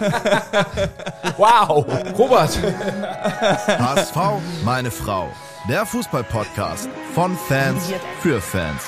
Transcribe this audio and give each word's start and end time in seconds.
wow, 1.36 1.84
Robert. 2.18 2.58
HSV, 3.66 4.16
meine 4.64 4.90
Frau. 4.90 5.28
Der 5.68 5.86
Fußballpodcast 5.86 6.88
von 7.14 7.36
Fans 7.48 7.92
für 8.20 8.40
Fans. 8.40 8.82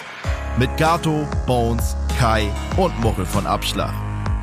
Mit 0.59 0.75
Gato, 0.77 1.27
Bones, 1.47 1.97
Kai 2.19 2.51
und 2.77 2.99
Muckel 3.01 3.27
von 3.27 3.47
Abschlag. 3.47 3.93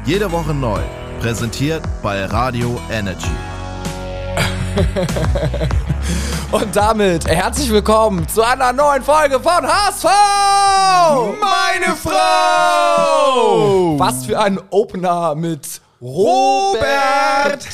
Jede 0.05 0.31
Woche 0.31 0.53
neu. 0.53 0.79
Präsentiert 1.19 1.83
bei 2.01 2.25
Radio 2.25 2.79
Energy. 2.91 3.29
Und 6.51 6.75
damit 6.75 7.25
herzlich 7.27 7.71
willkommen 7.71 8.27
zu 8.27 8.43
einer 8.43 8.73
neuen 8.73 9.01
Folge 9.01 9.39
von 9.39 9.65
HSV! 9.65 10.05
Meine 11.39 11.95
Frau! 11.95 13.97
Was 13.97 14.25
für 14.25 14.39
ein 14.39 14.59
Opener 14.69 15.33
mit 15.35 15.81
Robert! 16.03 17.65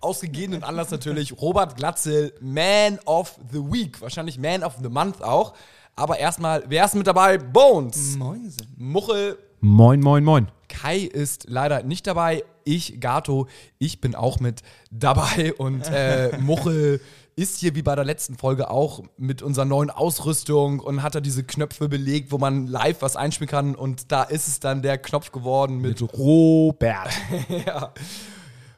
Aus 0.00 0.20
gegebenen 0.20 0.62
Anlass 0.62 0.90
natürlich 0.90 1.40
Robert 1.40 1.74
Glatzel, 1.74 2.34
Man 2.42 2.98
of 3.06 3.38
the 3.50 3.60
Week. 3.60 3.98
Wahrscheinlich 4.02 4.38
Man 4.38 4.62
of 4.62 4.74
the 4.82 4.90
Month 4.90 5.22
auch. 5.22 5.54
Aber 5.96 6.18
erstmal, 6.18 6.64
wer 6.68 6.84
ist 6.84 6.94
mit 6.94 7.06
dabei? 7.06 7.38
Bones. 7.38 8.16
Moinsen. 8.18 8.74
Muchel. 8.76 9.38
Moin, 9.62 10.00
moin, 10.00 10.22
moin. 10.22 10.48
Kai 10.68 10.98
ist 10.98 11.46
leider 11.48 11.82
nicht 11.82 12.06
dabei. 12.06 12.44
Ich, 12.64 13.00
Gato, 13.00 13.48
ich 13.78 14.02
bin 14.02 14.14
auch 14.14 14.38
mit 14.38 14.60
dabei. 14.90 15.54
Und 15.54 15.90
äh, 15.90 16.36
Muchel 16.40 17.00
ist 17.36 17.58
hier 17.58 17.74
wie 17.74 17.82
bei 17.82 17.94
der 17.94 18.04
letzten 18.04 18.36
Folge 18.36 18.70
auch 18.70 19.02
mit 19.16 19.42
unserer 19.42 19.64
neuen 19.64 19.90
Ausrüstung 19.90 20.80
und 20.80 21.02
hat 21.02 21.14
da 21.14 21.20
diese 21.20 21.44
Knöpfe 21.44 21.88
belegt, 21.88 22.30
wo 22.32 22.38
man 22.38 22.66
live 22.66 23.02
was 23.02 23.16
einspielen 23.16 23.48
kann. 23.48 23.74
Und 23.74 24.12
da 24.12 24.22
ist 24.22 24.48
es 24.48 24.60
dann 24.60 24.82
der 24.82 24.98
Knopf 24.98 25.32
geworden 25.32 25.78
mit, 25.78 26.00
Mit 26.00 26.12
Robert. 26.14 27.10
ja. 27.66 27.92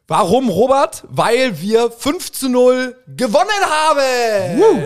Warum, 0.06 0.50
Robert? 0.50 1.04
Weil 1.08 1.60
wir 1.60 1.90
5 1.90 2.32
zu 2.32 2.48
0 2.48 2.96
gewonnen 3.16 3.48
haben! 3.66 4.84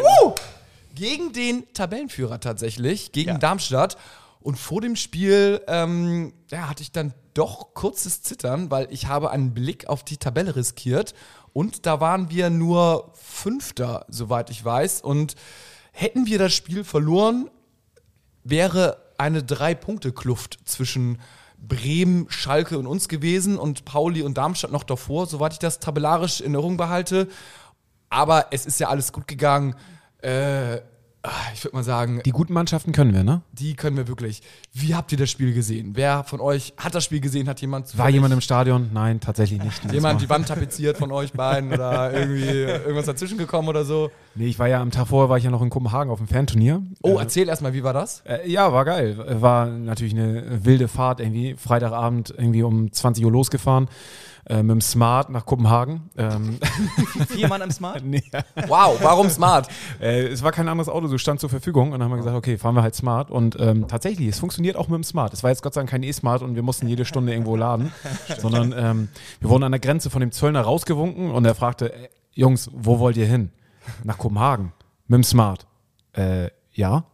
Gegen 0.95 1.33
den 1.33 1.65
Tabellenführer 1.75 2.41
tatsächlich, 2.41 3.13
gegen 3.13 3.31
Ja. 3.31 3.39
Darmstadt. 3.39 3.97
Und 4.41 4.57
vor 4.57 4.81
dem 4.81 4.97
Spiel 4.97 5.61
ähm, 5.67 6.33
ja, 6.51 6.69
hatte 6.69 6.83
ich 6.83 6.93
dann 6.93 7.13
doch 7.35 7.75
kurzes 7.75 8.23
Zittern, 8.23 8.71
weil 8.71 8.89
ich 8.91 9.07
habe 9.07 9.31
einen 9.31 9.53
Blick 9.55 9.89
auf 9.89 10.05
die 10.05 10.17
Tabelle 10.17 10.57
riskiert. 10.57 11.15
Und 11.53 11.87
da 11.87 12.01
waren 12.01 12.31
wir 12.31 12.51
nur 12.51 13.13
Fünfter, 13.15 14.05
soweit 14.09 14.51
ich 14.51 14.65
weiß. 14.65 15.01
Und 15.01 15.35
hätten 15.93 16.27
wir 16.27 16.39
das 16.39 16.55
Spiel 16.55 16.85
verloren, 16.85 17.51
wäre 18.45 18.99
eine 19.19 19.43
Drei-Punkte-Kluft 19.43 20.59
zwischen 20.65 21.19
Bremen, 21.59 22.27
Schalke 22.31 22.79
und 22.79 22.87
uns 22.87 23.09
gewesen 23.09 23.59
und 23.59 23.85
Pauli 23.85 24.23
und 24.23 24.39
Darmstadt 24.39 24.71
noch 24.71 24.85
davor, 24.85 25.27
soweit 25.27 25.55
ich 25.55 25.59
das 25.59 25.81
tabellarisch 25.81 26.41
in 26.41 26.55
Erinnerung 26.55 26.77
behalte. 26.77 27.29
Aber 28.11 28.47
es 28.53 28.65
ist 28.65 28.79
ja 28.81 28.89
alles 28.89 29.13
gut 29.13 29.27
gegangen. 29.27 29.75
Äh, 30.23 30.81
ich 31.55 31.65
würde 31.65 31.77
mal 31.77 31.83
sagen, 31.83 32.21
Die 32.25 32.31
guten 32.31 32.53
Mannschaften 32.53 32.93
können 32.93 33.13
wir, 33.15 33.25
ne? 33.25 33.43
die 33.53 33.75
können 33.75 33.97
wir 33.97 34.09
wirklich. 34.09 34.43
Wie 34.73 34.95
habt 34.95 35.11
ihr 35.13 35.19
das 35.19 35.31
Spiel 35.31 35.53
gesehen? 35.55 35.93
Wer 35.95 36.25
von 36.25 36.41
euch 36.41 36.75
hat 36.77 36.95
das 36.95 37.05
Spiel 37.05 37.21
gesehen? 37.21 37.49
Hat 37.49 37.61
jemand 37.61 37.97
War 37.99 38.09
jemand 38.09 38.33
im 38.35 38.41
Stadion? 38.41 38.91
Nein, 38.93 39.21
tatsächlich 39.21 39.63
nicht. 39.63 39.93
jemand 39.93 40.21
die 40.21 40.29
Wand 40.29 40.49
tapeziert 40.49 40.97
von 40.99 41.11
euch 41.13 41.33
beiden 41.33 41.73
oder 41.73 42.13
irgendwie 42.19 42.47
irgendwas 42.49 43.07
dazwischen 43.07 43.39
gekommen 43.39 43.69
oder 43.69 43.85
so? 43.85 44.11
Nee, 44.35 44.47
ich 44.47 44.59
war 44.59 44.69
ja 44.69 44.81
am 44.81 44.91
Tag 44.91 45.09
vorher 45.09 45.29
war 45.29 45.39
ich 45.39 45.45
ja 45.45 45.51
noch 45.51 45.63
in 45.63 45.71
Kopenhagen 45.71 46.11
auf 46.13 46.19
dem 46.19 46.29
Fanturnier. 46.29 46.83
Oh, 47.03 47.17
erzähl 47.19 47.49
erstmal, 47.49 47.75
wie 47.75 47.83
war 47.83 47.93
das? 47.93 48.21
Äh, 48.25 48.49
ja, 48.51 48.73
war 48.73 48.85
geil. 48.85 49.19
Äh, 49.27 49.41
War 49.43 49.67
natürlich 49.67 50.13
eine 50.15 50.65
wilde 50.65 50.89
Fahrt 50.89 51.21
irgendwie. 51.21 51.57
Freitagabend 51.57 52.33
irgendwie 52.37 52.63
um 52.63 52.93
20 52.93 53.25
Uhr 53.25 53.33
losgefahren. 53.33 53.89
Äh, 54.49 54.63
mit 54.63 54.71
dem 54.71 54.81
Smart 54.81 55.29
nach 55.29 55.45
Kopenhagen. 55.45 56.09
Ähm, 56.17 56.59
Vier 57.29 57.49
Mann 57.49 57.61
im 57.61 57.71
Smart? 57.71 58.03
nee, 58.03 58.23
Wow, 58.67 58.99
warum 59.03 59.29
smart? 59.29 59.69
äh, 60.01 60.27
es 60.27 60.43
war 60.43 60.53
kein 60.53 60.69
anderes 60.69 60.89
Auto, 60.89 61.07
so 61.07 61.19
stand 61.19 61.39
zur 61.39 61.51
Verfügung. 61.51 61.93
Und 61.93 62.01
dann 62.01 62.05
haben 62.05 62.13
wir 62.13 62.17
gesagt, 62.17 62.35
okay, 62.35 62.57
fahren 62.57 62.75
wir 62.75 62.83
halt 62.83 62.95
Smart. 62.95 63.31
Und 63.31 63.61
ähm, 63.61 63.89
tatsächlich, 63.89 64.27
es 64.27 64.39
funktioniert 64.39 64.77
auch 64.77 64.89
mit 64.89 64.97
dem 64.97 65.05
Smart. 65.05 65.35
Es 65.35 65.43
war 65.43 65.51
jetzt 65.51 65.63
Gott 65.63 65.75
sei 65.75 65.81
Dank 65.81 65.91
kein 65.91 66.03
E-Smart 66.03 66.41
und 66.41 66.55
wir 66.55 66.63
mussten 66.63 66.89
jede 66.89 67.05
Stunde 67.05 67.33
irgendwo 67.33 67.57
laden. 67.57 67.93
sondern 68.39 68.75
ähm, 68.75 69.09
wir 69.41 69.51
wurden 69.51 69.65
an 69.65 69.73
der 69.73 69.81
Grenze 69.81 70.09
von 70.09 70.21
dem 70.21 70.33
Zöllner 70.33 70.63
rausgewunken 70.63 71.31
und 71.31 71.45
er 71.45 71.55
fragte, 71.55 71.93
äh, 71.93 72.09
Jungs, 72.33 72.71
wo 72.73 73.01
wollt 73.01 73.19
ihr 73.19 73.27
hin? 73.27 73.51
Nach 74.03 74.17
Kopenhagen. 74.17 74.73
Mit 75.09 75.17
dem 75.17 75.25
Smart. 75.25 75.67
Äh, 76.13 76.49
ja. 76.73 77.05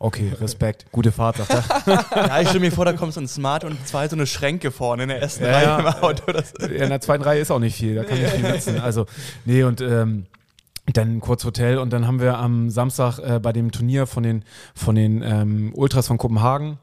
Okay, 0.00 0.32
Respekt. 0.40 0.86
Gute 0.92 1.10
Fahrt, 1.10 1.38
sagt 1.38 1.50
er. 1.50 2.04
Ja, 2.28 2.40
ich 2.40 2.48
stelle 2.48 2.60
mir 2.60 2.70
vor, 2.70 2.84
da 2.84 2.92
kommt 2.92 3.14
so 3.14 3.20
ein 3.20 3.26
Smart 3.26 3.64
und 3.64 3.84
zwei 3.86 4.06
so 4.08 4.14
eine 4.14 4.26
Schränke 4.26 4.70
vorne 4.70 5.02
in 5.02 5.08
der 5.08 5.20
ersten 5.20 5.44
Ja, 5.44 5.50
Reihe 5.50 5.64
ja. 5.64 5.78
im 5.80 5.86
Auto. 5.86 6.30
In 6.66 6.88
der 6.88 7.00
zweiten 7.00 7.24
Reihe 7.24 7.40
ist 7.40 7.50
auch 7.50 7.58
nicht 7.58 7.76
viel, 7.76 7.96
da 7.96 8.04
kann 8.04 8.16
ich 8.16 8.30
viel 8.30 8.46
sitzen. 8.46 8.80
Also, 8.80 9.06
nee, 9.44 9.64
und 9.64 9.80
ähm, 9.80 10.26
dann 10.92 11.20
kurz 11.20 11.44
Hotel 11.44 11.78
und 11.78 11.92
dann 11.92 12.06
haben 12.06 12.20
wir 12.20 12.38
am 12.38 12.70
Samstag 12.70 13.18
äh, 13.18 13.40
bei 13.40 13.52
dem 13.52 13.72
Turnier 13.72 14.06
von 14.06 14.22
den, 14.22 14.44
von 14.74 14.94
den 14.94 15.22
ähm, 15.22 15.72
Ultras 15.74 16.06
von 16.06 16.16
Kopenhagen 16.16 16.78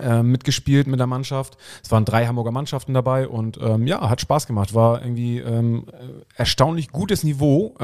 äh, 0.00 0.22
mitgespielt 0.22 0.86
mit 0.86 0.98
der 0.98 1.06
Mannschaft. 1.06 1.56
Es 1.82 1.90
waren 1.90 2.04
drei 2.04 2.26
Hamburger 2.26 2.52
Mannschaften 2.52 2.94
dabei 2.94 3.28
und 3.28 3.58
ähm, 3.60 3.86
ja, 3.86 4.08
hat 4.08 4.20
Spaß 4.20 4.46
gemacht. 4.46 4.74
War 4.74 5.02
irgendwie 5.02 5.38
ähm, 5.38 5.84
äh, 5.88 6.24
erstaunlich 6.36 6.90
gutes 6.90 7.22
Niveau. 7.22 7.74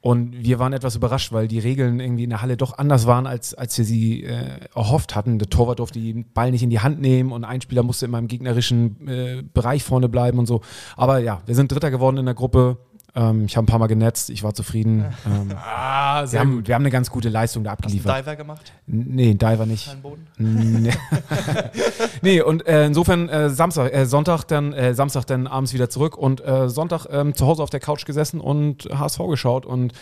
Und 0.00 0.44
wir 0.44 0.58
waren 0.58 0.72
etwas 0.72 0.94
überrascht, 0.94 1.32
weil 1.32 1.48
die 1.48 1.58
Regeln 1.58 1.98
irgendwie 1.98 2.24
in 2.24 2.30
der 2.30 2.40
Halle 2.40 2.56
doch 2.56 2.78
anders 2.78 3.06
waren, 3.06 3.26
als, 3.26 3.54
als 3.54 3.76
wir 3.76 3.84
sie 3.84 4.22
äh, 4.22 4.60
erhofft 4.74 5.16
hatten. 5.16 5.38
Der 5.38 5.50
Torwart 5.50 5.80
durfte 5.80 5.98
den 5.98 6.32
Ball 6.32 6.52
nicht 6.52 6.62
in 6.62 6.70
die 6.70 6.78
Hand 6.80 7.00
nehmen 7.00 7.32
und 7.32 7.44
ein 7.44 7.60
Spieler 7.60 7.82
musste 7.82 8.06
immer 8.06 8.18
im 8.18 8.28
gegnerischen 8.28 9.08
äh, 9.08 9.42
Bereich 9.52 9.82
vorne 9.82 10.08
bleiben 10.08 10.38
und 10.38 10.46
so. 10.46 10.60
Aber 10.96 11.18
ja, 11.18 11.42
wir 11.46 11.54
sind 11.56 11.72
Dritter 11.72 11.90
geworden 11.90 12.18
in 12.18 12.24
der 12.24 12.34
Gruppe. 12.34 12.78
Ähm, 13.16 13.46
ich 13.46 13.56
habe 13.56 13.64
ein 13.64 13.66
paar 13.66 13.78
Mal 13.78 13.86
genetzt, 13.86 14.30
ich 14.30 14.42
war 14.42 14.54
zufrieden. 14.54 15.04
Ähm, 15.26 15.52
Ah, 15.56 16.24
wir, 16.30 16.38
haben, 16.38 16.66
wir 16.66 16.74
haben 16.74 16.82
eine 16.82 16.90
ganz 16.90 17.10
gut 17.10 17.24
Leistung 17.24 17.64
da 17.64 17.70
hast 17.70 17.80
du 17.80 17.86
abgeliefert. 17.86 18.18
Diver 18.18 18.36
gemacht? 18.36 18.72
Nee, 18.86 19.34
Diver 19.34 19.66
nicht. 19.66 19.88
Kein 19.88 20.02
Boden? 20.02 20.26
Nee, 20.38 20.92
nee 22.22 22.40
und 22.42 22.66
äh, 22.66 22.86
insofern 22.86 23.28
äh, 23.28 23.50
Samstag, 23.50 23.92
äh, 23.92 24.06
Sonntag 24.06 24.44
dann, 24.44 24.72
äh, 24.72 24.94
Samstag 24.94 25.24
dann 25.26 25.46
abends 25.46 25.72
wieder 25.72 25.88
zurück 25.90 26.16
und 26.16 26.44
äh, 26.46 26.68
Sonntag 26.68 27.06
ähm, 27.10 27.34
zu 27.34 27.46
Hause 27.46 27.62
auf 27.62 27.70
der 27.70 27.80
Couch 27.80 28.04
gesessen 28.04 28.40
und 28.40 28.88
HSV 28.92 29.18
geschaut 29.28 29.66
und 29.66 29.92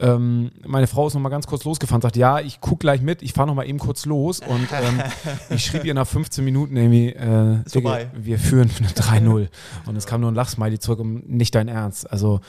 ähm, 0.00 0.50
meine 0.66 0.86
Frau 0.86 1.06
ist 1.06 1.14
noch 1.14 1.20
mal 1.20 1.28
ganz 1.28 1.46
kurz 1.46 1.64
losgefahren, 1.64 2.00
sagt, 2.00 2.16
ja, 2.16 2.40
ich 2.40 2.60
guck 2.60 2.80
gleich 2.80 3.02
mit, 3.02 3.22
ich 3.22 3.32
fahre 3.34 3.46
noch 3.48 3.54
mal 3.54 3.66
eben 3.68 3.78
kurz 3.78 4.06
los 4.06 4.40
und 4.40 4.68
ähm, 4.72 5.02
ich 5.50 5.64
schrieb 5.64 5.84
ihr 5.84 5.94
nach 5.94 6.06
15 6.06 6.44
Minuten 6.44 6.76
irgendwie, 6.76 7.10
äh, 7.10 7.60
Ist 7.64 7.74
Digga, 7.74 8.00
wir 8.14 8.38
führen 8.38 8.70
3-0 8.70 9.48
und 9.86 9.96
es 9.96 10.06
kam 10.06 10.22
nur 10.22 10.30
ein 10.30 10.34
Lachsmiley 10.34 10.78
zurück, 10.78 11.00
um 11.00 11.18
nicht 11.26 11.54
dein 11.54 11.68
Ernst. 11.68 12.10
Also 12.10 12.40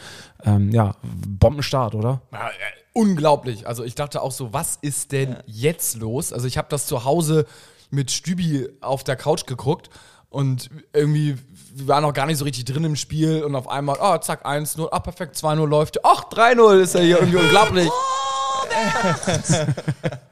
ähm, 0.45 0.71
ja, 0.71 0.95
Bombenstart, 1.27 1.93
oder? 1.93 2.21
Ja, 2.31 2.47
äh, 2.47 2.51
unglaublich. 2.93 3.67
Also 3.67 3.83
ich 3.83 3.95
dachte 3.95 4.21
auch 4.21 4.31
so, 4.31 4.53
was 4.53 4.77
ist 4.81 5.11
denn 5.11 5.37
jetzt 5.45 5.97
los? 5.97 6.31
Also 6.31 6.47
ich 6.47 6.57
habe 6.57 6.67
das 6.69 6.85
zu 6.85 7.03
Hause 7.03 7.45
mit 7.89 8.11
Stübi 8.11 8.69
auf 8.79 9.03
der 9.03 9.17
Couch 9.17 9.45
geguckt 9.45 9.89
und 10.31 10.69
irgendwie 10.93 11.37
wir 11.73 11.87
waren 11.87 12.03
noch 12.03 12.13
gar 12.13 12.25
nicht 12.25 12.37
so 12.37 12.45
richtig 12.45 12.65
drin 12.65 12.83
im 12.83 12.95
Spiel 12.95 13.43
und 13.43 13.55
auf 13.55 13.67
einmal, 13.67 13.97
oh, 14.01 14.17
zack, 14.17 14.45
1-0, 14.45 14.89
ah, 14.91 14.99
perfekt, 14.99 15.35
2-0 15.35 15.65
läuft. 15.67 16.03
Ach, 16.03 16.25
3-0 16.25 16.79
ist 16.79 16.95
ja 16.95 17.01
hier 17.01 17.19
irgendwie 17.19 17.37
unglaublich. 17.37 17.89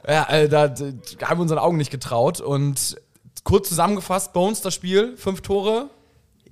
ja, 0.07 0.29
äh, 0.29 0.49
da, 0.49 0.67
da 0.67 1.27
haben 1.27 1.37
wir 1.37 1.41
unseren 1.41 1.59
Augen 1.59 1.77
nicht 1.77 1.91
getraut 1.91 2.41
und 2.41 2.97
kurz 3.43 3.69
zusammengefasst, 3.69 4.33
Bones 4.33 4.61
das 4.61 4.73
Spiel, 4.73 5.15
fünf 5.17 5.41
Tore, 5.41 5.89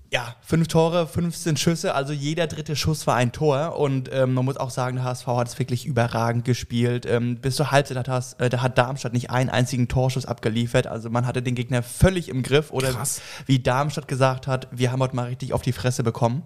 Ja, 0.10 0.36
fünf 0.40 0.70
Tore, 0.70 1.06
15 1.06 1.58
Schüsse, 1.58 1.94
also 1.94 2.14
jeder 2.14 2.48
dritte 2.48 2.78
Schuss 2.78 3.06
war 3.08 3.16
ein 3.16 3.34
Tor. 3.34 3.78
Und 3.78 4.10
ähm, 4.14 4.34
man 4.34 4.46
muss 4.46 4.56
auch 4.56 4.70
sagen, 4.70 4.96
der 4.96 5.06
HSV 5.06 5.28
hat 5.28 5.50
es 5.50 5.60
wirklich 5.60 5.86
überragend 5.86 6.46
gespielt. 6.46 7.06
Ähm, 7.06 7.36
bis 7.38 7.58
zur 7.58 7.72
Halbzeit 7.72 7.98
hat, 7.98 8.08
das, 8.08 8.34
äh, 8.34 8.50
da 8.50 8.62
hat 8.62 8.78
Darmstadt 8.78 9.12
nicht 9.12 9.32
einen 9.32 9.50
einzigen 9.50 9.90
Torschuss 9.90 10.26
abgeliefert. 10.26 10.88
Also 10.88 11.10
man 11.10 11.26
hatte 11.26 11.42
den 11.42 11.56
Gegner 11.56 11.84
völlig 11.84 12.30
im 12.30 12.42
Griff. 12.42 12.72
Oder 12.72 12.92
Krass. 12.94 13.22
wie 13.48 13.60
Darmstadt 13.60 14.08
gesagt 14.08 14.48
hat, 14.48 14.70
wir 14.72 14.94
haben 14.94 15.02
heute 15.02 15.16
mal 15.16 15.28
richtig 15.28 15.52
auf 15.52 15.62
die 15.62 15.74
Fresse 15.74 16.04
bekommen. 16.04 16.44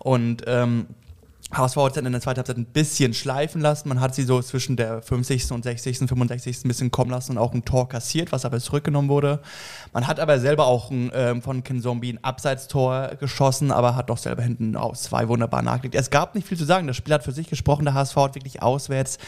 Und 0.00 0.42
ähm, 0.46 0.88
HSV 1.56 1.76
hat 1.76 1.96
dann 1.96 2.06
in 2.06 2.12
der 2.12 2.20
zweiten 2.20 2.38
Halbzeit 2.38 2.56
ein 2.56 2.66
bisschen 2.66 3.14
schleifen 3.14 3.60
lassen. 3.60 3.88
Man 3.88 4.00
hat 4.00 4.14
sie 4.14 4.24
so 4.24 4.40
zwischen 4.42 4.76
der 4.76 5.02
50. 5.02 5.52
und 5.52 5.62
60., 5.64 5.98
65. 5.98 6.64
ein 6.64 6.68
bisschen 6.68 6.90
kommen 6.90 7.10
lassen 7.10 7.32
und 7.32 7.38
auch 7.38 7.52
ein 7.52 7.64
Tor 7.64 7.88
kassiert, 7.88 8.32
was 8.32 8.44
aber 8.44 8.60
zurückgenommen 8.60 9.08
wurde. 9.08 9.40
Man 9.92 10.06
hat 10.06 10.20
aber 10.20 10.38
selber 10.38 10.66
auch 10.66 10.90
ein, 10.90 11.10
ähm, 11.14 11.42
von 11.42 11.64
Ken 11.64 11.80
Zombie 11.80 12.12
ein 12.12 12.22
Abseitstor 12.22 13.12
geschossen, 13.20 13.70
aber 13.70 13.96
hat 13.96 14.10
doch 14.10 14.18
selber 14.18 14.42
hinten 14.42 14.76
auf 14.76 14.98
zwei 14.98 15.28
wunderbar 15.28 15.62
nachgelegt. 15.62 15.94
Es 15.94 16.10
gab 16.10 16.34
nicht 16.34 16.46
viel 16.46 16.58
zu 16.58 16.64
sagen. 16.64 16.86
Das 16.86 16.96
Spiel 16.96 17.14
hat 17.14 17.24
für 17.24 17.32
sich 17.32 17.48
gesprochen. 17.48 17.84
Der 17.84 17.94
HSV 17.94 18.16
hat 18.16 18.34
wirklich 18.34 18.62
auswärts 18.62 19.18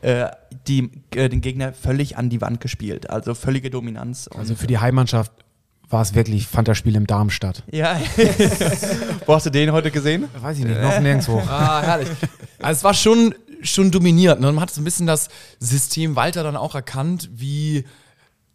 äh, 0.00 0.28
die, 0.68 0.90
äh, 1.14 1.28
den 1.28 1.40
Gegner 1.40 1.72
völlig 1.72 2.16
an 2.16 2.30
die 2.30 2.40
Wand 2.40 2.60
gespielt. 2.60 3.10
Also 3.10 3.34
völlige 3.34 3.70
Dominanz. 3.70 4.26
Und 4.26 4.38
Also 4.38 4.54
für 4.54 4.66
die 4.66 4.78
Heimmannschaft 4.78 5.32
war 5.92 6.02
es 6.02 6.14
wirklich 6.14 6.46
Fanta-Spiel 6.46 6.96
im 6.96 7.06
Darmstadt. 7.06 7.62
ja. 7.70 8.00
Wo 9.26 9.34
hast 9.34 9.46
du 9.46 9.50
den 9.50 9.72
heute 9.72 9.90
gesehen? 9.90 10.28
Weiß 10.40 10.58
ich 10.58 10.64
nicht, 10.64 10.80
noch 10.80 10.98
nirgendwo. 11.00 11.38
Ah, 11.48 11.82
herrlich. 11.82 12.08
Also 12.60 12.78
es 12.78 12.84
war 12.84 12.94
schon, 12.94 13.34
schon 13.62 13.90
dominiert. 13.90 14.40
Ne? 14.40 14.50
Man 14.52 14.60
hat 14.60 14.70
so 14.70 14.80
ein 14.80 14.84
bisschen 14.84 15.06
das 15.06 15.28
System 15.58 16.16
Walter 16.16 16.42
dann 16.42 16.56
auch 16.56 16.74
erkannt, 16.74 17.28
wie 17.34 17.84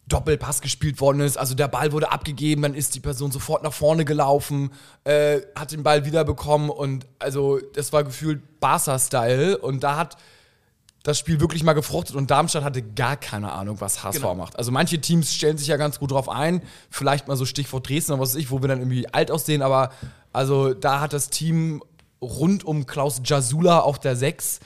Doppelpass 0.08 0.60
gespielt 0.62 1.00
worden 1.00 1.20
ist. 1.20 1.36
Also 1.36 1.54
der 1.54 1.68
Ball 1.68 1.92
wurde 1.92 2.10
abgegeben, 2.10 2.62
dann 2.62 2.74
ist 2.74 2.94
die 2.94 3.00
Person 3.00 3.30
sofort 3.30 3.62
nach 3.62 3.72
vorne 3.72 4.04
gelaufen, 4.04 4.70
äh, 5.04 5.40
hat 5.54 5.72
den 5.72 5.82
Ball 5.82 6.04
wiederbekommen 6.06 6.70
und 6.70 7.06
also 7.18 7.60
das 7.74 7.92
war 7.92 8.04
gefühlt 8.04 8.60
Barca-Style 8.60 9.58
und 9.58 9.84
da 9.84 9.96
hat 9.96 10.16
das 11.02 11.18
Spiel 11.18 11.40
wirklich 11.40 11.62
mal 11.62 11.72
gefruchtet 11.74 12.16
und 12.16 12.30
Darmstadt 12.30 12.64
hatte 12.64 12.82
gar 12.82 13.16
keine 13.16 13.52
Ahnung, 13.52 13.80
was 13.80 14.02
HSV 14.02 14.20
Genau. 14.20 14.34
macht. 14.34 14.58
Also 14.58 14.72
manche 14.72 15.00
Teams 15.00 15.32
stellen 15.32 15.56
sich 15.56 15.68
ja 15.68 15.76
ganz 15.76 15.98
gut 15.98 16.10
drauf 16.10 16.28
ein, 16.28 16.62
vielleicht 16.90 17.28
mal 17.28 17.36
so 17.36 17.44
Stichwort 17.46 17.88
Dresden 17.88 18.12
oder 18.12 18.20
was 18.22 18.30
weiß 18.34 18.40
ich, 18.40 18.50
wo 18.50 18.60
wir 18.62 18.68
dann 18.68 18.80
irgendwie 18.80 19.08
alt 19.12 19.30
aussehen, 19.30 19.62
aber 19.62 19.90
also 20.32 20.74
da 20.74 21.00
hat 21.00 21.12
das 21.12 21.30
Team 21.30 21.82
rund 22.20 22.64
um 22.64 22.86
Klaus 22.86 23.20
Jasula 23.24 23.80
auf 23.80 23.98
der 24.00 24.16
6 24.16 24.58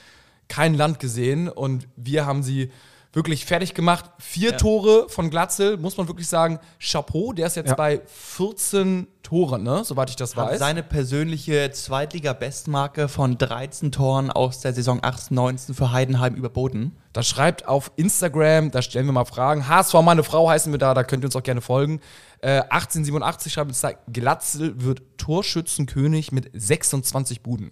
kein 0.49 0.73
Land 0.73 0.99
gesehen 0.99 1.47
und 1.49 1.87
wir 1.95 2.25
haben 2.25 2.43
sie 2.43 2.71
wirklich 3.13 3.45
fertig 3.45 3.73
gemacht. 3.75 4.05
Vier 4.17 4.57
Tore 4.57 5.05
von 5.07 5.29
Glatzel, 5.29 5.77
muss 5.77 5.97
man 5.97 6.07
wirklich 6.07 6.27
sagen, 6.27 6.59
Chapeau, 6.79 7.31
der 7.31 7.47
ist 7.47 7.55
jetzt 7.55 7.69
Ja. 7.69 7.75
bei 7.75 8.01
14 8.07 9.07
Toren, 9.21 9.63
ne? 9.63 9.83
soweit 9.85 10.09
ich 10.09 10.15
das 10.15 10.35
Hat 10.35 10.49
weiß. 10.51 10.59
seine 10.59 10.81
persönliche 10.83 11.69
Zweitliga-Bestmarke 11.71 13.07
von 13.07 13.37
13 13.37 13.91
Toren 13.91 14.31
aus 14.31 14.59
der 14.61 14.73
Saison 14.73 14.99
18-19 15.01 15.73
für 15.73 15.91
Heidenheim 15.91 16.35
überboten. 16.35 16.95
Da 17.13 17.21
schreibt 17.23 17.67
auf 17.67 17.91
Instagram, 17.95 18.71
da 18.71 18.81
stellen 18.81 19.05
wir 19.05 19.13
mal 19.13 19.25
Fragen. 19.25 19.67
HSV, 19.67 19.93
meine 20.01 20.23
Frau 20.23 20.49
heißen 20.49 20.71
wir 20.73 20.79
da, 20.79 20.93
da 20.93 21.03
könnt 21.03 21.23
ihr 21.23 21.27
uns 21.27 21.35
auch 21.35 21.43
gerne 21.43 21.61
folgen. 21.61 22.01
Äh, 22.41 22.61
1887 22.69 23.53
schreibt 23.53 23.69
uns 23.69 23.81
da, 23.81 23.91
Glatzel 24.11 24.81
wird 24.81 25.01
Torschützenkönig 25.17 26.31
mit 26.31 26.49
26 26.53 27.41
Buden. 27.43 27.71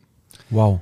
Wow. 0.52 0.80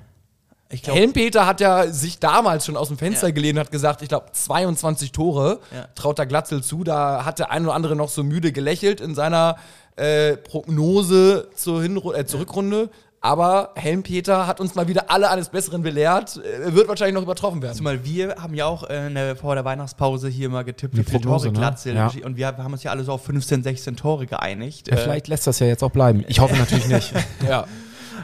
Ich 0.71 0.83
glaube, 0.83 0.99
Helmpeter 0.99 1.47
hat 1.47 1.61
ja 1.61 1.87
sich 1.87 2.19
damals 2.19 2.65
schon 2.65 2.77
aus 2.77 2.89
dem 2.89 2.97
Fenster 2.97 3.27
Ja. 3.27 3.33
gelehnt 3.33 3.57
und 3.57 3.61
hat 3.65 3.71
gesagt, 3.71 4.01
ich 4.03 4.09
glaube 4.09 4.27
22 4.31 5.11
Tore 5.11 5.59
Ja. 5.75 5.87
traut 5.95 6.19
der 6.19 6.27
Glatzel 6.27 6.61
zu. 6.63 6.83
Da 6.83 7.25
hat 7.25 7.39
der 7.39 7.49
ein 7.51 7.63
oder 7.65 7.73
andere 7.73 7.95
noch 7.95 8.09
so 8.09 8.23
müde 8.23 8.51
gelächelt 8.51 9.01
in 9.01 9.15
seiner 9.15 9.55
äh, 9.95 10.37
Prognose 10.37 11.49
zur, 11.55 11.81
Hinru 11.81 12.13
äh, 12.13 12.25
zur 12.25 12.41
Rückrunde. 12.41 12.89
Aber 13.21 13.71
Helmpeter 13.75 14.47
hat 14.47 14.61
uns 14.61 14.75
mal 14.75 14.87
wieder 14.87 15.11
alle 15.11 15.29
eines 15.29 15.49
Besseren 15.49 15.81
belehrt. 15.81 16.37
Äh, 16.37 16.73
wird 16.73 16.87
wahrscheinlich 16.87 17.15
noch 17.15 17.23
übertroffen 17.23 17.61
werden. 17.61 17.75
Zumal 17.75 18.05
wir 18.05 18.35
haben 18.39 18.53
ja 18.53 18.65
auch 18.67 18.83
äh, 18.89 19.09
der, 19.11 19.35
vor 19.35 19.55
der 19.55 19.65
Weihnachtspause 19.65 20.29
hier 20.29 20.49
mal 20.49 20.63
getippt, 20.63 20.95
wie 20.95 21.03
viele 21.03 21.19
Prognose, 21.19 21.47
Tore 21.47 21.53
ne? 21.55 21.59
Glatzel 21.59 21.95
Ja. 21.95 22.11
und 22.23 22.37
wir 22.37 22.47
haben 22.47 22.71
uns 22.71 22.83
ja 22.83 22.91
alle 22.91 23.03
so 23.03 23.11
auf 23.13 23.25
15, 23.25 23.63
16 23.63 23.95
Tore 23.97 24.25
geeinigt. 24.27 24.87
Ja, 24.87 24.93
Äh, 24.93 24.97
vielleicht 24.97 25.27
lässt 25.27 25.47
das 25.47 25.59
ja 25.59 25.67
jetzt 25.67 25.83
auch 25.83 25.89
bleiben. 25.91 26.23
Ich 26.27 26.39
hoffe 26.39 26.55
natürlich 26.55 26.87
nicht. 26.87 27.11
Ja. 27.47 27.65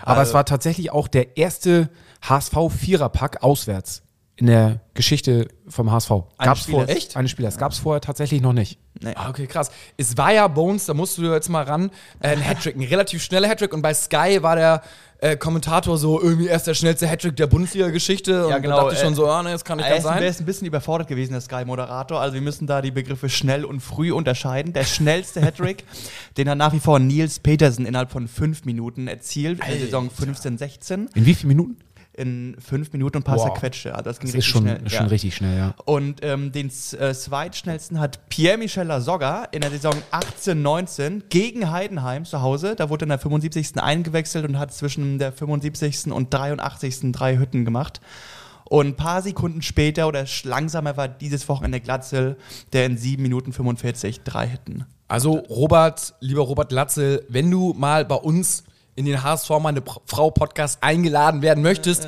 Aber 0.03 0.21
es 0.21 0.33
war 0.35 0.45
tatsächlich 0.45 0.91
auch 0.91 1.07
der 1.07 1.35
erste 1.37 1.89
HSV-Viererpack 2.29 3.43
auswärts 3.43 4.01
in 4.37 4.47
der 4.47 4.81
Geschichte 4.93 5.47
vom 5.67 5.91
HSV. 5.91 6.09
Gab's 6.37 6.63
Spielers. 6.63 6.85
vor, 6.85 6.89
Echt? 6.89 7.15
Eine 7.15 7.29
Spieler. 7.29 7.47
Das 7.47 7.57
gab 7.57 7.71
es 7.71 7.79
vorher 7.79 8.01
tatsächlich 8.01 8.41
noch 8.41 8.51
nicht. 8.53 8.79
Ah, 9.15 9.29
okay, 9.29 9.47
krass. 9.47 9.71
Es 9.97 10.17
war 10.17 10.33
ja 10.33 10.47
Bones, 10.47 10.85
da 10.85 10.93
musst 10.93 11.17
du 11.17 11.23
jetzt 11.23 11.49
mal 11.49 11.63
ran, 11.63 11.89
äh, 12.19 12.29
ein 12.29 12.41
Hattrick, 12.41 12.75
ein 12.75 12.81
relativ 12.83 13.23
schneller 13.23 13.47
Hattrick 13.47 13.73
und 13.73 13.81
bei 13.81 13.93
Sky 13.93 14.39
war 14.41 14.55
der 14.57 14.81
äh, 15.19 15.37
Kommentator 15.37 15.97
so 15.97 16.21
irgendwie 16.21 16.47
erst 16.47 16.67
der 16.67 16.73
schnellste 16.73 17.07
Hattrick 17.07 17.37
der 17.37 17.47
Bundesliga-Geschichte 17.47 18.47
und 18.47 18.61
genau, 18.61 18.75
da 18.75 18.81
dachte 18.83 18.95
ich 18.95 19.01
schon 19.01 19.13
äh, 19.13 19.15
so, 19.15 19.27
ah, 19.27 19.41
ne, 19.41 19.51
das 19.51 19.63
kann 19.63 19.77
nicht 19.77 19.87
Er 19.87 19.93
ganz 19.93 20.03
sein. 20.03 20.21
er 20.21 20.27
ist 20.29 20.39
ein 20.41 20.45
bisschen 20.45 20.67
überfordert 20.67 21.07
gewesen, 21.07 21.31
der 21.31 21.41
Sky-Moderator. 21.41 22.19
Also 22.19 22.33
wir 22.33 22.41
müssen 22.41 22.67
da 22.67 22.81
die 22.81 22.91
Begriffe 22.91 23.29
schnell 23.29 23.63
und 23.63 23.79
früh 23.79 24.11
unterscheiden. 24.11 24.73
Der 24.73 24.83
schnellste 24.83 25.41
Hattrick, 25.41 25.85
den 26.37 26.49
hat 26.49 26.57
nach 26.57 26.73
wie 26.73 26.79
vor 26.81 26.99
Nils 26.99 27.39
Petersen 27.39 27.85
innerhalb 27.85 28.11
von 28.11 28.27
fünf 28.27 28.65
Minuten 28.65 29.07
erzielt, 29.07 29.59
in 29.61 29.71
der 29.71 29.79
Saison 29.79 30.09
15, 30.09 30.57
16. 30.57 31.09
In 31.15 31.25
wie 31.25 31.33
vielen 31.33 31.49
Minuten? 31.49 31.77
In 32.17 32.55
fünf 32.59 32.93
Minuten 32.93 33.17
und 33.17 33.23
ein 33.23 33.25
paar 33.25 33.35
Wow. 33.37 33.45
zerquetschte. 33.45 33.93
Also 33.93 34.09
das 34.09 34.19
ging 34.19 34.27
Das 34.27 34.35
ist 34.35 34.37
richtig 34.37 34.51
schon, 34.51 34.61
schnell. 34.63 34.85
ist 34.85 34.93
schon 34.93 35.05
ja. 35.05 35.09
richtig 35.09 35.35
schnell, 35.35 35.57
ja. 35.57 35.75
Und 35.83 36.23
ähm, 36.23 36.51
den 36.53 36.67
äh, 36.67 37.13
zweitschnellsten 37.13 37.99
hat 37.99 38.29
Pierre-Michel 38.29 38.85
Lasogga 38.87 39.45
in 39.51 39.61
der 39.61 39.69
Saison 39.71 39.93
18-19 40.11 41.23
gegen 41.29 41.71
Heidenheim 41.71 42.25
zu 42.25 42.41
Hause. 42.41 42.75
Da 42.75 42.89
wurde 42.89 43.03
er 43.03 43.07
in 43.07 43.09
der 43.09 43.19
75. 43.19 43.77
eingewechselt 43.81 44.45
und 44.47 44.57
hat 44.59 44.73
zwischen 44.73 45.19
der 45.19 45.31
75. 45.31 46.07
und 46.11 46.33
83. 46.33 47.11
drei 47.11 47.37
Hütten 47.37 47.65
gemacht. 47.65 47.99
Und 48.67 48.87
ein 48.87 48.95
paar 48.95 49.21
Sekunden 49.21 49.61
später 49.61 50.07
oder 50.07 50.25
langsamer 50.43 50.97
war 50.97 51.07
dieses 51.07 51.47
Wochenende 51.49 51.79
Glatzel, 51.81 52.37
der 52.73 52.85
in 52.87 52.97
7 52.97 53.21
Minuten 53.21 53.53
45 53.53 54.21
drei 54.21 54.49
Hütten. 54.51 54.85
Also 55.07 55.33
Robert, 55.33 56.15
lieber 56.19 56.41
Robert 56.41 56.71
Latzel, 56.71 57.23
wenn 57.29 57.51
du 57.51 57.73
mal 57.77 58.05
bei 58.05 58.15
uns 58.15 58.63
in 58.95 59.05
den 59.05 59.21
HSV 59.23 59.49
meine 59.61 59.81
Frau 60.05 60.31
Podcast 60.31 60.79
eingeladen 60.81 61.41
werden 61.41 61.61
möchtest, 61.63 62.07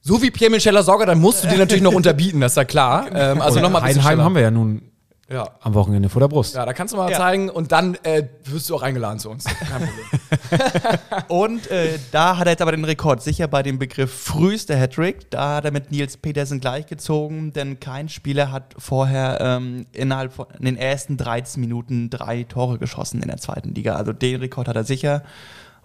so 0.00 0.22
wie 0.22 0.30
Pierre 0.30 0.50
Michel 0.52 0.80
Sorger, 0.82 1.06
dann 1.06 1.20
musst 1.20 1.44
du 1.44 1.48
dir 1.48 1.58
natürlich 1.58 1.82
noch 1.82 1.92
unterbieten, 1.92 2.40
das 2.40 2.52
ist 2.52 2.56
ja 2.56 2.64
klar. 2.64 3.06
Ähm, 3.14 3.40
also 3.40 3.60
nochmal 3.60 3.82
Heidenheim 3.82 4.20
haben 4.22 4.34
wir 4.34 4.42
ja 4.42 4.50
nun 4.50 4.82
Ja. 5.30 5.48
am 5.60 5.74
Wochenende 5.74 6.08
vor 6.08 6.20
der 6.20 6.28
Brust. 6.28 6.54
ja, 6.54 6.64
da 6.64 6.72
kannst 6.72 6.94
du 6.94 6.98
mal 6.98 7.10
Ja. 7.10 7.16
zeigen 7.18 7.50
und 7.50 7.72
dann 7.72 7.96
äh, 8.04 8.24
wirst 8.44 8.70
du 8.70 8.76
auch 8.76 8.82
eingeladen 8.82 9.18
zu 9.18 9.28
uns. 9.30 9.44
Kein 9.44 9.82
Problem. 9.88 10.06
Und 11.28 11.70
äh, 11.70 11.98
da 12.12 12.38
hat 12.38 12.46
er 12.46 12.52
jetzt 12.52 12.62
aber 12.62 12.70
den 12.72 12.84
Rekord 12.84 13.22
sicher 13.22 13.48
bei 13.48 13.62
dem 13.62 13.78
Begriff 13.78 14.12
frühester 14.12 14.76
Hattrick. 14.78 15.30
Da 15.30 15.56
hat 15.56 15.64
er 15.66 15.70
mit 15.72 15.90
Nils 15.90 16.16
Petersen 16.16 16.60
gleichgezogen, 16.60 17.52
denn 17.52 17.80
kein 17.80 18.08
Spieler 18.08 18.50
hat 18.50 18.74
vorher 18.78 19.38
ähm, 19.40 19.86
innerhalb 19.92 20.32
von 20.32 20.46
in 20.58 20.64
den 20.64 20.76
ersten 20.76 21.16
13 21.18 21.60
Minuten 21.60 22.08
drei 22.08 22.44
Tore 22.44 22.78
geschossen 22.78 23.20
in 23.20 23.28
der 23.28 23.36
zweiten 23.38 23.74
Liga. 23.74 23.96
Also 23.96 24.12
den 24.12 24.40
Rekord 24.40 24.68
hat 24.68 24.76
er 24.76 24.84
sicher. 24.84 25.22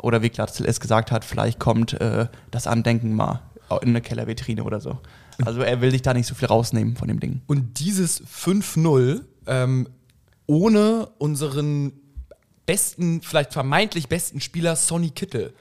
Oder 0.04 0.22
wie 0.22 0.30
Glatzel 0.30 0.66
es 0.66 0.82
gesagt 0.82 1.12
hat, 1.12 1.24
vielleicht 1.24 1.60
kommt 1.60 1.94
äh, 1.94 2.28
das 2.52 2.68
Andenken 2.68 3.16
mal 3.16 3.42
in 3.82 3.90
eine 3.90 4.02
Kellervitrine 4.02 4.64
oder 4.64 4.82
so. 4.82 5.00
Also 5.46 5.62
er 5.62 5.80
will 5.80 5.92
sich 5.92 6.02
da 6.02 6.14
nicht 6.14 6.28
so 6.28 6.36
viel 6.36 6.50
rausnehmen 6.50 6.98
von 6.98 7.08
dem 7.08 7.22
Ding. 7.22 7.42
Und 7.48 7.80
dieses 7.80 8.22
5-0 8.22 9.22
ähm, 9.48 9.88
ohne 10.46 11.10
unseren 11.18 11.94
besten, 12.66 13.22
vielleicht 13.22 13.54
vermeintlich 13.54 14.10
besten 14.10 14.42
Spieler 14.42 14.76
Sonny 14.76 15.10
Kittel. 15.10 15.54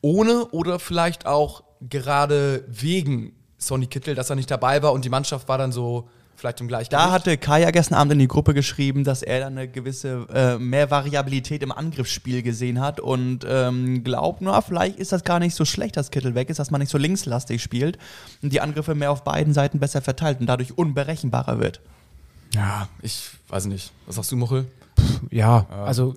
Ohne 0.00 0.46
oder 0.46 0.78
vielleicht 0.78 1.26
auch 1.26 1.64
gerade 1.80 2.64
wegen 2.68 3.32
Sonny 3.58 3.88
Kittel, 3.88 4.14
dass 4.14 4.30
er 4.30 4.36
nicht 4.36 4.50
dabei 4.50 4.80
war 4.84 4.92
und 4.92 5.04
die 5.04 5.10
Mannschaft 5.10 5.48
war 5.48 5.58
dann 5.58 5.72
so 5.72 6.08
vielleicht 6.36 6.60
im 6.60 6.68
Gleichgewicht. 6.68 6.92
Da 6.92 7.10
hatte 7.10 7.36
Kaya 7.38 7.70
gestern 7.70 7.94
Abend 7.94 8.12
in 8.12 8.18
die 8.18 8.28
Gruppe 8.28 8.54
geschrieben, 8.54 9.04
dass 9.04 9.22
er 9.22 9.40
dann 9.40 9.58
eine 9.58 9.68
gewisse 9.68 10.26
äh, 10.32 10.58
mehr 10.58 10.90
Variabilität 10.90 11.62
im 11.62 11.72
Angriffsspiel 11.72 12.42
gesehen 12.42 12.80
hat 12.80 13.00
und 13.00 13.46
ähm, 13.48 14.04
glaubt, 14.04 14.42
na, 14.42 14.60
vielleicht 14.60 14.98
ist 14.98 15.12
das 15.12 15.24
gar 15.24 15.38
nicht 15.38 15.54
so 15.54 15.64
schlecht, 15.64 15.96
dass 15.96 16.10
Kittel 16.10 16.34
weg 16.34 16.50
ist, 16.50 16.58
dass 16.58 16.70
man 16.70 16.80
nicht 16.80 16.90
so 16.90 16.98
linkslastig 16.98 17.62
spielt 17.62 17.98
und 18.42 18.52
die 18.52 18.60
Angriffe 18.60 18.94
mehr 18.94 19.10
auf 19.10 19.24
beiden 19.24 19.52
Seiten 19.54 19.80
besser 19.80 20.02
verteilt 20.02 20.40
und 20.40 20.46
dadurch 20.46 20.76
unberechenbarer 20.76 21.58
wird. 21.58 21.80
ja, 22.54 22.88
ich 23.02 23.30
weiß 23.48 23.66
nicht. 23.66 23.92
Was 24.06 24.16
sagst 24.16 24.32
du, 24.32 24.36
Muchel? 24.36 24.66
Ja, 25.30 25.66
also 25.70 26.14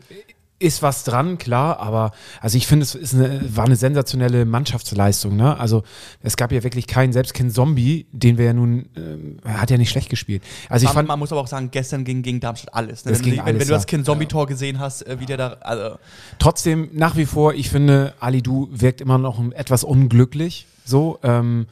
ist 0.59 0.81
was 0.81 1.05
dran, 1.05 1.37
klar, 1.37 1.79
aber 1.79 2.11
also 2.41 2.57
ich 2.57 2.67
finde, 2.67 2.83
es 2.83 2.93
ist 2.93 3.13
eine, 3.13 3.55
war 3.55 3.65
eine 3.65 3.77
sensationelle 3.77 4.43
Mannschaftsleistung. 4.45 5.37
Ne? 5.37 5.57
Also 5.57 5.83
es 6.21 6.35
gab 6.35 6.51
ja 6.51 6.63
wirklich 6.63 6.85
keinen, 6.85 7.13
selbst 7.13 7.33
kein 7.33 7.49
Zombie, 7.49 8.05
den 8.11 8.37
wir 8.37 8.45
ja 8.45 8.53
nun, 8.53 8.89
er 9.43 9.61
hat 9.61 9.71
ja 9.71 9.77
nicht 9.77 9.89
schlecht 9.89 10.09
gespielt. 10.09 10.43
Also 10.67 10.83
ich 10.83 10.89
man, 10.89 10.95
fand, 10.95 11.07
man 11.07 11.19
muss 11.19 11.31
aber 11.31 11.41
auch 11.41 11.47
sagen, 11.47 11.69
gestern 11.71 12.03
ging 12.03 12.21
gegen 12.21 12.41
Darmstadt 12.41 12.73
alles. 12.73 13.05
Ne? 13.05 13.13
Wenn, 13.13 13.21
ging 13.21 13.31
du- 13.33 13.37
wenn, 13.37 13.45
alles, 13.45 13.59
wenn 13.61 13.67
du 13.67 13.73
das 13.73 13.83
ja. 13.83 13.87
Kind 13.87 14.05
Zombie-Tor 14.05 14.47
gesehen 14.47 14.79
hast, 14.79 15.07
äh, 15.07 15.19
wie 15.19 15.25
der 15.25 15.37
da, 15.37 15.47
also 15.61 15.97
trotzdem 16.39 16.89
nach 16.91 17.15
wie 17.15 17.25
vor, 17.25 17.53
ich 17.53 17.69
finde, 17.69 18.13
Ali 18.19 18.41
Du 18.41 18.67
wirkt 18.71 18.99
immer 19.01 19.17
noch 19.17 19.41
etwas 19.51 19.83
unglücklich. 19.83 20.65
So, 20.85 21.19
ähm, 21.23 21.67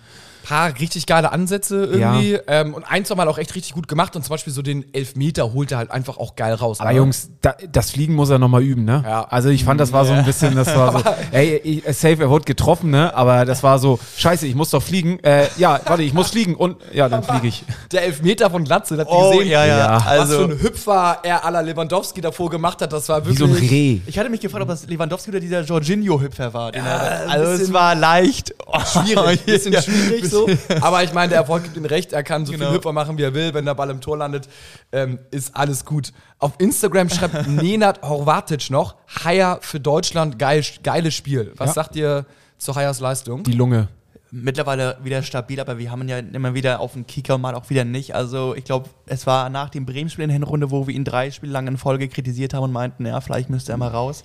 paar 0.47 0.79
richtig 0.79 1.05
geile 1.07 1.31
Ansätze 1.31 1.85
irgendwie 1.85 2.37
ähm, 2.47 2.73
und 2.73 2.83
ein, 2.83 3.03
zwei 3.05 3.15
Mal 3.15 3.27
auch 3.27 3.37
echt 3.37 3.53
richtig 3.55 3.73
gut 3.73 3.87
gemacht 3.87 4.15
und 4.15 4.23
zum 4.23 4.29
Beispiel 4.33 4.53
so 4.53 4.61
den 4.61 4.85
Elfmeter 4.93 5.51
holt 5.53 5.71
er 5.71 5.77
halt 5.79 5.91
einfach 5.91 6.17
auch 6.17 6.35
geil 6.35 6.53
raus. 6.53 6.79
aber 6.79 6.91
ne? 6.91 6.97
Jungs, 6.97 7.29
da, 7.41 7.55
das 7.71 7.91
Fliegen 7.91 8.15
muss 8.15 8.29
er 8.29 8.39
nochmal 8.39 8.63
üben, 8.63 8.85
ne? 8.85 9.03
Ja. 9.05 9.27
Also 9.29 9.49
ich 9.49 9.63
fand, 9.65 9.79
das 9.81 9.91
war 9.91 10.05
so 10.05 10.13
ein 10.13 10.23
bisschen, 10.23 10.55
das 10.55 10.73
war 10.75 10.91
so, 10.93 11.03
ey, 11.31 11.57
ich, 11.57 11.83
safe, 11.97 12.21
er 12.21 12.29
wurde 12.29 12.45
getroffen, 12.45 12.91
ne? 12.91 13.13
Aber 13.13 13.43
das 13.45 13.61
war 13.63 13.77
so, 13.79 13.99
scheiße, 14.17 14.47
ich 14.47 14.55
muss 14.55 14.69
doch 14.69 14.81
fliegen. 14.81 15.19
Äh, 15.23 15.47
ja, 15.57 15.79
warte, 15.85 16.03
ich 16.03 16.13
muss 16.13 16.29
fliegen 16.29 16.55
und 16.55 16.77
ja, 16.93 17.09
dann 17.09 17.23
fliege 17.23 17.47
ich. 17.47 17.63
Der 17.91 18.03
Elfmeter 18.03 18.49
von 18.49 18.63
Glatze, 18.63 18.97
habt 18.97 19.09
ihr 19.11 19.13
Oh, 19.17 19.31
gesehen? 19.31 19.49
ja, 19.49 19.65
ja, 19.65 19.77
Ja. 19.77 19.95
Was 19.95 20.03
für 20.03 20.09
also 20.09 20.43
ein 20.45 20.61
Hüpfer 20.61 21.17
er 21.23 21.45
à 21.45 21.49
la 21.51 21.59
Lewandowski 21.61 22.21
davor 22.21 22.49
gemacht 22.49 22.81
hat, 22.81 22.93
das 22.93 23.09
war 23.09 23.25
Wie 23.25 23.37
wirklich... 23.37 23.39
so 23.39 23.45
ein 23.65 23.69
Reh. 23.69 23.99
ich 24.05 24.17
hatte 24.17 24.29
mich 24.29 24.39
gefragt, 24.39 24.61
ob 24.63 24.69
das 24.69 24.87
Lewandowski 24.87 25.29
oder 25.31 25.39
dieser 25.39 25.61
Jorginho-Hüpfer 25.61 26.53
war. 26.53 26.71
den 26.71 26.83
Ja, 26.85 26.97
er, 26.97 27.29
also 27.29 27.63
es 27.63 27.73
war 27.73 27.95
leicht. 27.95 28.53
Oh, 28.65 28.79
schwierig, 28.79 29.43
bisschen 29.45 29.73
ja. 29.73 29.81
schwierig 29.81 30.29
so. 30.45 30.75
Aber 30.81 31.03
ich 31.03 31.13
meine, 31.13 31.29
der 31.29 31.39
Erfolg 31.39 31.63
gibt 31.63 31.77
ihm 31.77 31.85
recht, 31.85 32.13
er 32.13 32.23
kann 32.23 32.45
so 32.45 32.51
Genau. 32.53 32.65
viel 32.67 32.75
Hüpfer 32.77 32.93
machen, 32.93 33.17
wie 33.17 33.23
er 33.23 33.33
will. 33.33 33.53
Wenn 33.53 33.65
der 33.65 33.75
Ball 33.75 33.89
im 33.89 34.01
Tor 34.01 34.17
landet, 34.17 34.47
ähm, 34.91 35.19
ist 35.31 35.55
alles 35.55 35.85
gut. 35.85 36.13
Auf 36.39 36.53
Instagram 36.59 37.09
schreibt 37.09 37.47
Nenad 37.47 38.01
Horvatic 38.01 38.69
noch, 38.69 38.95
Haier 39.23 39.59
für 39.61 39.79
Deutschland, 39.79 40.37
geil, 40.39 40.63
geiles 40.83 41.13
Spiel. 41.15 41.53
Was 41.57 41.69
Ja. 41.69 41.73
sagt 41.73 41.95
ihr 41.95 42.25
zu 42.57 42.75
Haiers 42.75 42.99
Leistung? 42.99 43.43
Die 43.43 43.53
Lunge. 43.53 43.87
mittlerweile 44.31 44.97
wieder 45.03 45.23
stabil, 45.23 45.59
aber 45.59 45.77
wir 45.77 45.89
haben 45.89 46.01
ihn 46.01 46.09
ja 46.09 46.17
immer 46.19 46.53
wieder 46.53 46.79
auf 46.81 46.93
dem 46.93 47.07
Kicker, 47.07 47.37
mal 47.37 47.55
auch 47.55 47.69
wieder 47.69 47.85
nicht. 47.85 48.13
Also 48.13 48.55
ich 48.55 48.65
glaube, 48.65 48.89
es 49.05 49.25
war 49.25 49.49
nach 49.49 49.69
dem 49.69 49.85
Bremen-Spiel 49.85 50.23
in 50.23 50.29
der 50.29 50.33
Hinrunde, 50.33 50.69
wo 50.69 50.85
wir 50.85 50.93
ihn 50.93 51.05
drei 51.05 51.31
Spiele 51.31 51.53
lang 51.53 51.65
in 51.67 51.77
Folge 51.77 52.09
kritisiert 52.09 52.53
haben 52.53 52.63
und 52.63 52.71
meinten, 52.73 53.05
ja, 53.05 53.21
vielleicht 53.21 53.49
müsste 53.49 53.71
er 53.71 53.77
mal 53.77 53.87
raus. 53.87 54.23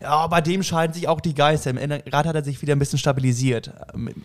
Ja, 0.00 0.26
bei 0.26 0.40
dem 0.40 0.62
scheiden 0.62 0.92
sich 0.94 1.08
auch 1.08 1.20
die 1.20 1.34
Geister. 1.34 1.72
Gerade 1.72 2.28
hat 2.28 2.36
er 2.36 2.44
sich 2.44 2.62
wieder 2.62 2.74
ein 2.74 2.78
bisschen 2.78 2.98
stabilisiert. 2.98 3.72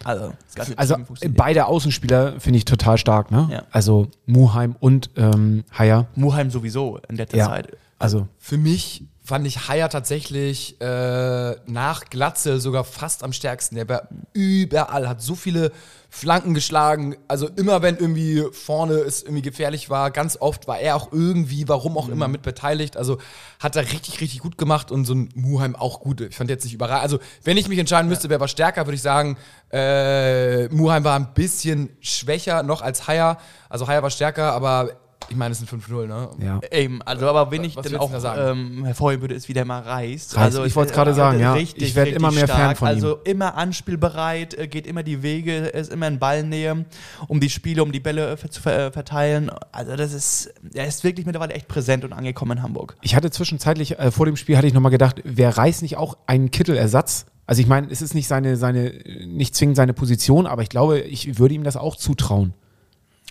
Also, 0.03 0.34
also 0.75 0.96
beide 1.30 1.65
Außenspieler 1.65 2.39
finde 2.39 2.58
ich 2.58 2.65
total 2.65 2.98
stark, 2.98 3.32
ne? 3.32 3.48
Ja. 3.51 3.63
Also 3.72 4.08
Muheim 4.25 4.75
und 4.80 5.10
ähm, 5.15 5.63
Haier. 5.77 6.08
Muheim 6.15 6.51
sowieso 6.51 7.00
in 7.10 7.15
letzter 7.15 7.38
ja. 7.38 7.48
Zeit. 7.48 7.75
Also 8.00 8.27
für 8.38 8.58
mich 8.58 9.06
fand 9.24 9.48
ich 9.48 9.70
Haier 9.70 9.88
tatsächlich 9.88 10.82
äh, 10.82 11.56
nach 11.65 12.06
Glatze 12.10 12.60
sogar 12.60 12.84
fast 12.84 13.24
am 13.24 13.32
stärksten. 13.32 13.75
Der 13.75 13.88
war 13.88 14.10
überall, 14.34 15.08
hat 15.08 15.22
so 15.22 15.36
viele 15.36 15.72
Flanken 16.10 16.53
geschlagen. 16.53 17.15
Also 17.30 17.48
immer 17.48 17.82
wenn 17.82 17.96
irgendwie 17.96 18.44
vorne 18.51 18.96
es 18.96 19.24
irgendwie 19.24 19.42
gefährlich 19.42 19.89
war, 19.89 20.12
ganz 20.12 20.38
oft 20.39 20.68
war 20.68 20.77
er 20.77 20.98
auch 20.98 21.13
irgendwie, 21.13 21.70
warum 21.70 21.98
auch 21.98 22.08
mhm. 22.08 22.13
immer, 22.13 22.27
mit 22.27 22.42
beteiligt. 22.42 22.98
Also 22.98 23.18
hat 23.60 23.77
er 23.77 23.84
richtig, 23.84 24.20
richtig 24.20 24.42
gut 24.42 24.58
gemacht 24.58 24.92
und 24.92 25.06
so 25.06 25.15
ein 25.15 25.30
Muheim 25.36 25.77
auch 25.77 26.01
gut. 26.01 26.20
Ich 26.20 26.36
fand 26.36 26.50
jetzt 26.50 26.65
nicht 26.65 26.74
überraschend. 26.74 27.03
Also 27.03 27.20
wenn 27.46 27.56
ich 27.56 27.70
mich 27.70 27.80
entscheiden 27.80 28.10
müsste, 28.10 28.30
wer 28.30 28.42
war 28.42 28.50
stärker, 28.50 28.86
würde 28.86 28.96
ich 28.96 29.01
sagen, 29.01 29.38
äh, 29.72 30.68
Muheim 30.68 31.06
war 31.06 31.18
ein 31.18 31.34
bisschen 31.34 31.96
schwächer 32.01 32.62
noch 32.62 32.82
als 32.82 33.08
Haier. 33.08 33.38
Also 33.70 33.88
Haier 33.88 34.03
war 34.03 34.10
stärker, 34.10 34.51
aber 34.51 34.89
ich 35.30 35.36
meine, 35.36 35.51
es 35.51 35.60
sind 35.60 35.70
5-0, 35.70 36.08
ne? 36.08 36.30
Ja. 36.39 36.60
Eben, 36.72 37.01
also 37.01 37.27
aber 37.27 37.51
wenn 37.51 37.63
ich 37.63 37.75
dann 37.75 37.96
auch 37.98 38.12
ähm, 38.38 38.86
hervorheben 38.86 39.22
würde, 39.22 39.36
ist 39.36 39.50
wieder 39.50 39.65
mal 39.65 39.82
Reis. 39.82 40.36
Also 40.36 40.63
ich 40.65 40.75
wollte 40.75 40.92
es 40.92 40.96
gerade 40.96 41.13
sagen, 41.13 41.39
ja. 41.39 41.53
Richtig, 41.53 41.84
ich 41.84 41.96
werde 41.96 42.12
immer 42.12 42.32
mehr 42.32 42.48
stark. 42.48 42.60
Fan 42.60 42.75
von 42.75 42.88
ihm. 42.88 42.94
Also 42.96 43.18
immer 43.24 43.56
anspielbereit, 43.56 44.53
äh, 44.53 44.68
geht 44.68 44.88
immer 44.88 45.03
die 45.03 45.24
Wege, 45.24 45.68
ist 45.68 45.92
immer 45.92 46.08
in 46.08 46.20
Ballnähe, 46.20 46.86
um 47.27 47.39
die 47.39 47.50
Spiele, 47.50 47.84
um 47.84 47.92
die 47.92 48.00
Bälle 48.00 48.38
zu 48.50 48.62
verteilen. 48.62 49.51
Also 49.72 49.96
das 49.96 50.13
ist, 50.13 50.53
er 50.74 50.88
ist 50.88 51.03
wirklich 51.03 51.25
mittlerweile 51.25 51.53
echt 51.53 51.68
präsent 51.68 52.03
und 52.03 52.13
angekommen 52.13 52.58
in 52.58 52.63
Hamburg. 52.63 52.96
Ich 53.01 53.15
hatte 53.15 53.32
zwischenzeitlich, 53.32 54.00
äh, 54.00 54.12
vor 54.12 54.25
dem 54.25 54.36
Spiel 54.36 54.58
hatte 54.58 54.68
ich 54.68 54.74
nochmal 54.74 54.92
gedacht, 54.92 55.22
wäre 55.24 55.58
Reis 55.58 55.82
nicht 55.82 55.98
auch 55.98 56.18
ein 56.27 56.51
Kittelersatz? 56.51 57.25
Also 57.46 57.62
ich 57.62 57.68
meine, 57.68 57.88
es 57.89 58.01
ist 58.01 58.13
nicht 58.13 58.27
seine, 58.27 58.56
seine, 58.56 58.94
nicht 59.25 59.56
zwingend 59.56 59.75
seine 59.75 59.94
Position, 59.94 60.48
aber 60.48 60.62
ich 60.62 60.70
glaube, 60.70 61.00
ich 61.00 61.39
würde 61.39 61.53
ihm 61.53 61.63
das 61.63 61.75
auch 61.75 61.96
zutrauen. 61.96 62.53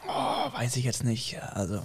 Oh, 0.08 0.58
weiß 0.58 0.76
ich 0.76 0.84
jetzt 0.84 1.04
nicht. 1.04 1.38
Also. 1.54 1.82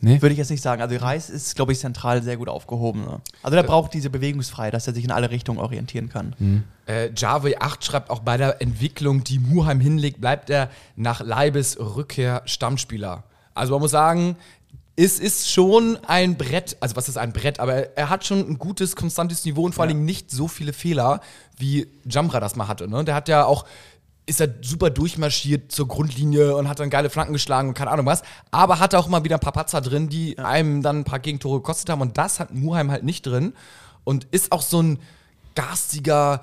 Nee? 0.00 0.20
Würde 0.20 0.32
ich 0.32 0.38
jetzt 0.38 0.50
nicht 0.50 0.62
sagen. 0.62 0.82
Also 0.82 0.96
Reis 0.96 1.30
ist, 1.30 1.56
glaube 1.56 1.72
ich, 1.72 1.78
zentral 1.78 2.22
sehr 2.22 2.36
gut 2.36 2.48
aufgehoben. 2.48 3.04
Ne? 3.04 3.20
Also 3.42 3.56
der 3.56 3.62
braucht 3.62 3.94
diese 3.94 4.10
Bewegungsfreiheit, 4.10 4.74
dass 4.74 4.86
er 4.86 4.94
sich 4.94 5.04
in 5.04 5.10
alle 5.10 5.30
Richtungen 5.30 5.58
orientieren 5.58 6.08
kann. 6.08 6.34
Mhm. 6.38 6.64
Äh, 6.86 7.10
Java 7.16 7.48
8 7.58 7.84
schreibt 7.84 8.10
auch 8.10 8.20
bei 8.20 8.36
der 8.36 8.60
Entwicklung, 8.60 9.24
die 9.24 9.38
Muheim 9.38 9.80
hinlegt, 9.80 10.20
bleibt 10.20 10.50
er 10.50 10.70
nach 10.96 11.20
Leibes 11.20 11.78
Rückkehr 11.80 12.42
Stammspieler. 12.44 13.24
Also 13.54 13.72
man 13.72 13.80
muss 13.80 13.90
sagen, 13.90 14.36
es 14.96 15.18
ist 15.18 15.50
schon 15.50 15.98
ein 16.06 16.36
Brett, 16.36 16.76
also 16.80 16.96
was 16.96 17.08
ist 17.08 17.18
ein 17.18 17.32
Brett, 17.32 17.60
aber 17.60 17.74
er, 17.74 17.96
er 17.96 18.10
hat 18.10 18.24
schon 18.24 18.40
ein 18.40 18.58
gutes, 18.58 18.96
konstantes 18.96 19.44
Niveau 19.44 19.64
und 19.64 19.74
vor 19.74 19.84
ja. 19.84 19.88
allen 19.88 19.98
Dingen 19.98 20.06
nicht 20.06 20.30
so 20.30 20.46
viele 20.48 20.72
Fehler, 20.72 21.20
wie 21.58 21.86
Jamra 22.04 22.40
das 22.40 22.56
mal 22.56 22.68
hatte. 22.68 22.88
Ne? 22.88 23.04
Der 23.04 23.14
hat 23.14 23.28
ja 23.28 23.44
auch 23.44 23.66
ist 24.26 24.40
er 24.40 24.48
super 24.60 24.90
durchmarschiert 24.90 25.70
zur 25.70 25.86
Grundlinie 25.86 26.56
und 26.56 26.68
hat 26.68 26.80
dann 26.80 26.90
geile 26.90 27.10
Flanken 27.10 27.32
geschlagen 27.32 27.68
und 27.68 27.74
keine 27.74 27.92
Ahnung 27.92 28.06
was. 28.06 28.22
Aber 28.50 28.80
hatte 28.80 28.98
auch 28.98 29.06
immer 29.06 29.22
wieder 29.24 29.36
ein 29.36 29.40
paar 29.40 29.52
Patzer 29.52 29.80
drin, 29.80 30.08
die 30.08 30.34
ja. 30.36 30.44
einem 30.44 30.82
dann 30.82 31.00
ein 31.00 31.04
paar 31.04 31.20
Gegentore 31.20 31.58
gekostet 31.58 31.90
haben. 31.90 32.00
Und 32.00 32.18
das 32.18 32.40
hat 32.40 32.52
Muheim 32.52 32.90
halt 32.90 33.04
nicht 33.04 33.24
drin. 33.24 33.54
Und 34.02 34.24
ist 34.32 34.50
auch 34.50 34.62
so 34.62 34.82
ein 34.82 34.98
garstiger, 35.54 36.42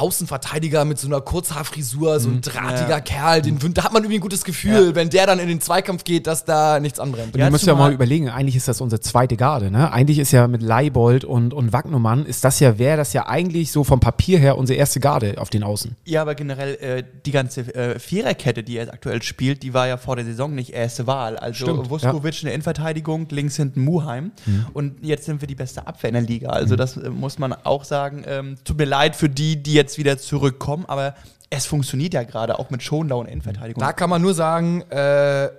Außenverteidiger 0.00 0.84
mit 0.84 0.98
so 0.98 1.06
einer 1.06 1.20
Kurzhaarfrisur, 1.20 2.20
so 2.20 2.30
ein 2.30 2.36
mhm. 2.36 2.40
drahtiger 2.40 2.88
ja. 2.88 3.00
Kerl, 3.00 3.42
den, 3.42 3.58
da 3.74 3.84
hat 3.84 3.92
man 3.92 4.02
irgendwie 4.02 4.18
ein 4.18 4.22
gutes 4.22 4.44
Gefühl, 4.44 4.88
ja. 4.88 4.94
wenn 4.94 5.10
der 5.10 5.26
dann 5.26 5.38
in 5.38 5.48
den 5.48 5.60
Zweikampf 5.60 6.04
geht, 6.04 6.26
dass 6.26 6.44
da 6.44 6.80
nichts 6.80 6.98
anbrennt. 6.98 7.34
Und 7.34 7.40
ja, 7.40 7.46
ihr 7.46 7.50
müsst 7.50 7.66
ja 7.66 7.74
mal 7.74 7.92
überlegen, 7.92 8.30
eigentlich 8.30 8.56
ist 8.56 8.66
das 8.66 8.80
unsere 8.80 9.00
zweite 9.00 9.36
Garde, 9.36 9.70
ne? 9.70 9.92
Eigentlich 9.92 10.18
ist 10.18 10.32
ja 10.32 10.48
mit 10.48 10.62
Leibold 10.62 11.24
und, 11.24 11.52
und 11.52 11.72
Wagnumann, 11.72 12.24
ist 12.24 12.44
das 12.44 12.60
ja, 12.60 12.78
wäre 12.78 12.96
das 12.96 13.12
ja 13.12 13.26
eigentlich 13.26 13.72
so 13.72 13.84
vom 13.84 14.00
Papier 14.00 14.38
her 14.38 14.56
unsere 14.56 14.78
erste 14.78 15.00
Garde 15.00 15.34
auf 15.36 15.50
den 15.50 15.62
Außen. 15.62 15.96
Ja, 16.04 16.22
aber 16.22 16.34
generell 16.34 16.74
äh, 16.76 17.04
die 17.26 17.32
ganze 17.32 17.74
äh, 17.74 17.98
Viererkette, 17.98 18.62
die 18.62 18.78
er 18.78 18.92
aktuell 18.92 19.22
spielt, 19.22 19.62
die 19.62 19.74
war 19.74 19.86
ja 19.86 19.96
vor 19.96 20.16
der 20.16 20.24
Saison 20.24 20.54
nicht 20.54 20.72
erste 20.72 21.06
Wahl. 21.06 21.36
Also 21.36 21.66
Stimmt, 21.66 21.90
Vuskovic 21.90 22.34
ja. 22.34 22.40
in 22.40 22.46
der 22.46 22.54
Innenverteidigung, 22.54 23.26
links 23.30 23.56
hinten 23.56 23.84
Muheim 23.84 24.32
mhm. 24.46 24.66
und 24.72 25.04
jetzt 25.04 25.26
sind 25.26 25.40
wir 25.40 25.48
die 25.48 25.54
beste 25.54 25.86
Abwehr 25.86 26.08
in 26.08 26.14
der 26.14 26.22
Liga. 26.22 26.48
Also 26.48 26.74
mhm. 26.74 26.78
das 26.78 26.96
äh, 26.96 27.10
muss 27.10 27.38
man 27.38 27.52
auch 27.52 27.84
sagen. 27.84 28.24
Ähm, 28.26 28.56
tut 28.64 28.78
mir 28.78 28.84
leid 28.84 29.16
für 29.16 29.28
die, 29.28 29.62
die 29.62 29.74
jetzt 29.74 29.89
wieder 29.98 30.18
zu 30.18 30.30
zurückkommen, 30.30 30.84
aber 30.86 31.14
es 31.50 31.66
funktioniert 31.66 32.14
ja 32.14 32.22
gerade 32.22 32.58
auch 32.58 32.70
mit 32.70 32.82
Schonlau 32.82 33.20
und 33.20 33.26
Endverteidigung. 33.26 33.80
Da 33.80 33.92
kann 33.92 34.08
man 34.08 34.22
nur 34.22 34.34
sagen, 34.34 34.82
äh, 34.90 35.50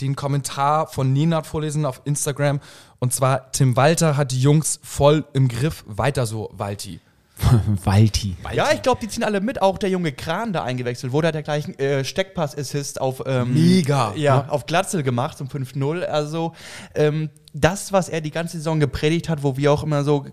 den 0.00 0.16
Kommentar 0.16 0.86
von 0.86 1.12
Ninat 1.12 1.46
vorlesen 1.46 1.84
auf 1.84 2.02
Instagram. 2.04 2.60
Und 2.98 3.12
zwar, 3.12 3.52
Tim 3.52 3.76
Walter 3.76 4.16
hat 4.16 4.32
die 4.32 4.40
Jungs 4.40 4.80
voll 4.82 5.24
im 5.32 5.48
Griff. 5.48 5.84
Weiter 5.86 6.26
so, 6.26 6.50
Walti. 6.52 7.00
Walti. 7.84 8.36
Ja, 8.52 8.68
ich 8.72 8.82
glaube, 8.82 9.00
die 9.00 9.08
ziehen 9.08 9.24
alle 9.24 9.40
mit. 9.40 9.62
Auch 9.62 9.78
der 9.78 9.90
junge 9.90 10.12
Kran, 10.12 10.52
der 10.52 10.64
eingewechselt 10.64 11.12
wurde, 11.12 11.28
hat 11.28 11.34
der 11.34 11.42
gleichen 11.42 11.78
äh, 11.78 12.04
Steckpass-Assist 12.04 13.00
auf, 13.00 13.22
ähm, 13.26 13.54
Mega. 13.54 14.12
Ja, 14.14 14.16
ja, 14.16 14.48
auf 14.48 14.66
Glatzel 14.66 15.02
gemacht 15.02 15.38
zum 15.38 15.48
5-0. 15.48 16.02
Also, 16.02 16.52
ähm, 16.94 17.30
das, 17.58 17.90
was 17.92 18.10
er 18.10 18.20
die 18.20 18.30
ganze 18.30 18.58
Saison 18.58 18.80
gepredigt 18.80 19.30
hat, 19.30 19.42
wo 19.42 19.56
wir 19.56 19.72
auch 19.72 19.82
immer 19.82 20.04
so 20.04 20.26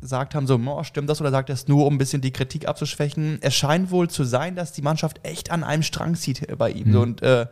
gesagt 0.00 0.34
haben, 0.34 0.46
so, 0.46 0.58
oh, 0.58 0.82
stimmt 0.82 1.10
das 1.10 1.20
oder 1.20 1.30
sagt 1.30 1.50
er 1.50 1.54
es 1.54 1.68
nur, 1.68 1.86
um 1.86 1.94
ein 1.94 1.98
bisschen 1.98 2.22
die 2.22 2.32
Kritik 2.32 2.66
abzuschwächen? 2.66 3.38
Es 3.42 3.54
scheint 3.54 3.90
wohl 3.90 4.08
zu 4.08 4.24
sein, 4.24 4.56
dass 4.56 4.72
die 4.72 4.80
Mannschaft 4.80 5.20
echt 5.24 5.50
an 5.50 5.62
einem 5.62 5.82
Strang 5.82 6.14
zieht 6.14 6.56
bei 6.56 6.70
ihm. 6.70 6.90
Mhm. 6.90 6.96
Und 6.96 7.22
äh, 7.22 7.46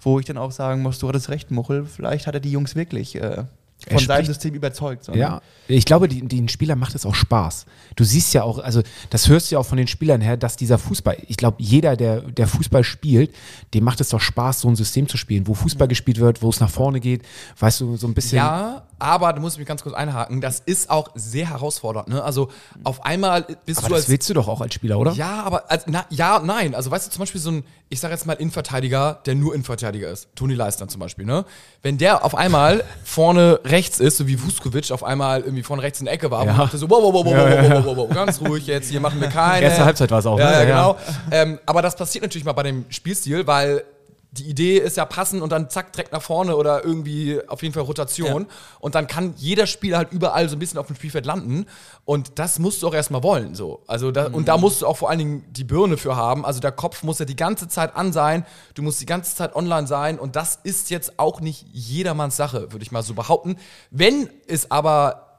wo 0.00 0.18
ich 0.18 0.26
dann 0.26 0.36
auch 0.36 0.50
sagen 0.50 0.82
muss, 0.82 0.98
du 0.98 1.08
hattest 1.08 1.30
recht, 1.30 1.50
Muchel, 1.50 1.86
vielleicht 1.86 2.26
hat 2.26 2.34
er 2.34 2.40
die 2.40 2.52
Jungs 2.52 2.74
wirklich 2.74 3.16
äh, 3.16 3.44
von 3.88 3.98
seinem 3.98 4.26
System 4.26 4.54
überzeugt. 4.54 5.04
So, 5.04 5.14
ja, 5.14 5.40
ich 5.68 5.84
glaube, 5.84 6.08
die, 6.08 6.26
den 6.26 6.48
Spielern 6.48 6.78
macht 6.78 6.94
es 6.94 7.06
auch 7.06 7.14
Spaß. 7.14 7.66
Du 7.96 8.04
siehst 8.04 8.34
ja 8.34 8.42
auch, 8.42 8.58
also 8.58 8.82
das 9.10 9.28
hörst 9.28 9.50
du 9.50 9.54
ja 9.54 9.58
auch 9.60 9.66
von 9.66 9.78
den 9.78 9.86
Spielern 9.86 10.20
her, 10.20 10.36
dass 10.36 10.56
dieser 10.56 10.78
Fußball, 10.78 11.16
ich 11.26 11.36
glaube, 11.36 11.56
jeder, 11.60 11.96
der, 11.96 12.22
der 12.22 12.46
Fußball 12.46 12.84
spielt, 12.84 13.34
dem 13.74 13.84
macht 13.84 14.00
es 14.00 14.10
doch 14.10 14.20
Spaß, 14.20 14.60
so 14.60 14.68
ein 14.68 14.76
System 14.76 15.08
zu 15.08 15.16
spielen, 15.16 15.46
wo 15.46 15.54
Fußball 15.54 15.86
mhm. 15.86 15.90
gespielt 15.90 16.18
wird, 16.18 16.42
wo 16.42 16.50
es 16.50 16.60
nach 16.60 16.70
vorne 16.70 17.00
geht, 17.00 17.22
weißt 17.58 17.80
du, 17.80 17.96
so 17.96 18.06
ein 18.06 18.14
bisschen. 18.14 18.38
Ja, 18.38 18.86
aber 19.00 19.32
da 19.32 19.40
muss 19.40 19.54
ich 19.54 19.58
mich 19.58 19.66
ganz 19.66 19.82
kurz 19.82 19.94
einhaken, 19.94 20.40
das 20.40 20.60
ist 20.60 20.90
auch 20.90 21.08
sehr 21.14 21.48
herausfordernd. 21.48 22.08
Ne? 22.08 22.22
Also 22.22 22.50
auf 22.84 23.04
einmal 23.04 23.46
bist 23.64 23.80
aber 23.80 23.88
du 23.88 23.94
als. 23.94 24.04
Das 24.04 24.10
willst 24.10 24.28
du 24.28 24.34
doch 24.34 24.46
auch 24.46 24.60
als 24.60 24.74
Spieler, 24.74 24.98
oder? 24.98 25.12
Ja, 25.12 25.42
aber 25.42 25.70
als, 25.70 25.84
na, 25.86 26.04
ja, 26.10 26.40
nein. 26.44 26.74
Also 26.74 26.90
weißt 26.90 27.06
du 27.06 27.10
zum 27.10 27.20
Beispiel 27.20 27.40
so 27.40 27.50
ein, 27.50 27.64
ich 27.88 27.98
sag 27.98 28.10
jetzt 28.10 28.26
mal 28.26 28.34
Innenverteidiger, 28.34 29.20
der 29.24 29.34
nur 29.34 29.54
Innenverteidiger 29.54 30.10
ist, 30.10 30.28
Toni 30.36 30.54
Leistner 30.54 30.86
zum 30.88 31.00
Beispiel, 31.00 31.24
ne? 31.24 31.44
Wenn 31.82 31.98
der 31.98 32.24
auf 32.24 32.34
einmal 32.34 32.84
vorne 33.04 33.60
rechts 33.64 34.00
ist, 34.00 34.18
so 34.18 34.26
wie 34.28 34.42
Vuskovic 34.42 34.92
auf 34.92 35.02
einmal 35.02 35.40
irgendwie 35.40 35.62
vorne 35.62 35.82
rechts 35.82 36.00
in 36.00 36.04
der 36.04 36.14
Ecke 36.14 36.30
war, 36.30 36.44
ja. 36.44 36.62
und 36.62 36.72
so, 36.72 36.88
wow, 36.90 37.02
wow, 37.02 37.14
wow, 37.14 37.24
wow, 37.24 37.84
wow, 37.84 37.96
wow, 37.96 38.10
ganz 38.10 38.40
ruhig 38.40 38.66
jetzt, 38.66 38.90
hier 38.90 39.00
machen 39.00 39.20
wir 39.20 39.28
keine. 39.28 39.64
Erste 39.64 39.84
Halbzeit 39.84 40.10
war 40.10 40.18
es 40.18 40.26
auch, 40.26 40.38
ja, 40.38 40.50
ne? 40.50 40.52
Ja, 40.52 40.64
genau. 40.64 40.96
Ähm, 41.30 41.58
aber 41.64 41.80
das 41.80 41.96
passiert 41.96 42.22
natürlich 42.22 42.44
mal 42.44 42.52
bei 42.52 42.64
dem 42.64 42.84
Spielstil, 42.90 43.46
weil 43.46 43.84
die 44.32 44.48
Idee 44.48 44.78
ist 44.78 44.96
ja 44.96 45.04
passen 45.04 45.42
und 45.42 45.50
dann 45.50 45.70
zack, 45.70 45.92
direkt 45.92 46.12
nach 46.12 46.22
vorne 46.22 46.56
oder 46.56 46.84
irgendwie 46.84 47.40
auf 47.48 47.62
jeden 47.62 47.74
Fall 47.74 47.82
Rotation. 47.82 48.42
Ja. 48.42 48.48
Und 48.78 48.94
dann 48.94 49.08
kann 49.08 49.34
jeder 49.36 49.66
Spieler 49.66 49.98
halt 49.98 50.12
überall 50.12 50.48
so 50.48 50.54
ein 50.54 50.60
bisschen 50.60 50.78
auf 50.78 50.86
dem 50.86 50.94
Spielfeld 50.94 51.26
landen. 51.26 51.66
Und 52.04 52.38
das 52.38 52.60
musst 52.60 52.82
du 52.82 52.88
auch 52.88 52.94
erstmal 52.94 53.24
wollen. 53.24 53.56
So. 53.56 53.82
Also 53.88 54.12
da, 54.12 54.28
mhm. 54.28 54.36
Und 54.36 54.48
da 54.48 54.56
mhm. 54.56 54.62
musst 54.62 54.82
du 54.82 54.86
auch 54.86 54.96
vor 54.96 55.10
allen 55.10 55.18
Dingen 55.18 55.44
die 55.50 55.64
Birne 55.64 55.96
für 55.96 56.14
haben. 56.14 56.44
Also 56.44 56.60
der 56.60 56.72
Kopf 56.72 57.02
muss 57.02 57.18
ja 57.18 57.24
die 57.24 57.36
ganze 57.36 57.66
Zeit 57.66 57.96
an 57.96 58.12
sein. 58.12 58.46
Du 58.74 58.82
musst 58.82 59.00
die 59.00 59.06
ganze 59.06 59.34
Zeit 59.34 59.56
online 59.56 59.88
sein. 59.88 60.18
Und 60.18 60.36
das 60.36 60.60
ist 60.62 60.90
jetzt 60.90 61.18
auch 61.18 61.40
nicht 61.40 61.66
jedermanns 61.72 62.36
Sache, 62.36 62.72
würde 62.72 62.84
ich 62.84 62.92
mal 62.92 63.02
so 63.02 63.14
behaupten. 63.14 63.56
Wenn 63.90 64.30
es 64.46 64.70
aber 64.70 65.29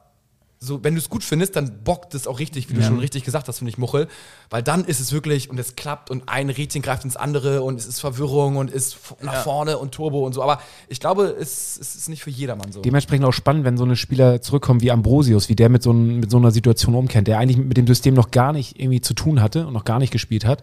so, 0.62 0.84
wenn 0.84 0.94
du 0.94 1.00
es 1.00 1.10
gut 1.10 1.24
findest, 1.24 1.56
dann 1.56 1.82
bockt 1.82 2.14
es 2.14 2.28
auch 2.28 2.38
richtig, 2.38 2.70
wie 2.70 2.74
du 2.74 2.82
schon 2.82 3.00
richtig 3.00 3.24
gesagt 3.24 3.48
hast, 3.48 3.58
finde 3.58 3.70
ich, 3.70 3.78
Muchel. 3.78 4.06
Weil 4.48 4.62
dann 4.62 4.84
ist 4.84 5.00
es 5.00 5.12
wirklich 5.12 5.50
und 5.50 5.58
es 5.58 5.74
klappt 5.74 6.08
und 6.08 6.28
ein 6.28 6.50
Rädchen 6.50 6.82
greift 6.82 7.04
ins 7.04 7.16
andere 7.16 7.62
und 7.62 7.80
es 7.80 7.86
ist 7.86 8.00
Verwirrung 8.00 8.56
und 8.56 8.70
ist 8.70 8.96
nach 9.22 9.32
ja. 9.32 9.40
vorne 9.40 9.78
und 9.78 9.92
Turbo 9.92 10.24
und 10.24 10.34
so. 10.34 10.42
Aber 10.42 10.60
ich 10.88 11.00
glaube, 11.00 11.24
es, 11.38 11.78
es, 11.80 11.96
ist 11.96 12.08
nicht 12.08 12.22
für 12.22 12.30
jedermann 12.30 12.70
so. 12.70 12.80
Dementsprechend 12.80 13.26
auch 13.26 13.32
spannend, 13.32 13.64
wenn 13.64 13.76
so 13.76 13.82
eine 13.82 13.96
Spieler 13.96 14.40
zurückkommen 14.40 14.80
wie 14.82 14.92
Ambrosius, 14.92 15.48
wie 15.48 15.56
der 15.56 15.68
mit 15.68 15.82
so, 15.82 15.90
ein, 15.90 16.20
mit 16.20 16.30
so 16.30 16.36
einer 16.36 16.52
Situation 16.52 16.94
umkennt, 16.94 17.26
der 17.26 17.38
eigentlich 17.38 17.56
mit 17.56 17.76
dem 17.76 17.88
System 17.88 18.14
noch 18.14 18.30
gar 18.30 18.52
nicht 18.52 18.78
irgendwie 18.78 19.00
zu 19.00 19.14
tun 19.14 19.42
hatte 19.42 19.66
und 19.66 19.72
noch 19.72 19.84
gar 19.84 19.98
nicht 19.98 20.12
gespielt 20.12 20.44
hat. 20.44 20.62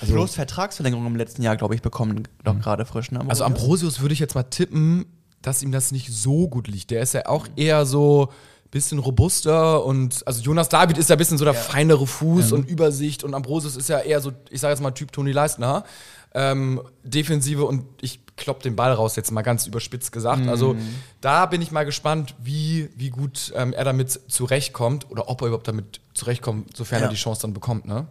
Also 0.00 0.14
Bloß 0.14 0.34
Vertragsverlängerung 0.34 1.06
im 1.06 1.16
letzten 1.16 1.42
Jahr, 1.42 1.56
glaube 1.56 1.76
ich, 1.76 1.82
bekommen 1.82 2.26
doch 2.42 2.54
mhm. 2.54 2.62
gerade 2.62 2.84
frisch. 2.84 3.12
Ne? 3.12 3.20
Also 3.28 3.44
Ambrosius 3.44 4.00
würde 4.00 4.14
ich 4.14 4.18
jetzt 4.18 4.34
mal 4.34 4.42
tippen, 4.42 5.04
dass 5.42 5.62
ihm 5.62 5.70
das 5.70 5.92
nicht 5.92 6.08
so 6.12 6.48
gut 6.48 6.66
liegt. 6.68 6.90
Der 6.90 7.00
ist 7.02 7.14
ja 7.14 7.26
auch 7.26 7.46
eher 7.56 7.86
so 7.86 8.30
bisschen 8.70 8.98
robuster 8.98 9.84
und 9.84 10.26
also 10.26 10.42
Jonas 10.42 10.68
David 10.68 10.96
ist 10.98 11.10
ja 11.10 11.16
ein 11.16 11.18
bisschen 11.18 11.38
so 11.38 11.44
der 11.44 11.54
ja. 11.54 11.60
feinere 11.60 12.06
Fuß 12.06 12.50
ja. 12.50 12.56
und 12.56 12.68
Übersicht 12.68 13.24
und 13.24 13.34
Ambrosius 13.34 13.76
ist 13.76 13.88
ja 13.88 13.98
eher 13.98 14.20
so, 14.20 14.32
ich 14.50 14.60
sage 14.60 14.72
jetzt 14.72 14.80
mal 14.80 14.92
Typ 14.92 15.12
Toni 15.12 15.32
Leistner. 15.32 15.84
Ähm, 16.32 16.80
Defensive 17.02 17.64
und 17.64 17.84
ich 18.00 18.20
klopp 18.36 18.62
den 18.62 18.76
Ball 18.76 18.92
raus, 18.92 19.16
jetzt 19.16 19.32
mal 19.32 19.42
ganz 19.42 19.66
überspitzt 19.66 20.12
gesagt. 20.12 20.46
Also, 20.46 20.74
mhm. 20.74 20.78
Also 20.78 20.88
da 21.20 21.46
bin 21.46 21.60
ich 21.60 21.72
mal 21.72 21.84
gespannt, 21.84 22.36
wie, 22.40 22.88
wie 22.96 23.10
gut 23.10 23.52
ähm, 23.56 23.72
er 23.72 23.84
damit 23.84 24.20
zurechtkommt 24.28 25.10
oder 25.10 25.28
ob 25.28 25.42
er 25.42 25.48
überhaupt 25.48 25.66
damit 25.66 26.00
zurechtkommt, 26.14 26.76
sofern 26.76 27.00
ja. 27.00 27.06
er 27.06 27.10
die 27.10 27.16
Chance 27.16 27.42
dann 27.42 27.52
bekommt. 27.52 27.86
Ne? 27.86 28.06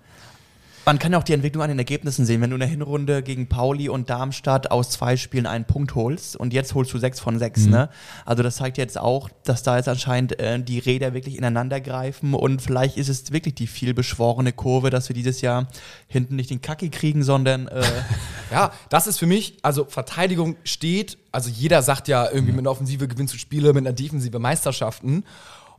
Man 0.90 0.98
kann 0.98 1.12
ja 1.12 1.20
auch 1.20 1.24
die 1.24 1.34
Entwicklung 1.34 1.62
an 1.62 1.70
den 1.70 1.78
Ergebnissen 1.78 2.26
sehen. 2.26 2.42
Wenn 2.42 2.50
du 2.50 2.56
in 2.56 2.62
der 2.62 2.68
Hinrunde 2.68 3.22
gegen 3.22 3.46
Pauli 3.46 3.90
und 3.90 4.10
Darmstadt 4.10 4.72
aus 4.72 4.90
zwei 4.90 5.18
Spielen 5.18 5.46
einen 5.46 5.66
Punkt 5.66 5.94
holst 5.94 6.36
und 6.36 6.52
jetzt 6.52 6.74
holst 6.74 6.92
du 6.92 6.98
sechs 6.98 7.20
von 7.20 7.38
sechs, 7.38 7.66
Mhm. 7.66 7.70
ne? 7.70 7.90
Also 8.26 8.42
das 8.42 8.56
zeigt 8.56 8.80
jetzt 8.80 8.98
auch, 8.98 9.30
dass 9.44 9.62
da 9.62 9.78
jetzt 9.78 9.88
anscheinend 9.88 10.40
äh, 10.40 10.60
die 10.60 10.80
Räder 10.80 11.14
wirklich 11.14 11.38
ineinander 11.38 11.80
greifen 11.80 12.34
und 12.34 12.64
vielleicht 12.64 12.98
ist 12.98 13.08
es 13.08 13.32
wirklich 13.32 13.54
die 13.54 13.68
vielbeschworene 13.68 14.52
Kurve, 14.52 14.90
dass 14.90 15.10
wir 15.10 15.14
dieses 15.14 15.42
Jahr 15.42 15.68
hinten 16.08 16.36
nicht 16.36 16.50
den 16.50 16.60
Kacki 16.60 16.90
kriegen, 16.90 17.22
sondern 17.22 17.68
äh, 17.68 17.84
Ja, 18.52 18.72
das 18.90 19.06
ist 19.06 19.20
für 19.20 19.28
mich, 19.28 19.58
also 19.62 19.86
Verteidigung 19.86 20.56
steht, 20.64 21.20
also 21.32 21.52
jeder 21.52 21.84
sagt 21.84 22.08
ja 22.08 22.28
irgendwie 22.32 22.54
mit 22.54 22.62
einer 22.62 22.72
Offensive 22.72 23.08
gewinnst 23.08 23.36
du 23.36 23.38
Spiele, 23.38 23.74
mit 23.74 23.86
einer 23.86 23.94
Defensive 23.94 24.40
Meisterschaften. 24.40 25.24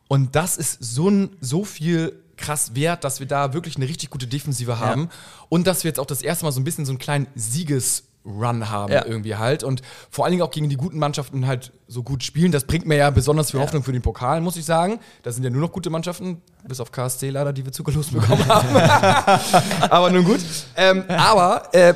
Und 0.07 0.37
das 0.37 0.57
ist 0.57 0.79
so, 0.81 1.09
ein, 1.09 1.31
so 1.40 1.64
viel 1.64 2.12
krass 2.40 2.75
wert, 2.75 3.04
dass 3.04 3.20
wir 3.20 3.26
da 3.26 3.52
wirklich 3.52 3.76
eine 3.76 3.87
richtig 3.87 4.11
gute 4.11 4.26
Defensive 4.26 4.78
haben 4.80 5.09
und 5.49 5.66
dass 5.66 5.85
wir 5.85 5.88
jetzt 5.90 6.00
auch 6.00 6.06
das 6.06 6.23
erste 6.23 6.44
Mal 6.44 6.52
so 6.52 6.61
ein 6.61 6.64
bisschen 6.64 6.85
so 6.87 6.92
einen 6.92 6.99
kleinen 6.99 7.26
Siegesrun 7.37 8.68
haben 8.70 8.92
Ja. 8.92 9.04
irgendwie 9.06 9.37
halt 9.37 9.62
und 9.64 9.82
vor 10.11 10.25
allen 10.25 10.32
Dingen 10.32 10.42
auch 10.42 10.50
gegen 10.50 10.68
die 10.68 10.76
guten 10.76 10.99
Mannschaften 10.99 11.47
halt 11.47 11.73
so 11.88 12.02
gut 12.02 12.23
spielen. 12.23 12.52
Das 12.52 12.64
bringt 12.64 12.87
mir 12.87 12.97
ja 12.97 13.11
besonders 13.11 13.50
viel 13.50 13.61
Hoffnung 13.61 13.82
für 13.82 13.92
den 13.92 14.02
Pokal, 14.02 14.40
muss 14.40 14.56
ich 14.56 14.64
sagen. 14.64 15.00
Da 15.23 15.32
sind 15.32 15.44
ja 15.44 15.50
nur 15.50 15.61
noch 15.62 15.73
gute 15.73 15.90
Mannschaften, 15.90 16.42
bis 16.66 16.80
auf 16.80 16.92
KSC 16.92 17.30
leider, 17.30 17.52
die 17.52 17.64
wir 17.64 17.73
zugelost 17.73 18.12
bekommen 18.12 18.47
haben. 18.49 18.76
aber 19.90 20.11
nun 20.11 20.25
gut. 20.25 20.40
Ähm, 20.76 21.04
aber 21.09 21.73
äh, 21.75 21.94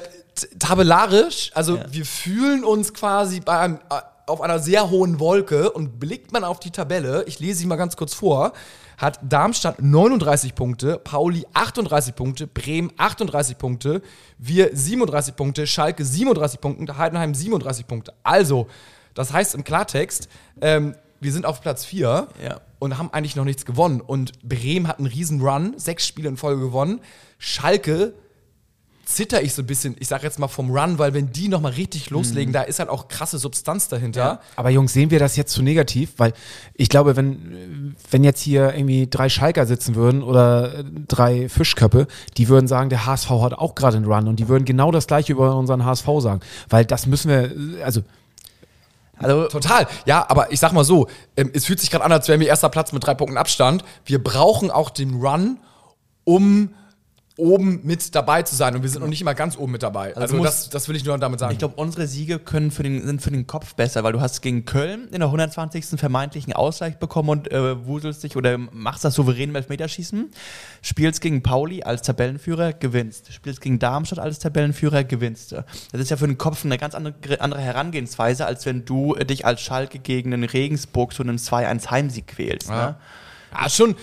tabellarisch, 0.58 1.50
also 1.54 1.78
wir 1.90 2.04
fühlen 2.06 2.64
uns 2.64 2.92
quasi 2.94 3.40
bei 3.40 3.58
einem, 3.58 3.76
äh, 3.90 4.00
auf 4.26 4.40
einer 4.40 4.58
sehr 4.58 4.88
hohen 4.90 5.20
Wolke 5.20 5.70
und 5.70 6.00
blickt 6.00 6.32
man 6.32 6.44
auf 6.44 6.58
die 6.58 6.70
Tabelle, 6.70 7.24
ich 7.26 7.40
lese 7.40 7.58
sie 7.60 7.66
mal 7.66 7.76
ganz 7.76 7.96
kurz 7.96 8.14
vor, 8.14 8.52
hat 8.98 9.18
Darmstadt 9.22 9.80
39 9.82 10.54
Punkte, 10.54 10.98
Pauli 10.98 11.46
38 11.54 12.14
Punkte, 12.14 12.46
Bremen 12.46 12.92
38 12.96 13.58
Punkte, 13.58 14.02
wir 14.38 14.70
37 14.74 15.36
Punkte, 15.36 15.66
Schalke 15.66 16.04
37 16.04 16.60
Punkte, 16.60 16.96
Heidenheim 16.98 17.34
37 17.34 17.86
Punkte. 17.86 18.12
Also, 18.22 18.68
das 19.14 19.32
heißt 19.32 19.54
im 19.54 19.64
Klartext, 19.64 20.28
ähm, 20.60 20.94
wir 21.20 21.32
sind 21.32 21.46
auf 21.46 21.60
Platz 21.60 21.84
4 21.84 22.28
Ja. 22.42 22.60
und 22.78 22.98
haben 22.98 23.10
eigentlich 23.12 23.36
noch 23.36 23.44
nichts 23.44 23.64
gewonnen. 23.64 24.00
Und 24.00 24.32
Bremen 24.46 24.88
hat 24.88 24.98
einen 24.98 25.06
riesen 25.06 25.40
Run, 25.40 25.74
sechs 25.78 26.06
Spiele 26.06 26.28
in 26.28 26.36
Folge 26.36 26.60
gewonnen. 26.60 27.00
Schalke 27.38 28.14
zitter 29.04 29.42
ich 29.42 29.54
so 29.54 29.62
ein 29.62 29.66
bisschen, 29.66 29.96
ich 29.98 30.08
sag 30.08 30.22
jetzt 30.22 30.38
mal 30.38 30.48
vom 30.48 30.70
Run, 30.70 30.98
weil 30.98 31.14
wenn 31.14 31.32
die 31.32 31.48
nochmal 31.48 31.72
richtig 31.72 32.10
loslegen, 32.10 32.52
da 32.52 32.62
ist 32.62 32.78
halt 32.78 32.88
auch 32.88 33.08
krasse 33.08 33.38
Substanz 33.38 33.88
dahinter. 33.88 34.40
Aber 34.56 34.70
Jungs, 34.70 34.92
sehen 34.92 35.10
wir 35.10 35.18
das 35.18 35.36
jetzt 35.36 35.52
zu 35.52 35.62
negativ? 35.62 36.14
Weil 36.16 36.32
ich 36.74 36.88
glaube, 36.88 37.16
wenn, 37.16 37.94
wenn 38.10 38.24
jetzt 38.24 38.40
hier 38.40 38.74
irgendwie 38.74 39.08
drei 39.08 39.28
Schalker 39.28 39.66
sitzen 39.66 39.94
würden 39.94 40.22
oder 40.22 40.80
äh, 40.80 40.84
drei 41.08 41.48
Fischköppe, 41.48 42.06
die 42.36 42.48
würden 42.48 42.66
sagen, 42.66 42.90
der 42.90 43.06
HSV 43.06 43.30
hat 43.30 43.54
auch 43.54 43.74
gerade 43.74 43.96
einen 43.96 44.06
Run 44.06 44.28
und 44.28 44.36
die 44.36 44.48
würden 44.48 44.64
genau 44.64 44.90
das 44.90 45.06
gleiche 45.06 45.32
über 45.32 45.56
unseren 45.56 45.84
HSV 45.84 46.06
sagen. 46.18 46.40
Weil 46.68 46.84
das 46.84 47.06
müssen 47.06 47.30
wir, 47.30 47.78
äh, 47.78 47.82
also 47.82 48.02
also 49.16 49.46
Total. 49.46 49.86
Ja, 50.06 50.26
aber 50.28 50.52
ich 50.52 50.58
sag 50.58 50.72
mal 50.72 50.84
so, 50.84 51.06
ähm, 51.36 51.50
es 51.54 51.66
fühlt 51.66 51.80
sich 51.80 51.90
gerade 51.90 52.04
an, 52.04 52.12
als 52.12 52.26
wären 52.28 52.40
wir 52.40 52.48
erster 52.48 52.68
Platz 52.68 52.92
mit 52.92 53.06
drei 53.06 53.14
Punkten 53.14 53.36
Abstand. 53.36 53.84
Wir 54.04 54.22
brauchen 54.22 54.70
auch 54.70 54.90
den 54.90 55.20
Run, 55.20 55.58
um 56.24 56.70
oben 57.36 57.80
mit 57.82 58.14
dabei 58.14 58.42
zu 58.42 58.54
sein. 58.54 58.76
Und 58.76 58.82
wir 58.82 58.88
sind 58.88 59.00
noch 59.02 59.08
nicht 59.08 59.20
immer 59.20 59.34
ganz 59.34 59.56
oben 59.58 59.72
mit 59.72 59.82
dabei. 59.82 60.14
Also, 60.16 60.36
musst- 60.36 60.46
das, 60.48 60.68
das 60.70 60.88
will 60.88 60.94
ich 60.94 61.04
nur 61.04 61.18
damit 61.18 61.40
sagen. 61.40 61.52
Ich 61.52 61.58
glaube, 61.58 61.74
unsere 61.76 62.06
Siege 62.06 62.38
können 62.38 62.70
für 62.70 62.84
den, 62.84 63.04
sind 63.04 63.22
für 63.22 63.32
den 63.32 63.46
Kopf 63.48 63.74
besser, 63.74 64.04
weil 64.04 64.12
du 64.12 64.20
hast 64.20 64.40
gegen 64.40 64.64
Köln 64.64 65.08
in 65.10 65.18
der 65.18 65.26
120. 65.26 65.98
vermeintlichen 65.98 66.52
Ausgleich 66.52 66.96
bekommen 66.98 67.30
und 67.30 67.50
äh, 67.50 67.84
wuselst 67.86 68.22
dich 68.22 68.36
oder 68.36 68.56
machst 68.56 69.04
das 69.04 69.14
souverän 69.14 69.48
im 69.50 69.56
Elfmeterschießen. 69.56 70.30
Spielst 70.80 71.20
gegen 71.20 71.42
Pauli 71.42 71.82
als 71.82 72.02
Tabellenführer, 72.02 72.72
gewinnst. 72.72 73.32
Spielst 73.32 73.60
gegen 73.60 73.80
Darmstadt 73.80 74.20
als 74.20 74.38
Tabellenführer, 74.38 75.02
gewinnst. 75.02 75.52
Das 75.52 76.00
ist 76.00 76.10
ja 76.10 76.16
für 76.16 76.28
den 76.28 76.38
Kopf 76.38 76.64
eine 76.64 76.78
ganz 76.78 76.94
andere, 76.94 77.14
andere 77.40 77.60
Herangehensweise, 77.60 78.46
als 78.46 78.64
wenn 78.64 78.84
du 78.84 79.14
äh, 79.16 79.24
dich 79.24 79.44
als 79.44 79.60
Schalke 79.60 79.98
gegen 79.98 80.30
den 80.30 80.44
Regensburg 80.44 81.12
zu 81.12 81.24
einem 81.24 81.36
2-1 81.36 81.90
Heimsieg 81.90 82.28
quälst. 82.28 82.68
Ne? 82.70 82.76
Ja. 82.76 82.96
Ja, 83.60 83.68
schon. 83.68 83.96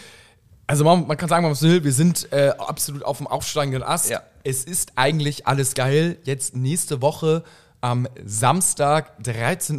Also 0.72 0.84
man, 0.86 1.06
man 1.08 1.18
kann 1.18 1.30
sagen, 1.30 1.44
man 1.46 1.60
will, 1.62 1.84
wir 1.84 1.92
sind 1.94 2.32
äh, 2.32 2.50
absolut 2.58 3.04
auf 3.04 3.18
dem 3.18 3.28
aufsteigenden 3.28 3.84
Ast. 3.84 4.10
Ja. 4.10 4.22
Es 4.44 4.64
ist 4.64 4.94
eigentlich 4.96 5.46
alles 5.46 5.74
geil. 5.76 6.18
Jetzt 6.24 6.56
nächste 6.56 7.02
Woche 7.02 7.44
am 7.82 8.08
Samstag 8.26 9.20
13.30 9.24 9.78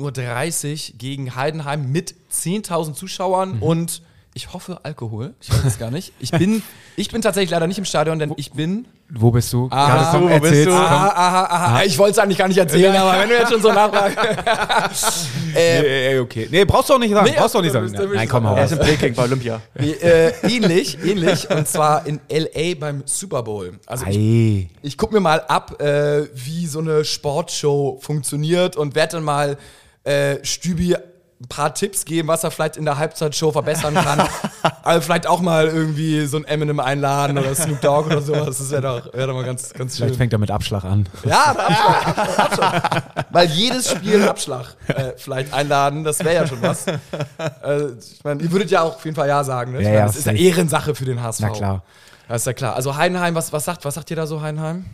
Uhr 0.93 0.99
gegen 0.99 1.35
Heidenheim 1.35 1.91
mit 1.91 2.15
10.000 2.33 2.95
Zuschauern 2.95 3.57
Mhm. 3.57 3.63
und 3.63 4.03
ich 4.35 4.53
hoffe 4.53 4.81
Alkohol. 4.83 5.35
Ich 5.41 5.51
weiß 5.51 5.65
es 5.65 5.79
gar 5.79 5.91
nicht. 5.91 6.12
Ich 6.19 6.31
bin, 6.31 6.62
ich 6.97 7.11
bin 7.11 7.21
tatsächlich 7.23 7.51
leider 7.51 7.67
nicht 7.67 7.79
im 7.79 7.85
Stadion, 7.85 8.18
denn 8.18 8.33
ich 8.37 8.53
bin 8.53 8.87
wo 9.14 9.31
bist 9.31 9.53
du? 9.53 9.68
Aha, 9.71 9.95
Gerade 9.95 10.11
komm, 10.11 10.23
wo 10.23 10.29
bist 10.40 10.45
erzähl's, 10.45 10.64
du? 10.68 10.73
Aha, 10.73 11.09
aha, 11.09 11.45
aha. 11.45 11.83
Ich 11.85 11.99
wollte 11.99 12.12
es 12.12 12.18
eigentlich 12.18 12.38
gar 12.38 12.49
nicht 12.49 12.57
erzählen, 12.57 12.97
aber 12.97 13.18
wenn 13.21 13.29
du 13.29 13.35
jetzt 13.35 13.53
schon 13.53 13.61
so 13.61 13.71
nachfragst. 13.71 14.16
äh, 15.55 16.12
Nee, 16.14 16.18
okay. 16.18 16.49
Nee, 16.51 16.64
brauchst 16.64 16.88
du 16.88 16.95
auch 16.95 16.99
nicht 16.99 17.12
sagen. 17.12 17.27
Nee, 17.29 17.35
brauchst 17.37 17.55
du 17.55 17.59
auch 17.59 17.62
nicht 17.62 17.75
da 17.75 17.81
sagen. 17.81 17.92
bist- 17.92 18.03
bist 18.03 18.14
Nein, 18.14 18.29
komm, 18.29 18.49
hau 18.49 18.57
Er 18.57 18.64
ist 18.64 18.73
in 18.73 18.79
Peking 18.79 19.14
bei 19.14 19.25
Olympia. 19.25 19.61
äh, 19.75 20.31
ähnlich, 20.49 20.97
ähnlich. 21.05 21.51
Und 21.51 21.68
zwar 21.68 22.07
in 22.07 22.21
L.A. 22.29 22.75
beim 22.81 23.03
Super 23.05 23.42
Bowl. 23.42 23.79
Also 23.85 24.07
ich, 24.07 24.16
Ei. 24.16 24.71
ich 24.81 24.97
gucke 24.97 25.12
mir 25.12 25.21
mal 25.21 25.40
ab, 25.42 25.79
äh, 25.83 26.29
wie 26.35 26.66
so 26.66 26.79
eine 26.79 27.05
Sportshow 27.05 27.99
funktioniert 28.01 28.77
und 28.77 28.95
werde 28.95 29.16
dann 29.16 29.25
mal 29.25 29.59
äh, 30.05 30.37
Stübi 30.42 30.97
ein 31.42 31.48
paar 31.48 31.74
Tipps 31.74 32.05
geben, 32.05 32.28
was 32.28 32.44
er 32.44 32.50
vielleicht 32.52 32.76
in 32.76 32.85
der 32.85 32.98
Halbzeitshow 32.98 33.50
verbessern 33.50 33.94
kann. 33.94 34.22
also 34.83 35.00
vielleicht 35.00 35.26
auch 35.26 35.40
mal 35.40 35.66
irgendwie 35.66 36.24
so 36.26 36.37
ein 36.37 36.44
Eminem 36.44 36.78
einladen 36.78 37.37
oder 37.37 37.52
Snoop 37.55 37.81
Dogg 37.81 38.07
oder 38.07 38.22
sowas. 38.22 38.59
Das 38.59 38.70
wäre 38.70 38.83
doch, 38.83 39.12
wär 39.12 39.26
doch 39.26 39.35
mal 39.35 39.44
ganz, 39.44 39.72
ganz 39.72 39.96
schön. 39.96 40.07
Vielleicht 40.07 40.18
fängt 40.18 40.33
er 40.33 40.38
mit 40.38 40.50
Abschlag 40.52 40.85
an. 40.85 41.09
Ja, 41.24 41.52
der 41.52 41.66
Abschlag. 41.68 42.38
Abschlag. 42.38 43.26
Weil 43.31 43.48
jedes 43.48 43.90
Spiel 43.90 44.22
Abschlag 44.22 44.76
äh, 44.87 45.12
vielleicht 45.16 45.52
einladen, 45.52 46.05
das 46.05 46.20
wäre 46.20 46.35
ja 46.35 46.46
schon 46.46 46.62
was. 46.62 46.87
Äh, 46.87 47.87
ich 47.98 48.22
meine, 48.22 48.42
ihr 48.42 48.52
würdet 48.52 48.70
ja 48.70 48.83
auch 48.83 48.96
auf 48.96 49.05
jeden 49.05 49.16
Fall 49.16 49.28
Ja 49.28 49.42
sagen. 49.42 49.72
Ne? 49.72 49.78
Ich 49.78 49.85
Ja, 49.85 49.90
meine, 49.90 50.00
ja, 50.00 50.07
das 50.07 50.16
ist 50.16 50.26
ja 50.26 50.33
safe. 50.33 50.44
Ehrensache 50.44 50.94
für 50.94 51.05
den 51.05 51.20
HSV. 51.22 51.40
Na 51.40 51.50
klar. 51.50 51.83
Das 52.28 52.42
ist 52.42 52.46
ja 52.46 52.52
klar. 52.52 52.76
Also 52.76 52.96
Heidenheim, 52.96 53.35
was, 53.35 53.52
was, 53.52 53.64
sagt, 53.64 53.85
was 53.85 53.94
sagt 53.94 54.11
ihr 54.11 54.16
da 54.16 54.26
so, 54.26 54.40
Heidenheim? 54.42 54.87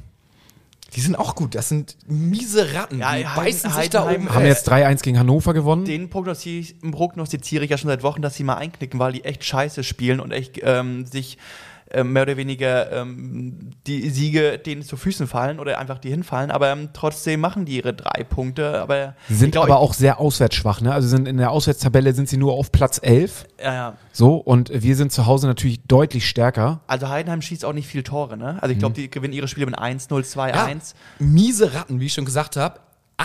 Die 0.96 1.00
sind 1.00 1.18
auch 1.18 1.34
gut. 1.34 1.54
Das 1.54 1.68
sind 1.68 1.96
miese 2.06 2.72
Ratten. 2.74 2.98
Ja, 3.00 3.14
die 3.16 3.26
Heiden- 3.26 3.44
beißen 3.44 3.70
sich 3.72 3.90
da 3.90 4.04
Heidenheim 4.06 4.26
oben 4.28 4.34
Haben 4.34 4.46
jetzt 4.46 4.68
3-1 4.68 5.02
gegen 5.02 5.18
Hannover 5.18 5.52
gewonnen. 5.52 5.84
Den 5.84 6.08
prognostiz- 6.08 6.74
prognostiziere 6.90 7.64
ich 7.64 7.70
ja 7.70 7.76
schon 7.76 7.88
seit 7.88 8.02
Wochen, 8.02 8.22
dass 8.22 8.36
sie 8.36 8.44
mal 8.44 8.54
einknicken, 8.56 8.98
weil 8.98 9.12
die 9.12 9.24
echt 9.24 9.44
scheiße 9.44 9.84
spielen 9.84 10.18
und 10.18 10.32
echt 10.32 10.58
ähm, 10.62 11.04
sich 11.04 11.36
mehr 12.04 12.22
oder 12.22 12.36
weniger 12.36 12.92
ähm, 12.92 13.70
die 13.86 14.10
Siege 14.10 14.58
denen 14.58 14.82
zu 14.82 14.96
Füßen 14.96 15.26
fallen 15.26 15.58
oder 15.58 15.78
einfach 15.78 15.98
die 15.98 16.10
hinfallen, 16.10 16.50
aber 16.50 16.70
ähm, 16.70 16.90
trotzdem 16.92 17.40
machen 17.40 17.64
die 17.64 17.76
ihre 17.76 17.94
drei 17.94 18.24
Punkte. 18.24 18.80
Aber 18.80 19.14
Sie 19.28 19.34
sind 19.36 19.52
glaub, 19.52 19.64
aber 19.64 19.78
auch 19.78 19.94
sehr 19.94 20.20
auswärtsschwach. 20.20 20.80
Ne? 20.80 20.92
Also 20.92 21.08
sind 21.08 21.26
in 21.26 21.38
der 21.38 21.50
Auswärtstabelle 21.50 22.12
sind 22.12 22.28
sie 22.28 22.36
nur 22.36 22.52
auf 22.52 22.70
Platz 22.72 23.00
11. 23.02 23.46
Ich, 23.58 23.64
ja, 23.64 23.74
ja. 23.74 23.94
So, 24.12 24.36
und 24.36 24.70
wir 24.74 24.96
sind 24.96 25.12
zu 25.12 25.26
Hause 25.26 25.46
natürlich 25.46 25.80
deutlich 25.86 26.28
stärker. 26.28 26.80
Also 26.86 27.08
Heidenheim 27.08 27.40
schießt 27.42 27.64
auch 27.64 27.72
nicht 27.72 27.86
viel 27.88 28.02
Tore, 28.02 28.36
ne? 28.36 28.58
Also 28.60 28.70
ich 28.72 28.76
Mhm. 28.76 28.80
glaube, 28.80 28.94
die 28.96 29.10
gewinnen 29.10 29.32
ihre 29.34 29.48
Spiele 29.48 29.66
mit 29.66 29.78
1-0, 29.78 30.24
2-1. 30.24 30.54
Ja, 30.54 30.76
miese 31.18 31.74
Ratten, 31.74 32.00
wie 32.00 32.06
ich 32.06 32.12
schon 32.14 32.24
gesagt 32.24 32.56
habe. 32.56 32.80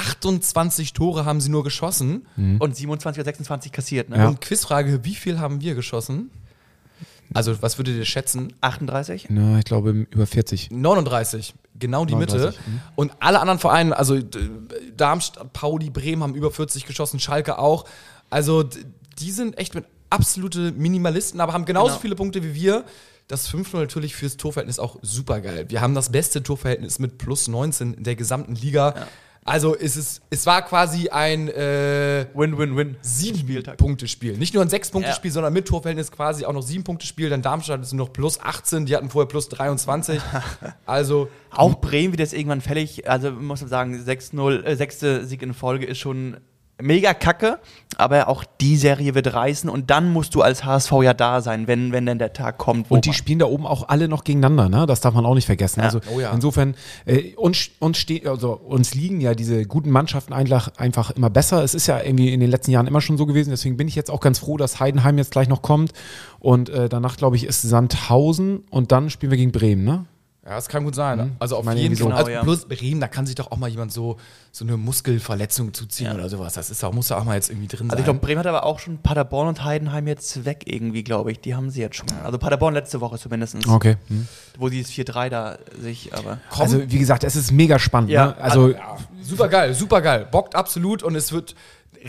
28 0.07 0.93
Tore 0.93 1.25
haben 1.25 1.39
sie 1.39 1.49
nur 1.49 1.63
geschossen. 1.63 2.25
Und 2.35 2.75
27 2.75 3.19
oder 3.19 3.25
26 3.25 3.71
kassiert, 3.71 4.09
ne? 4.09 4.17
Ja. 4.17 4.27
Und 4.27 4.41
Quizfrage, 4.41 5.03
wie 5.05 5.15
viel 5.15 5.39
haben 5.39 5.61
wir 5.61 5.75
geschossen? 5.75 6.31
Also, 7.33 7.61
was 7.61 7.77
würdet 7.77 7.95
ihr 7.97 8.05
schätzen? 8.05 8.53
38? 8.61 9.27
Na, 9.29 9.59
ich 9.59 9.65
glaube 9.65 10.05
über 10.11 10.27
40. 10.27 10.69
39, 10.71 11.53
genau 11.79 12.05
die 12.05 12.13
39, 12.13 12.59
Mitte. 12.59 12.81
Und 12.95 13.11
alle 13.19 13.39
anderen 13.39 13.59
Vereine, 13.59 13.97
also 13.97 14.19
Darmstadt, 14.95 15.53
Pauli, 15.53 15.89
Bremen 15.89 16.23
haben 16.23 16.35
über 16.35 16.51
40 16.51 16.85
geschossen, 16.85 17.19
Schalke 17.19 17.57
auch. 17.57 17.85
Also 18.29 18.63
die 19.19 19.31
sind 19.31 19.57
echt 19.57 19.75
mit 19.75 19.85
absolute 20.09 20.71
Minimalisten, 20.71 21.39
aber 21.41 21.53
haben 21.53 21.65
genauso 21.65 21.89
Genau. 21.89 21.99
viele 22.01 22.15
Punkte 22.15 22.43
wie 22.43 22.53
wir. 22.53 22.83
Das 23.27 23.49
5-0 23.49 23.77
natürlich 23.77 24.15
fürs 24.15 24.37
Torverhältnis 24.37 24.79
auch 24.79 24.97
super 25.01 25.39
geil. 25.39 25.65
Wir 25.69 25.81
haben 25.81 25.95
das 25.95 26.11
beste 26.11 26.43
Torverhältnis 26.43 26.99
mit 26.99 27.17
plus 27.17 27.47
19 27.47 27.93
in 27.93 28.03
der 28.03 28.15
gesamten 28.15 28.53
Liga. 28.55 29.07
Also 29.45 29.75
es, 29.75 29.97
ist, 29.97 30.21
es 30.29 30.45
war 30.45 30.61
quasi 30.61 31.09
ein 31.09 31.49
äh, 31.49 32.25
Win-win-win. 32.33 32.95
Sieben-Punkte-Spiel. 33.01 34.37
Nicht 34.37 34.53
nur 34.53 34.63
ein 34.63 34.69
Sechs-Punkte-Spiel, 34.69 35.31
sondern 35.31 35.53
mit 35.53 35.67
Torverhältnis 35.67 36.11
quasi 36.11 36.45
auch 36.45 36.53
noch 36.53 36.61
Sieben-Punkte-Spiel. 36.61 37.29
Dann 37.29 37.41
Darmstadt 37.41 37.81
ist 37.81 37.93
noch 37.93 38.13
plus 38.13 38.39
18, 38.39 38.85
die 38.85 38.95
hatten 38.95 39.09
vorher 39.09 39.27
plus 39.27 39.49
23. 39.49 40.21
Also 40.85 41.29
Auch 41.49 41.75
Bremen 41.75 42.13
wird 42.13 42.19
jetzt 42.19 42.33
irgendwann 42.33 42.61
fällig. 42.61 43.09
Also 43.09 43.31
muss 43.31 43.61
man 43.61 43.69
sagen, 43.69 43.95
6-0, 43.95 44.63
äh, 44.63 44.75
sechste 44.75 45.25
Sieg 45.25 45.41
in 45.41 45.53
Folge 45.53 45.85
ist 45.85 45.97
schon 45.97 46.37
mega 46.81 47.13
kacke, 47.13 47.59
aber 47.97 48.27
auch 48.27 48.43
die 48.59 48.75
Serie 48.77 49.13
wird 49.13 49.31
reißen 49.33 49.69
und 49.69 49.91
dann 49.91 50.11
musst 50.11 50.33
du 50.35 50.41
als 50.41 50.65
HSV 50.65 50.91
ja 51.03 51.13
da 51.13 51.39
sein, 51.41 51.67
wenn, 51.67 51.91
wenn 51.91 52.05
denn 52.07 52.17
der 52.17 52.33
Tag 52.33 52.57
kommt. 52.57 52.89
wo 52.89 52.95
Und 52.95 53.05
die 53.05 53.09
man- 53.09 53.15
spielen 53.15 53.39
da 53.39 53.45
oben 53.45 53.67
auch 53.67 53.87
alle 53.89 54.07
noch 54.07 54.23
gegeneinander, 54.23 54.67
ne? 54.69 54.85
Das 54.87 54.99
darf 54.99 55.13
man 55.13 55.25
auch 55.25 55.35
nicht 55.35 55.45
vergessen. 55.45 55.79
Ja. 55.81 55.85
Also 55.85 55.99
Oh 56.13 56.19
ja. 56.19 56.31
insofern, 56.33 56.73
äh, 57.05 57.35
uns, 57.35 57.69
uns, 57.79 57.99
ste 57.99 58.21
also, 58.29 58.53
uns 58.53 58.95
liegen 58.95 59.21
ja 59.21 59.35
diese 59.35 59.65
guten 59.65 59.91
Mannschaften 59.91 60.33
einfach, 60.33 60.69
einfach 60.77 61.11
immer 61.11 61.29
besser. 61.29 61.63
Es 61.63 61.75
ist 61.75 61.85
ja 61.87 62.01
irgendwie 62.01 62.33
in 62.33 62.39
den 62.39 62.49
letzten 62.49 62.71
Jahren 62.71 62.87
immer 62.87 63.01
schon 63.01 63.17
so 63.17 63.25
gewesen. 63.27 63.51
Deswegen 63.51 63.77
bin 63.77 63.87
ich 63.87 63.95
jetzt 63.95 64.09
auch 64.09 64.19
ganz 64.19 64.39
froh, 64.39 64.57
dass 64.57 64.79
Heidenheim 64.79 65.17
jetzt 65.19 65.31
gleich 65.31 65.47
noch 65.47 65.61
kommt. 65.61 65.93
Und 66.39 66.69
äh, 66.69 66.89
danach, 66.89 67.15
glaube 67.17 67.35
ich, 67.35 67.45
ist 67.45 67.61
Sandhausen 67.61 68.63
und 68.71 68.91
dann 68.91 69.09
spielen 69.11 69.31
wir 69.31 69.37
gegen 69.37 69.51
Bremen, 69.51 69.83
ne? 69.83 70.05
Ja, 70.45 70.55
das 70.55 70.67
kann 70.67 70.83
gut 70.83 70.93
sein. 70.93 71.19
Mhm. 71.19 71.31
Also 71.39 71.55
auf 71.55 71.65
jeden 71.73 71.95
Fall. 71.95 72.11
Also 72.11 72.25
Genau, 72.25 72.35
ja. 72.37 72.43
bloß 72.43 72.65
Bremen, 72.65 72.99
da 72.99 73.07
kann 73.07 73.25
sich 73.25 73.35
doch 73.35 73.49
auch 73.51 73.55
mal 73.57 73.69
jemand 73.69 73.93
so, 73.93 74.17
so 74.51 74.65
eine 74.65 74.75
Muskelverletzung 74.75 75.73
zuziehen 75.73 76.07
Ja. 76.07 76.15
oder 76.15 76.27
sowas. 76.27 76.53
Das 76.55 76.69
ist 76.69 76.83
auch, 76.83 76.91
muss 76.91 77.07
da 77.07 77.17
auch 77.17 77.23
mal 77.23 77.35
jetzt 77.35 77.49
irgendwie 77.49 77.67
drin 77.69 77.89
Also 77.89 77.99
ich 78.01 78.05
sein. 78.05 78.13
glaube, 78.15 78.19
Bremen 78.19 78.39
hat 78.39 78.47
aber 78.47 78.65
auch 78.65 78.79
schon 78.79 78.97
Paderborn 78.97 79.47
und 79.47 79.63
Heidenheim 79.63 80.05
jetzt 80.05 80.43
weg 80.43 80.63
irgendwie, 80.65 81.01
glaube 81.03 81.31
ich. 81.31 81.39
Die 81.39 81.55
haben 81.55 81.69
sie 81.69 81.79
jetzt 81.79 81.95
schon. 81.95 82.07
Also 82.25 82.37
Paderborn 82.37 82.73
letzte 82.73 82.99
Woche 82.99 83.17
zumindest. 83.17 83.55
Okay. 83.69 83.95
Hm. 84.09 84.27
Wo 84.57 84.67
sie 84.67 84.81
das 84.81 84.91
4-3 84.91 85.29
da 85.29 85.57
sich, 85.79 86.13
aber. 86.13 86.39
Komm. 86.49 86.61
Also 86.61 86.91
wie 86.91 86.99
gesagt, 86.99 87.23
es 87.23 87.37
ist 87.37 87.53
mega 87.53 87.79
spannend. 87.79 88.09
Ja, 88.09 88.25
ne? 88.27 88.37
Also 88.37 88.71
ja, 88.71 88.97
super 89.21 89.47
geil, 89.47 89.73
super 89.73 90.01
geil. 90.01 90.27
Bockt 90.29 90.55
absolut 90.55 91.03
und 91.03 91.15
es 91.15 91.31
wird 91.31 91.55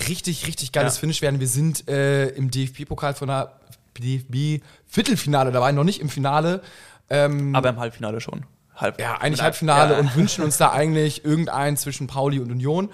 richtig, 0.09 0.49
richtig 0.49 0.73
geiles 0.73 0.97
Ja. 0.97 1.01
Finish 1.01 1.23
werden. 1.23 1.39
Wir 1.39 1.47
sind 1.47 1.89
äh, 1.89 2.31
im 2.31 2.51
DFB-Pokal 2.51 3.15
von 3.15 3.29
der 3.29 3.53
DFB-Viertelfinale 3.99 5.53
dabei, 5.53 5.73
noch 5.73 5.85
nicht 5.85 6.01
im 6.01 6.09
Finale. 6.09 6.63
Ähm, 7.11 7.55
Aber 7.55 7.69
im 7.69 7.79
Halbfinale 7.79 8.21
schon. 8.21 8.47
Halb, 8.75 9.01
ja, 9.01 9.17
eigentlich 9.21 9.43
Halbfinale 9.43 9.95
ja. 9.95 10.01
und 10.01 10.17
wünschen 10.17 10.43
uns 10.45 10.57
da 10.57 10.73
eigentlich 10.73 11.25
irgendeinen 11.25 11.77
zwischen 11.77 12.07
Pauli 12.07 12.41
und 12.41 12.51
Union. 12.51 12.91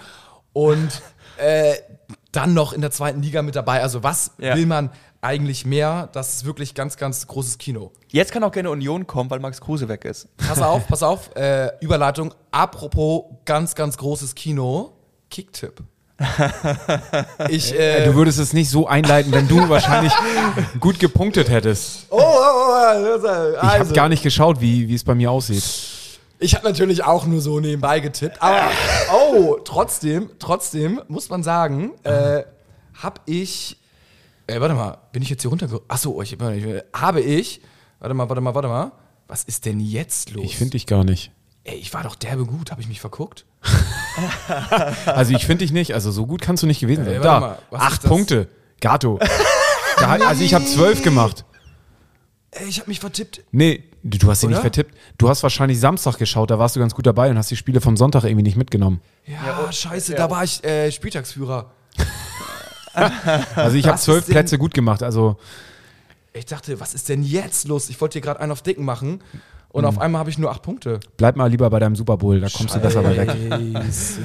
Und 0.53 1.03
äh, 1.39 1.75
dann 2.33 2.55
noch 2.55 2.73
in 2.73 2.81
der 2.81 2.91
zweiten 2.91 3.23
Liga 3.23 3.43
mit 3.43 3.57
dabei. 3.57 3.83
Also 3.83 4.03
was 4.03 4.33
Ja. 4.39 4.57
will 4.57 4.67
man 4.67 4.91
eigentlich 5.21 5.67
mehr? 5.67 6.09
Das 6.13 6.35
ist 6.35 6.45
wirklich 6.45 6.75
ganz, 6.75 6.97
ganz 6.97 7.27
großes 7.27 7.59
Kino. 7.59 7.93
Jetzt 8.09 8.33
kann 8.33 8.43
auch 8.43 8.53
gerne 8.53 8.71
Union 8.71 9.07
kommen, 9.07 9.31
weil 9.31 9.41
Max 9.41 9.61
Kruse 9.61 9.89
weg 9.89 10.05
ist. 10.05 10.35
Pass 10.37 10.63
auf, 10.63 10.87
pass 10.89 11.03
auf, 11.03 11.35
äh, 11.37 11.71
Überleitung. 11.81 12.35
Apropos 12.51 13.25
ganz, 13.45 13.75
ganz 13.75 13.97
großes 13.97 14.35
Kino, 14.35 14.93
Kicktipp. 15.31 15.83
Ich, 17.49 17.75
äh, 17.75 18.05
du 18.05 18.15
würdest 18.15 18.39
es 18.39 18.53
nicht 18.53 18.71
so 18.71 18.87
einleiten, 18.87 19.33
wenn 19.33 19.49
du 19.49 19.69
wahrscheinlich 19.69 20.13
gut 20.79 20.99
gepunktet 20.99 21.49
hättest. 21.49 22.07
oh, 22.11 22.19
oh, 22.19 22.23
oh, 22.23 22.73
also, 22.73 23.53
Ich 23.53 23.63
habe 23.63 23.93
gar 23.95 24.09
nicht 24.09 24.23
geschaut, 24.23 24.61
wie, 24.61 24.89
wie 24.89 24.95
es 24.95 25.05
bei 25.05 25.15
mir 25.15 25.31
aussieht. 25.31 25.63
Ich 26.39 26.55
habe 26.55 26.67
natürlich 26.67 27.05
auch 27.05 27.27
nur 27.27 27.41
so 27.41 27.61
nebenbei 27.61 28.01
getippt, 28.01 28.41
aber 28.41 28.71
oh, 29.13 29.59
trotzdem, 29.65 30.31
trotzdem 30.39 31.01
muss 31.09 31.29
man 31.29 31.43
sagen, 31.43 31.93
äh, 32.03 32.45
habe 32.95 33.21
ich, 33.27 33.77
äh, 34.47 34.59
warte 34.61 34.75
mal, 34.75 34.99
bin 35.13 35.23
ich 35.23 35.29
jetzt 35.29 35.43
hier 35.43 35.51
runtergekommen? 35.51 35.85
Achso, 35.89 36.21
ich, 36.23 36.39
warte, 36.41 36.57
ich, 36.57 36.83
habe 36.99 37.21
ich, 37.21 37.61
warte 37.99 38.15
mal, 38.15 38.29
warte 38.29 38.41
mal, 38.41 38.55
warte 38.55 38.69
mal, 38.69 38.93
was 39.27 39.45
ist 39.45 39.67
denn 39.67 39.81
jetzt 39.81 40.31
los? 40.31 40.45
Ich 40.45 40.57
finde 40.57 40.73
dich 40.73 40.87
gar 40.87 41.05
nicht. 41.05 41.31
Ey, 41.65 41.77
ich 41.77 41.93
war 41.93 42.03
doch 42.03 42.15
derbe 42.15 42.47
gut, 42.47 42.71
habe 42.71 42.81
ich 42.81 42.89
mich 42.89 43.01
verguckt? 43.01 43.45
Also 45.07 45.33
ich 45.33 45.47
finde 45.47 45.65
dich 45.65 45.73
nicht. 45.73 45.95
Also 45.95 46.11
so 46.11 46.27
gut 46.27 46.43
kannst 46.43 46.63
du 46.63 46.67
nicht 46.67 46.81
gewesen 46.81 47.05
sein. 47.05 47.15
warte 47.15 47.27
da, 47.27 47.41
mal, 47.41 47.59
acht? 47.79 48.03
Punkte. 48.03 48.49
Gato. 48.81 49.19
da, 49.99 50.13
also 50.13 50.43
ich 50.43 50.55
habe 50.55 50.65
zwölf 50.65 51.03
gemacht. 51.03 51.45
Ey, 52.51 52.67
ich 52.69 52.79
habe 52.79 52.91
mich 52.91 53.01
vertippt. 53.01 53.43
Nee, 53.53 53.85
du, 54.03 54.19
du 54.19 54.31
hast 54.31 54.41
sie 54.41 54.49
nicht 54.49 54.61
vertippt. 54.61 54.95
Du 55.19 55.29
hast 55.29 55.43
wahrscheinlich 55.43 55.79
Samstag 55.79 56.19
geschaut, 56.19 56.51
da 56.51 56.59
warst 56.59 56.75
du 56.75 56.81
ganz 56.81 56.95
gut 56.95 57.07
dabei 57.07 57.31
und 57.31 57.39
hast 57.39 57.51
die 57.51 57.57
Spiele 57.57 57.81
vom 57.81 57.97
Sonntag 57.97 58.25
irgendwie 58.25 58.43
nicht 58.43 58.57
mitgenommen. 58.57 59.01
Ja, 59.27 59.71
scheiße, 59.71 60.15
da 60.15 60.29
war 60.31 60.43
ich 60.43 60.65
äh, 60.65 60.91
Spieltagsführer. 60.91 61.71
Also 63.55 63.77
ich 63.77 63.87
habe 63.87 63.99
zwölf 63.99 64.27
Plätze 64.27 64.59
gut 64.59 64.75
gemacht. 64.75 65.05
Also 65.05 65.37
Ich 66.33 66.47
dachte, 66.47 66.81
was 66.81 66.93
ist 66.93 67.09
denn 67.09 67.23
jetzt 67.23 67.69
los? 67.69 67.89
Ich 67.89 68.01
wollte 68.01 68.15
hier 68.15 68.23
gerade 68.23 68.41
einen 68.41 68.51
auf 68.51 68.63
Dicken 68.63 68.85
machen 68.85 69.23
und 69.73 69.85
auf 69.85 69.99
einmal 70.01 70.21
habe 70.21 70.31
ich 70.31 70.39
nur 70.39 70.51
acht 70.51 70.63
Punkte. 70.63 71.01
bleib 71.17 71.37
mal 71.37 71.47
lieber 71.51 71.69
bei 71.71 71.79
deinem 71.79 71.97
Super 71.97 72.17
Bowl, 72.17 72.41
da 72.41 72.49
kommst 72.49 72.75
du 72.75 72.81
besser 72.81 73.03
bei 73.03 73.17
weg. 73.17 73.31
Scheiße. 73.31 74.21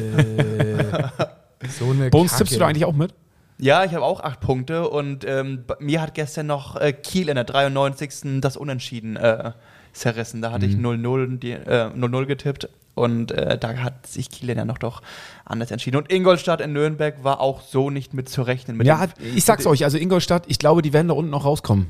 so 1.79 1.85
eine 1.91 2.09
Bones 2.09 2.31
Kacke. 2.31 2.37
tippst 2.43 2.55
du 2.55 2.59
da 2.59 2.67
eigentlich 2.67 2.85
auch 2.85 2.93
mit? 2.93 3.13
Ja, 3.57 3.85
ich 3.85 3.93
habe 3.93 4.03
auch 4.03 4.19
acht 4.19 4.41
Punkte 4.41 4.89
und 4.89 5.23
ähm, 5.25 5.63
mir 5.79 6.01
hat 6.01 6.13
gestern 6.13 6.47
noch 6.47 6.75
äh, 6.75 6.91
Kiel 6.91 7.29
in 7.29 7.35
der 7.35 7.45
93. 7.45 8.41
das 8.41 8.57
Unentschieden 8.57 9.15
äh, 9.15 9.51
zerrissen. 9.93 10.41
Da 10.41 10.51
hatte 10.51 10.65
ich 10.65 10.75
0-0 10.75 11.39
die, 11.39 11.51
äh, 11.51 11.89
0-0 11.95 12.25
getippt 12.25 12.67
und 12.95 13.31
äh, 13.31 13.57
da 13.57 13.77
hat 13.77 14.07
sich 14.07 14.29
Kiel 14.29 14.49
dann 14.49 14.57
ja 14.57 14.65
noch 14.65 14.77
doch 14.77 15.01
anders 15.45 15.71
entschieden. 15.71 15.95
Und 15.95 16.11
Ingolstadt 16.11 16.59
in 16.59 16.73
Nürnberg 16.73 17.23
war 17.23 17.39
auch 17.39 17.61
so 17.61 17.89
nicht 17.89 18.13
mit 18.13 18.27
zu 18.27 18.41
rechnen. 18.41 18.75
Mit 18.75 18.87
Ja, 18.87 19.07
dem- 19.07 19.37
ich 19.37 19.45
sag's 19.45 19.65
euch, 19.65 19.85
also 19.85 19.97
Ingolstadt, 19.97 20.43
ich 20.47 20.59
glaube, 20.59 20.81
die 20.81 20.91
werden 20.91 21.07
da 21.07 21.13
unten 21.13 21.31
noch 21.31 21.45
rauskommen. 21.45 21.87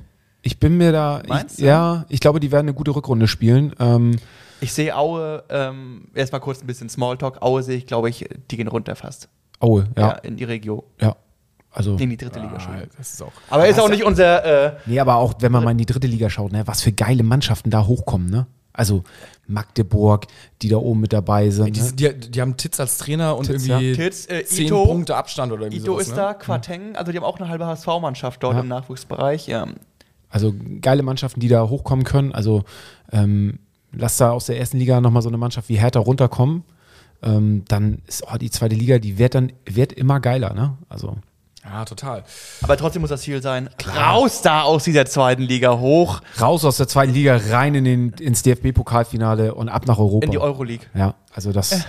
Ich 0.47 0.59
bin 0.59 0.77
mir 0.77 0.91
da. 0.91 1.23
Meinst 1.27 1.55
ich, 1.57 1.61
du? 1.63 1.65
Ja, 1.69 2.05
ich 2.07 2.19
glaube, 2.19 2.39
die 2.39 2.51
werden 2.51 2.65
eine 2.67 2.75
gute 2.75 2.91
Rückrunde 2.95 3.27
spielen. 3.27 3.73
Ähm, 3.79 4.15
Ich 4.61 4.73
sehe 4.73 4.95
Aue, 4.95 5.43
ähm, 5.49 6.07
erstmal 6.13 6.39
kurz 6.39 6.61
ein 6.61 6.67
bisschen 6.67 6.87
Smalltalk. 6.87 7.41
Aue 7.41 7.63
sehe 7.63 7.77
ich, 7.77 7.87
glaube 7.87 8.09
ich, 8.09 8.29
die 8.51 8.57
gehen 8.57 8.67
runter 8.67 8.95
fast. 8.95 9.27
Aue, 9.59 9.85
Ja, 9.97 10.07
ja. 10.09 10.11
in 10.19 10.37
die 10.37 10.43
Region. 10.43 10.83
Ja. 11.01 11.15
Also. 11.71 11.95
In 11.97 12.09
die 12.11 12.15
dritte 12.17 12.39
Liga 12.39 12.59
schon. 12.59 12.75
Ah, 12.75 12.83
das 12.95 13.13
ist 13.13 13.21
auch. 13.23 13.31
Aber 13.49 13.67
ist 13.67 13.79
auch 13.79 13.89
nicht 13.89 14.03
unser. 14.05 14.45
Äh, 14.67 14.77
Nee, 14.85 14.99
aber 14.99 15.15
auch 15.15 15.33
wenn 15.39 15.51
man 15.51 15.63
mal 15.63 15.71
in 15.71 15.77
die 15.79 15.85
dritte 15.87 16.07
Liga 16.07 16.29
schaut, 16.29 16.51
ne, 16.51 16.61
was 16.67 16.81
für 16.83 16.91
geile 16.91 17.23
Mannschaften 17.23 17.69
da 17.71 17.85
hochkommen, 17.87 18.29
ne? 18.29 18.45
Also 18.71 19.03
Magdeburg, 19.47 20.27
die 20.61 20.69
da 20.69 20.77
oben 20.77 21.01
mit 21.01 21.11
dabei 21.13 21.49
sind. 21.49 21.75
Die, 21.75 21.81
Ne? 21.81 22.13
die, 22.13 22.31
die 22.31 22.41
haben 22.41 22.55
Titz 22.57 22.79
als 22.79 22.97
Trainer 22.97 23.35
und 23.37 23.45
Titz, 23.45 23.65
irgendwie 23.67 23.89
ja. 23.91 23.95
Titz, 23.95 24.29
äh, 24.29 24.43
zehn 24.45 24.67
Ito- 24.67 24.85
Punkte 24.85 25.15
Abstand 25.15 25.51
oder 25.51 25.63
irgendwie 25.63 25.77
Ito 25.79 25.93
sowas, 25.93 26.03
ist 26.07 26.09
ne? 26.11 26.15
da, 26.17 26.33
Quateng, 26.33 26.95
also 26.95 27.11
die 27.11 27.17
haben 27.17 27.23
auch 27.25 27.39
eine 27.39 27.47
halbe 27.49 27.65
HSV-Mannschaft 27.65 28.43
dort 28.43 28.55
Ja. 28.55 28.61
im 28.61 28.67
Nachwuchsbereich. 28.67 29.47
Ja. 29.47 29.65
Also 30.35 30.53
geile 30.81 31.01
Mannschaften, 31.01 31.39
die 31.39 31.47
da 31.47 31.69
hochkommen 31.69 32.03
können. 32.03 32.33
Also 32.33 32.65
ähm, 33.09 33.59
lass 33.93 34.17
da 34.17 34.31
aus 34.31 34.47
der 34.47 34.59
ersten 34.59 34.77
Liga 34.77 34.99
nochmal 34.99 35.21
so 35.21 35.29
eine 35.29 35.37
Mannschaft 35.37 35.69
wie 35.69 35.77
Hertha 35.77 35.97
runterkommen. 36.01 36.65
Ähm, 37.23 37.63
dann 37.69 38.01
ist 38.05 38.21
oh, 38.29 38.35
die 38.35 38.51
zweite 38.51 38.75
Liga, 38.75 38.99
die 38.99 39.17
wird 39.17 39.33
dann 39.33 39.53
wird 39.65 39.93
immer 39.93 40.19
geiler, 40.19 40.53
ne? 40.53 40.77
Also 40.89 41.15
Ja, 41.63 41.85
total. 41.85 42.25
Aber 42.61 42.75
trotzdem 42.75 42.99
muss 43.01 43.11
das 43.11 43.21
Ziel 43.21 43.41
sein, 43.41 43.69
raus 43.95 44.41
da 44.41 44.63
aus 44.63 44.83
dieser 44.83 45.05
zweiten 45.05 45.43
Liga 45.43 45.79
hoch 45.79 46.19
raus 46.41 46.65
aus 46.65 46.75
der 46.75 46.89
zweiten 46.89 47.13
Liga, 47.13 47.39
rein 47.51 47.73
in 47.73 47.85
den, 47.85 48.09
ins 48.19 48.43
DFB-Pokalfinale 48.43 49.53
und 49.55 49.69
ab 49.69 49.87
nach 49.87 49.99
Europa. 49.99 50.25
in 50.25 50.31
die 50.31 50.37
Euroleague. 50.37 50.85
ja, 50.93 51.15
also 51.33 51.53
das. 51.53 51.85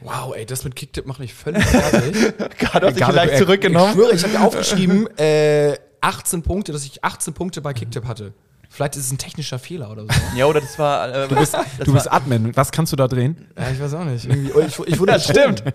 Wow, 0.00 0.34
ey, 0.36 0.44
das 0.44 0.64
mit 0.64 0.74
Kicktipp 0.74 1.06
macht 1.06 1.20
mich 1.20 1.32
völlig 1.32 1.64
fertig. 1.64 2.36
Gerade 2.58 2.88
hast 2.88 2.96
dich 2.96 3.02
Egal, 3.02 3.12
vielleicht 3.12 3.30
äh, 3.30 3.34
Ich 3.34 3.40
zurückgenommen. 3.42 3.94
schwöre, 3.94 4.12
ich 4.12 4.24
habe 4.24 4.32
mir 4.32 4.44
aufgeschrieben, 4.44 5.06
äh, 5.18 5.74
18 6.06 6.42
Punkte, 6.42 6.72
dass 6.72 6.84
ich 6.84 7.02
18 7.02 7.34
Punkte 7.34 7.60
bei 7.60 7.72
Kicktipp 7.72 8.06
hatte. 8.06 8.32
Vielleicht 8.68 8.96
ist 8.96 9.06
es 9.06 9.12
ein 9.12 9.18
technischer 9.18 9.58
Fehler 9.58 9.90
oder 9.90 10.02
so. 10.02 10.08
Ja, 10.36 10.46
oder 10.46 10.60
das 10.60 10.78
war. 10.78 11.12
Äh, 11.12 11.28
du 11.28 11.36
bist, 11.36 11.56
Du 11.84 11.92
bist 11.92 12.06
war, 12.06 12.12
Admin, 12.14 12.54
was 12.56 12.70
kannst 12.70 12.92
du 12.92 12.96
da 12.96 13.08
drehen? 13.08 13.48
Ja, 13.56 13.70
ich 13.70 13.80
weiß 13.80 13.94
auch 13.94 14.04
nicht. 14.04 14.24
Irgendwie, 14.24 14.52
oh, 14.52 14.60
ich, 14.60 14.78
ich 14.78 14.98
wurde 14.98 15.12
Das 15.12 15.26
betrogen. 15.26 15.72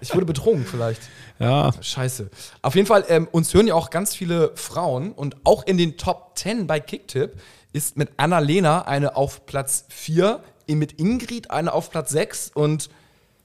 Ich 0.00 0.14
wurde 0.14 0.26
betrogen 0.26 0.64
vielleicht. 0.64 1.00
Ja. 1.38 1.72
Scheiße. 1.80 2.30
Auf 2.62 2.74
jeden 2.74 2.86
Fall, 2.86 3.04
ähm, 3.08 3.28
uns 3.30 3.52
hören 3.54 3.66
ja 3.66 3.74
auch 3.74 3.90
ganz 3.90 4.14
viele 4.14 4.52
Frauen 4.54 5.12
und 5.12 5.36
auch 5.44 5.66
in 5.66 5.76
den 5.76 5.96
Top 5.96 6.32
10 6.36 6.66
bei 6.66 6.80
Kicktipp 6.80 7.32
ist 7.72 7.96
mit 7.96 8.10
Annalena 8.16 8.82
eine 8.82 9.16
auf 9.16 9.46
Platz 9.46 9.86
4, 9.88 10.40
mit 10.68 11.00
Ingrid 11.00 11.50
eine 11.50 11.72
auf 11.72 11.90
Platz 11.90 12.10
6 12.10 12.52
und 12.54 12.90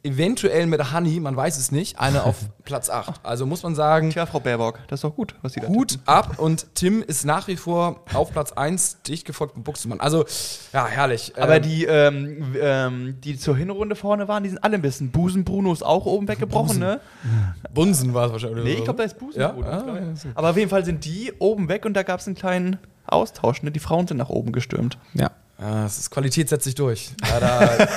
eventuell 0.04 0.66
mit 0.66 0.94
Honey, 0.94 1.20
man 1.20 1.36
weiß 1.36 1.58
es 1.58 1.72
nicht, 1.72 2.00
eine 2.00 2.24
auf 2.24 2.38
Platz 2.64 2.90
8. 2.90 3.20
Also 3.24 3.46
muss 3.46 3.64
man 3.64 3.76
sagen, 3.76 4.12
Tja, 4.12 4.26
Frau 4.26 4.40
Baerbock, 4.40 4.80
das 4.88 5.00
ist 5.00 5.04
doch 5.04 5.16
gut, 5.16 5.36
was 5.42 5.54
Sie 5.54 5.60
da 5.60 5.68
Hut 5.68 6.00
ab 6.06 6.40
und 6.40 6.74
Tim 6.76 7.02
ist 7.06 7.26
nach 7.26 7.48
wie 7.48 7.58
vor 7.58 8.04
auf 8.14 8.32
Platz 8.32 8.54
1, 8.54 9.02
dicht 9.04 9.26
gefolgt 9.26 9.54
von 9.56 9.64
Buxtemann. 9.64 10.00
Also, 10.00 10.26
ja, 10.72 10.88
herrlich. 10.88 11.34
Aber 11.38 11.58
Ähm, 11.58 11.62
die, 11.64 11.86
ähm, 11.86 12.56
ähm, 12.62 13.18
die 13.22 13.38
zur 13.38 13.58
Hinrunde 13.58 13.96
vorne 13.96 14.28
waren, 14.28 14.44
die 14.44 14.50
sind 14.50 14.64
alle 14.64 14.76
ein 14.76 14.82
bisschen. 14.82 15.12
Busen 15.12 15.44
Bruno 15.44 15.74
ist 15.74 15.84
auch 15.84 16.06
oben 16.06 16.28
weggebrochen, 16.28 16.80
ne? 16.80 17.02
Bunsen 17.74 18.14
war 18.14 18.28
es 18.28 18.32
wahrscheinlich. 18.32 18.64
Nee, 18.64 18.74
ich 18.74 18.84
glaube, 18.84 18.98
da 18.98 19.04
ist 19.04 19.20
Busen 19.20 19.42
Ja? 19.42 19.50
Bruno. 19.50 19.68
Ah, 19.68 19.84
ja. 19.86 20.32
Aber 20.36 20.52
auf 20.52 20.58
jeden 20.58 20.70
Fall 20.70 20.86
sind 20.86 21.04
die 21.06 21.34
oben 21.40 21.68
weg 21.68 21.86
und 21.86 21.94
da 21.94 22.04
gab 22.04 22.20
es 22.20 22.28
einen 22.28 22.36
kleinen 22.36 22.78
Austausch. 23.06 23.64
Ne? 23.64 23.72
Die 23.72 23.80
Frauen 23.80 24.08
sind 24.08 24.18
nach 24.18 24.30
oben 24.30 24.52
gestürmt. 24.52 24.98
Ja. 25.14 25.32
Ah, 25.60 25.84
das 25.84 26.00
ist 26.00 26.10
Qualität 26.10 26.48
setzt 26.50 26.64
sich 26.64 26.76
durch. 26.76 27.12
Ja, 27.30 27.40
da 27.40 27.88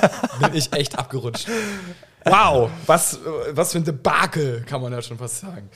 bin 0.40 0.54
ich 0.54 0.72
echt 0.72 0.98
abgerutscht. 0.98 1.46
Wow, 2.24 2.70
was, 2.86 3.18
was 3.52 3.72
für 3.72 3.78
ein 3.78 3.84
Debakel, 3.84 4.62
kann 4.66 4.80
man 4.82 4.92
ja 4.92 5.00
schon 5.02 5.18
fast 5.18 5.38
sagen. 5.40 5.68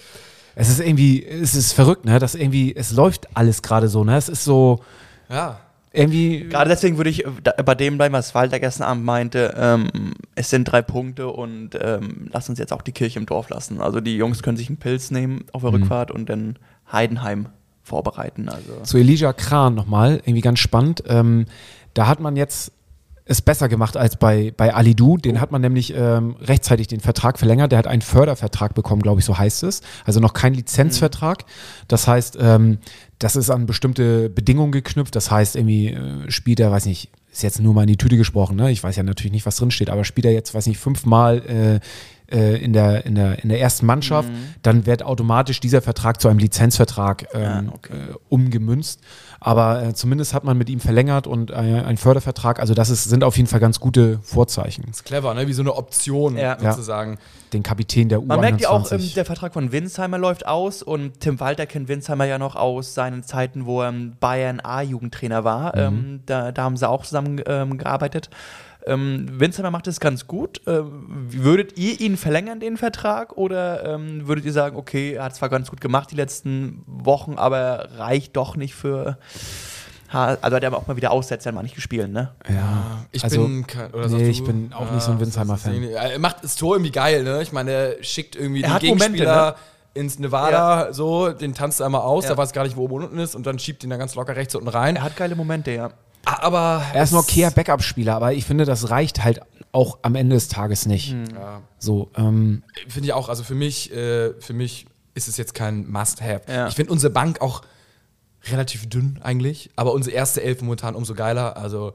Es 0.54 0.68
ist 0.68 0.80
irgendwie, 0.80 1.24
es 1.24 1.54
ist 1.54 1.72
verrückt, 1.74 2.04
ne? 2.04 2.18
Dass 2.18 2.34
irgendwie, 2.34 2.74
es 2.74 2.90
läuft 2.92 3.28
alles 3.36 3.62
gerade 3.62 3.88
so, 3.88 4.04
ne? 4.04 4.16
Es 4.16 4.28
ist 4.28 4.42
so 4.44 4.80
Ja. 5.28 5.60
irgendwie. 5.92 6.48
Gerade 6.48 6.70
deswegen 6.70 6.96
würde 6.96 7.10
ich 7.10 7.24
bei 7.64 7.74
dem 7.74 7.98
bleiben, 7.98 8.14
was 8.14 8.34
Walter 8.34 8.58
gestern 8.58 8.84
Abend 8.84 9.04
meinte. 9.04 9.54
Ähm, 9.56 10.14
es 10.34 10.50
sind 10.50 10.64
drei 10.64 10.82
Punkte 10.82 11.28
und 11.28 11.70
ähm, 11.80 12.28
lass 12.32 12.48
uns 12.48 12.58
jetzt 12.58 12.72
auch 12.72 12.82
die 12.82 12.92
Kirche 12.92 13.18
im 13.18 13.26
Dorf 13.26 13.48
lassen. 13.50 13.80
Also 13.80 14.00
die 14.00 14.16
Jungs 14.16 14.42
können 14.42 14.56
sich 14.56 14.68
einen 14.68 14.78
Pilz 14.78 15.10
nehmen 15.10 15.44
auf 15.52 15.62
der 15.62 15.72
Rückfahrt 15.72 16.10
und 16.10 16.28
dann 16.30 16.58
Heidenheim 16.90 17.48
vorbereiten. 17.86 18.48
Also 18.48 18.80
Zu 18.82 18.98
Elijah 18.98 19.32
Kran 19.32 19.74
nochmal, 19.74 20.16
irgendwie 20.24 20.40
ganz 20.40 20.58
spannend. 20.58 21.04
Ähm, 21.06 21.46
da 21.94 22.06
hat 22.08 22.20
man 22.20 22.36
jetzt 22.36 22.72
es 23.28 23.42
besser 23.42 23.68
gemacht 23.68 23.96
als 23.96 24.16
bei, 24.16 24.52
bei 24.56 24.72
Alidu. 24.72 25.16
Den 25.16 25.40
hat 25.40 25.50
man 25.50 25.60
nämlich 25.60 25.92
ähm, 25.94 26.36
rechtzeitig 26.40 26.86
den 26.86 27.00
Vertrag 27.00 27.38
verlängert. 27.38 27.72
Der 27.72 27.78
hat 27.78 27.88
einen 27.88 28.02
Fördervertrag 28.02 28.74
bekommen, 28.74 29.02
glaube 29.02 29.20
ich, 29.20 29.26
so 29.26 29.36
heißt 29.36 29.64
es. 29.64 29.82
Also 30.04 30.20
noch 30.20 30.32
kein 30.32 30.54
Lizenzvertrag. 30.54 31.44
Das 31.88 32.06
heißt, 32.06 32.38
ähm, 32.40 32.78
das 33.18 33.34
ist 33.34 33.50
an 33.50 33.66
bestimmte 33.66 34.30
Bedingungen 34.30 34.70
geknüpft. 34.70 35.16
Das 35.16 35.30
heißt, 35.30 35.56
irgendwie 35.56 35.88
äh, 35.88 36.30
spielt 36.30 36.60
er, 36.60 36.70
weiß 36.70 36.86
nicht, 36.86 37.10
ist 37.32 37.42
jetzt 37.42 37.60
nur 37.60 37.74
mal 37.74 37.82
in 37.82 37.88
die 37.88 37.96
Tüte 37.96 38.16
gesprochen, 38.16 38.56
ne? 38.56 38.70
Ich 38.70 38.82
weiß 38.82 38.96
ja 38.96 39.02
natürlich 39.02 39.32
nicht, 39.32 39.44
was 39.44 39.56
drin 39.56 39.70
steht, 39.70 39.90
aber 39.90 40.04
spielt 40.04 40.24
er 40.24 40.32
jetzt, 40.32 40.54
weiß 40.54 40.66
nicht, 40.68 40.78
fünfmal 40.78 41.42
äh, 41.46 41.80
in, 42.28 42.72
der, 42.72 43.06
in, 43.06 43.14
der, 43.14 43.42
in 43.42 43.48
der 43.48 43.60
ersten 43.60 43.86
Mannschaft, 43.86 44.28
dann 44.62 44.86
wird 44.86 45.02
automatisch 45.02 45.60
dieser 45.60 45.82
Vertrag 45.82 46.20
zu 46.20 46.28
einem 46.28 46.38
Lizenzvertrag 46.38 47.28
ähm, 47.34 47.70
okay. 47.72 47.92
äh, 47.92 48.14
umgemünzt. 48.28 49.00
Aber 49.40 49.82
äh, 49.82 49.94
zumindest 49.94 50.34
hat 50.34 50.44
man 50.44 50.58
mit 50.58 50.68
ihm 50.68 50.80
verlängert 50.80 51.26
und 51.26 51.50
äh, 51.50 51.54
einen 51.54 51.98
Fördervertrag. 51.98 52.58
Also 52.58 52.74
das 52.74 52.90
ist, 52.90 53.04
sind 53.04 53.22
auf 53.22 53.36
jeden 53.36 53.48
Fall 53.48 53.60
ganz 53.60 53.80
gute 53.80 54.18
Vorzeichen. 54.22 54.84
ist 54.90 55.04
clever, 55.04 55.34
ne? 55.34 55.46
Wie 55.46 55.52
so 55.52 55.62
eine 55.62 55.74
Option 55.74 56.36
Ja. 56.36 56.58
sozusagen. 56.58 57.18
Den 57.52 57.62
Kapitän 57.62 58.08
der 58.08 58.18
U21. 58.18 58.26
Man 58.26 58.40
merkt 58.40 58.60
ja 58.60 58.70
auch, 58.70 58.90
ähm, 58.90 59.10
der 59.14 59.24
Vertrag 59.24 59.52
von 59.52 59.70
Winsheimer 59.70 60.18
läuft 60.18 60.46
aus 60.46 60.82
und 60.82 61.20
Tim 61.20 61.38
Walter 61.38 61.66
kennt 61.66 61.88
Winsheimer 61.88 62.24
ja 62.24 62.38
noch 62.38 62.56
aus 62.56 62.94
seinen 62.94 63.22
Zeiten, 63.22 63.66
wo 63.66 63.82
er 63.82 63.90
ähm, 63.90 64.16
Bayern 64.18 64.60
A-Jugendtrainer 64.60 65.44
war. 65.44 65.76
Ähm, 65.76 66.22
da, 66.26 66.52
da 66.52 66.62
haben 66.64 66.76
sie 66.76 66.88
auch 66.88 67.04
zusammen 67.04 67.40
ähm, 67.46 67.78
gearbeitet. 67.78 68.30
Ähm, 68.86 69.26
Winsheimer 69.32 69.70
macht 69.70 69.86
es 69.88 69.98
ganz 70.00 70.26
gut. 70.26 70.60
Ähm, 70.66 71.06
würdet 71.28 71.76
ihr 71.76 72.00
ihn 72.00 72.16
verlängern, 72.16 72.60
den 72.60 72.76
Vertrag? 72.76 73.36
Oder 73.36 73.84
ähm, 73.94 74.28
würdet 74.28 74.44
ihr 74.44 74.52
sagen, 74.52 74.76
okay, 74.76 75.14
er 75.14 75.24
hat 75.24 75.34
zwar 75.36 75.48
ganz 75.48 75.68
gut 75.70 75.80
gemacht 75.80 76.10
die 76.12 76.16
letzten 76.16 76.82
Wochen, 76.86 77.34
aber 77.36 77.88
reicht 77.98 78.36
doch 78.36 78.56
nicht 78.56 78.74
für. 78.74 79.18
Also 80.12 80.38
hat 80.56 80.62
er 80.62 80.68
aber 80.68 80.76
auch 80.78 80.86
mal 80.86 80.96
wieder 80.96 81.10
Aussetzer 81.10 81.50
mal 81.50 81.64
nicht 81.64 81.74
gespielt, 81.74 82.12
ne? 82.12 82.32
ja, 82.48 83.04
Ich 83.10 83.24
also, 83.24 83.42
bin 83.42 83.66
kein, 83.66 83.90
oder 83.92 84.06
nee, 84.08 84.28
ich 84.28 84.44
bin 84.44 84.72
auch 84.72 84.90
nicht 84.92 85.02
so 85.02 85.10
ein 85.10 85.18
Winsheimer-Fan. 85.18 85.72
das 85.82 85.90
ist- 85.90 85.96
Er 86.12 86.18
macht 86.20 86.44
das 86.44 86.54
Tor 86.54 86.76
irgendwie 86.76 86.92
geil, 86.92 87.24
ne? 87.24 87.42
Ich 87.42 87.50
meine, 87.52 87.70
er 87.72 88.02
schickt 88.04 88.36
irgendwie 88.36 88.62
Er 88.62 88.68
den 88.68 88.74
hat 88.74 88.82
Momente, 88.84 89.04
Gegenspieler 89.12 89.56
ins 89.94 90.18
Nevada, 90.20 90.92
so, 90.92 91.30
den 91.32 91.54
tanzt 91.54 91.80
er 91.80 91.86
einmal 91.86 92.02
aus, 92.02 92.22
Ja. 92.24 92.30
der 92.30 92.38
weiß 92.38 92.52
gar 92.52 92.62
nicht, 92.62 92.76
wo 92.76 92.82
oben 92.84 92.94
und 92.94 93.02
unten 93.04 93.18
ist 93.18 93.34
und 93.34 93.46
dann 93.46 93.58
schiebt 93.58 93.82
ihn 93.82 93.90
da 93.90 93.96
ganz 93.96 94.14
locker 94.14 94.36
rechts 94.36 94.54
unten 94.54 94.68
rein. 94.68 94.94
Er 94.96 95.02
hat 95.02 95.16
geile 95.16 95.34
Momente, 95.34 95.72
ja. 95.72 95.90
Aber 96.26 96.82
Er 96.92 97.04
ist 97.04 97.12
ein 97.12 97.18
okayer 97.18 97.50
Backup-Spieler, 97.50 98.14
aber 98.16 98.32
ich 98.34 98.44
finde, 98.44 98.64
das 98.64 98.90
reicht 98.90 99.22
halt 99.24 99.40
auch 99.72 99.98
am 100.02 100.14
Ende 100.16 100.34
des 100.34 100.48
Tages 100.48 100.86
nicht. 100.86 101.14
Ja. 101.34 101.62
So, 101.78 102.10
ähm, 102.16 102.62
Finde 102.88 103.06
ich 103.08 103.12
auch, 103.12 103.28
also 103.28 103.44
für 103.44 103.54
mich, 103.54 103.92
äh, 103.92 104.32
für 104.40 104.52
mich 104.52 104.86
ist 105.14 105.28
es 105.28 105.36
jetzt 105.36 105.54
kein 105.54 105.88
Must-Have. 105.90 106.42
Ja. 106.52 106.68
Ich 106.68 106.74
finde 106.74 106.92
unsere 106.92 107.12
Bank 107.12 107.40
auch 107.40 107.62
relativ 108.50 108.88
dünn 108.88 109.18
eigentlich, 109.22 109.70
aber 109.76 109.92
unsere 109.92 110.14
erste 110.14 110.42
Elf 110.42 110.62
momentan 110.62 110.94
umso 110.94 111.14
geiler. 111.14 111.56
Also 111.56 111.92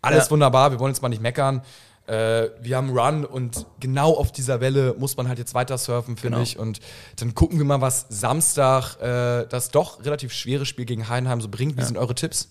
alles 0.00 0.26
Ja. 0.26 0.30
wunderbar, 0.30 0.70
wir 0.72 0.80
wollen 0.80 0.92
jetzt 0.92 1.02
mal 1.02 1.08
nicht 1.08 1.22
meckern. 1.22 1.62
Äh, 2.06 2.48
wir 2.60 2.76
haben 2.76 2.90
Run 2.96 3.24
und 3.24 3.66
genau 3.80 4.14
auf 4.14 4.32
dieser 4.32 4.60
Welle 4.60 4.94
muss 4.98 5.16
man 5.16 5.28
halt 5.28 5.38
jetzt 5.38 5.54
weiter 5.54 5.78
surfen, 5.78 6.16
finde 6.16 6.36
Genau. 6.38 6.42
ich. 6.42 6.58
Und 6.58 6.80
dann 7.16 7.34
gucken 7.34 7.58
wir 7.58 7.64
mal, 7.64 7.80
was 7.80 8.06
Samstag 8.08 8.96
äh, 9.00 9.46
das 9.48 9.70
doch 9.70 10.04
relativ 10.04 10.32
schwere 10.32 10.66
Spiel 10.66 10.84
gegen 10.84 11.08
Heidenheim 11.08 11.40
so 11.40 11.48
bringt. 11.48 11.76
Wie 11.78 11.82
sind 11.84 11.96
eure 11.98 12.14
Tipps? 12.14 12.48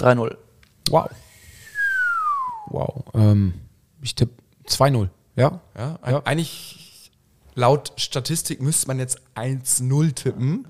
3-0. 0.00 0.36
Wow. 0.90 1.08
Wow. 2.68 3.04
Ähm, 3.14 3.54
ich 4.02 4.14
tippe 4.14 4.32
2-0. 4.68 5.08
Ja? 5.36 5.60
Ja, 5.76 5.98
ein, 6.02 6.12
Ja. 6.14 6.22
Eigentlich 6.24 7.10
laut 7.54 7.92
Statistik 7.96 8.60
müsste 8.60 8.88
man 8.88 8.98
jetzt 8.98 9.20
1-0 9.34 10.12
tippen. 10.14 10.66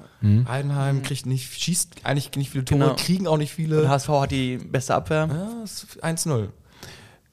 Heidenheim 0.49 1.03
kriegt 1.05 1.25
nicht, 1.27 1.53
schießt 1.55 2.05
eigentlich 2.05 2.33
nicht 2.35 2.51
viele 2.51 2.65
Tore, 2.65 2.81
Genau. 2.81 2.97
kriegen 2.97 3.29
auch 3.29 3.37
nicht 3.37 3.53
Und 3.53 3.57
viele. 3.57 3.89
HSV 3.89 4.09
hat 4.09 4.31
die 4.33 4.57
beste 4.59 4.95
Abwehr. 4.97 5.29
Ja, 5.31 5.63
ist 5.63 6.03
1-0. 6.03 6.49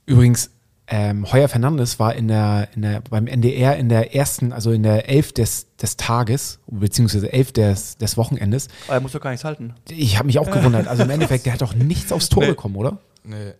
Übrigens, 0.05 0.51
ähm, 0.95 1.31
Heuer 1.31 1.47
Fernandes 1.47 1.97
war 1.97 2.13
in 2.13 2.27
der, 2.27 2.67
in 2.75 2.83
der, 2.83 3.01
beim 3.01 3.25
NDR 3.25 3.75
in 3.77 3.89
der 3.89 4.13
ersten, 4.13 4.53
also 4.53 4.69
in 4.69 4.83
der 4.83 5.09
Elf 5.09 5.33
des, 5.33 5.75
des 5.81 5.97
Tages, 5.97 6.59
beziehungsweise 6.67 7.33
Elf 7.33 7.51
des, 7.51 7.97
des 7.97 8.15
Wochenendes. 8.15 8.67
Aber 8.85 8.97
er 8.97 9.01
muss 9.01 9.13
doch 9.13 9.19
gar 9.19 9.31
nichts 9.31 9.43
halten. 9.43 9.73
Ich 9.89 10.19
habe 10.19 10.27
mich 10.27 10.37
auch 10.37 10.51
gewundert. 10.51 10.87
Also 10.87 11.01
im 11.01 11.09
Endeffekt, 11.09 11.47
der 11.47 11.53
hat 11.53 11.63
doch 11.63 11.73
nichts 11.73 12.11
aufs 12.11 12.29
Tor 12.29 12.45
bekommen, 12.45 12.75
oder? 12.75 12.99
Nee. 13.23 13.53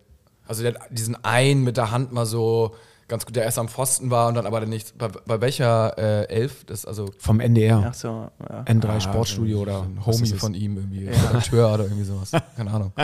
Also 0.46 0.62
der 0.62 0.74
hat 0.74 0.82
diesen 0.90 1.24
einen 1.24 1.64
mit 1.64 1.76
der 1.76 1.90
Hand 1.90 2.12
mal 2.12 2.24
so 2.24 2.76
ganz 3.08 3.26
gut, 3.26 3.36
der 3.36 3.44
erst 3.44 3.58
am 3.58 3.68
Pfosten 3.68 4.10
war 4.10 4.28
und 4.28 4.34
dann 4.34 4.46
aber 4.46 4.64
nicht. 4.66 4.96
Bei, 4.98 5.08
bei 5.08 5.40
welcher 5.40 5.96
äh, 5.98 6.28
Elf? 6.28 6.64
Das 6.64 6.80
ist 6.80 6.86
also 6.86 7.10
Vom 7.18 7.40
NDR. 7.40 7.86
Ach 7.88 7.94
so, 7.94 8.28
ja. 8.48 8.62
N3 8.62 9.00
Sportstudio 9.00 9.60
oder 9.60 9.86
Homie 10.04 10.34
von 10.34 10.54
ihm 10.54 10.76
irgendwie. 10.76 11.08
Redakteur 11.08 11.74
oder 11.74 11.84
irgendwie 11.84 12.04
sowas. 12.04 12.30
Keine 12.56 12.70
Ahnung. 12.70 12.92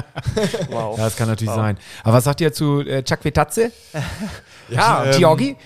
Wow. 0.70 0.96
Ja, 0.98 1.04
das 1.04 1.16
kann 1.16 1.28
natürlich 1.28 1.54
sein. 1.54 1.78
Aber 2.02 2.14
was 2.14 2.24
sagt 2.24 2.40
ihr 2.40 2.52
zu 2.52 2.80
äh, 2.80 3.02
Chuck 3.02 3.22
Vetazze? 3.22 3.72
Ja, 4.68 5.04
ähm? 5.04 5.56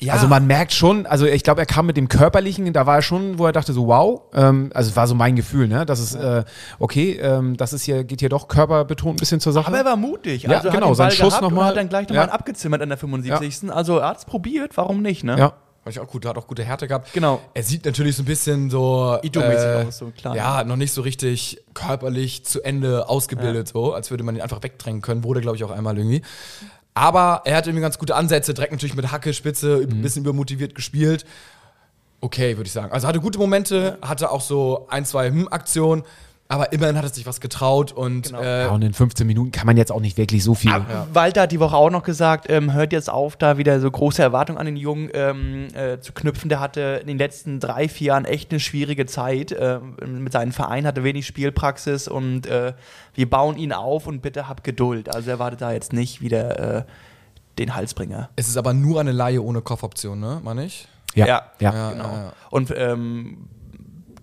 Ja. 0.00 0.12
Also 0.14 0.28
man 0.28 0.46
merkt 0.46 0.72
schon, 0.72 1.06
also 1.06 1.26
ich 1.26 1.42
glaube, 1.42 1.60
er 1.60 1.66
kam 1.66 1.86
mit 1.86 1.96
dem 1.96 2.08
Körperlichen, 2.08 2.72
da 2.72 2.86
war 2.86 2.96
er 2.96 3.02
schon, 3.02 3.38
wo 3.38 3.46
er 3.46 3.52
dachte 3.52 3.72
so, 3.72 3.86
wow, 3.86 4.22
ähm, 4.34 4.70
also 4.74 4.90
es 4.90 4.96
war 4.96 5.06
so 5.06 5.14
mein 5.14 5.36
Gefühl, 5.36 5.68
ne, 5.68 5.84
das 5.86 6.00
ist, 6.00 6.14
äh, 6.14 6.44
okay, 6.78 7.18
ähm, 7.20 7.56
das 7.56 7.72
ist 7.72 7.82
hier, 7.82 8.04
geht 8.04 8.20
hier 8.20 8.28
doch 8.28 8.48
körperbetont 8.48 9.14
ein 9.14 9.20
bisschen 9.20 9.40
zur 9.40 9.52
Sache. 9.52 9.66
Aber 9.68 9.78
er 9.78 9.84
war 9.84 9.96
mutig. 9.96 10.42
Ja, 10.44 10.58
also 10.58 10.70
genau, 10.70 10.94
sein 10.94 11.10
Schuss 11.10 11.28
gehabt 11.30 11.42
noch 11.42 11.50
und 11.50 11.56
mal. 11.56 11.66
hat 11.68 11.76
dann 11.76 11.88
gleich 11.88 12.08
nochmal 12.08 12.26
Ja. 12.28 12.32
abgezimmert 12.32 12.80
an 12.82 12.88
der 12.90 12.98
75. 12.98 13.70
Also 13.72 13.98
er 13.98 14.08
hat 14.08 14.18
es 14.18 14.24
probiert, 14.24 14.76
warum 14.76 15.02
nicht, 15.02 15.24
ne? 15.24 15.36
ja. 15.38 15.52
Fand 15.84 15.94
ich 15.96 16.00
auch 16.00 16.08
gut, 16.08 16.26
hat 16.26 16.36
auch 16.36 16.46
gute 16.48 16.64
Härte 16.64 16.88
gehabt. 16.88 17.12
Genau. 17.12 17.40
Er 17.54 17.62
sieht 17.62 17.84
natürlich 17.84 18.16
so 18.16 18.22
ein 18.22 18.26
bisschen 18.26 18.68
so. 18.68 19.16
äh, 19.22 19.26
Ido-mäßig 19.26 19.86
aus, 19.86 19.98
so 19.98 20.10
klar. 20.10 20.34
Ja, 20.34 20.64
noch 20.64 20.74
nicht 20.76 20.92
so 20.92 21.02
richtig 21.02 21.62
körperlich 21.72 22.44
zu 22.44 22.62
Ende 22.62 23.08
ausgebildet, 23.08 23.68
so, 23.68 23.94
als 23.94 24.10
würde 24.10 24.24
man 24.24 24.34
ihn 24.34 24.42
einfach 24.42 24.62
wegdrängen 24.62 25.02
können. 25.02 25.22
Wurde, 25.22 25.40
glaube 25.40 25.56
ich, 25.56 25.62
auch 25.64 25.70
einmal 25.70 25.96
irgendwie. 25.96 26.22
Aber 26.98 27.42
er 27.44 27.56
hat 27.56 27.68
irgendwie 27.68 27.82
ganz 27.82 27.96
gute 27.96 28.16
Ansätze, 28.16 28.54
direkt 28.54 28.72
natürlich 28.72 28.96
mit 28.96 29.12
Hacke, 29.12 29.32
Spitze, 29.32 29.86
ein 29.88 30.02
bisschen 30.02 30.22
übermotiviert 30.22 30.74
gespielt. 30.74 31.24
Okay, 32.20 32.56
würde 32.56 32.66
ich 32.66 32.72
sagen. 32.72 32.90
Also 32.90 33.06
hatte 33.06 33.20
gute 33.20 33.38
Momente, 33.38 33.98
hatte 34.02 34.32
auch 34.32 34.40
so 34.40 34.88
ein, 34.90 35.04
zwei 35.04 35.28
Hm-Aktionen, 35.30 36.02
aber 36.50 36.72
immerhin 36.72 36.96
hat 36.96 37.04
er 37.04 37.10
sich 37.10 37.26
was 37.26 37.40
getraut 37.40 37.92
und 37.92 38.28
Genau. 38.28 38.40
äh, 38.40 38.62
ja, 38.62 38.68
und 38.70 38.82
in 38.82 38.94
15 38.94 39.26
Minuten 39.26 39.50
kann 39.52 39.66
man 39.66 39.76
jetzt 39.76 39.92
auch 39.92 40.00
nicht 40.00 40.16
wirklich 40.16 40.42
so 40.42 40.54
viel. 40.54 40.72
Walter 41.12 41.42
hat 41.42 41.52
die 41.52 41.60
Woche 41.60 41.76
auch 41.76 41.90
noch 41.90 42.02
gesagt, 42.02 42.46
ähm, 42.50 42.72
hört 42.72 42.92
jetzt 42.94 43.10
auf, 43.10 43.36
da 43.36 43.58
wieder 43.58 43.80
so 43.80 43.90
große 43.90 44.22
Erwartungen 44.22 44.58
an 44.58 44.64
den 44.66 44.76
Jungen 44.76 45.10
ähm, 45.12 45.68
äh, 45.74 46.00
zu 46.00 46.12
knüpfen. 46.12 46.48
Der 46.48 46.60
hatte 46.60 46.98
in 47.02 47.06
den 47.06 47.18
letzten 47.18 47.60
drei, 47.60 47.88
vier 47.88 48.08
Jahren 48.08 48.24
echt 48.24 48.50
eine 48.50 48.60
schwierige 48.60 49.04
Zeit. 49.06 49.54
ähm, 49.58 49.96
mit 50.22 50.32
seinem 50.32 50.52
Verein 50.52 50.86
hatte 50.86 51.04
wenig 51.04 51.26
Spielpraxis 51.26 52.08
und 52.08 52.46
äh, 52.46 52.72
wir 53.14 53.28
bauen 53.28 53.58
ihn 53.58 53.72
auf 53.74 54.06
und 54.06 54.22
bitte 54.22 54.48
hab 54.48 54.64
Geduld. 54.64 55.14
Also 55.14 55.30
erwartet 55.30 55.60
da 55.60 55.72
jetzt 55.72 55.92
nicht 55.92 56.22
wieder 56.22 56.78
äh, 56.78 56.84
den 57.58 57.74
Halsbringer. 57.74 58.30
es 58.36 58.48
ist 58.48 58.56
aber 58.56 58.72
nur 58.72 59.00
eine 59.00 59.12
Laie 59.12 59.42
ohne 59.42 59.60
Kaufoption, 59.60 60.18
ne, 60.20 60.40
meine 60.42 60.64
ich? 60.64 60.88
Ja, 61.14 61.26
Ja. 61.26 61.42
ja. 61.58 61.74
Ja, 61.74 61.90
Genau. 61.90 62.04
ja, 62.04 62.22
ja. 62.24 62.32
Und 62.50 62.72
ähm, 62.76 63.48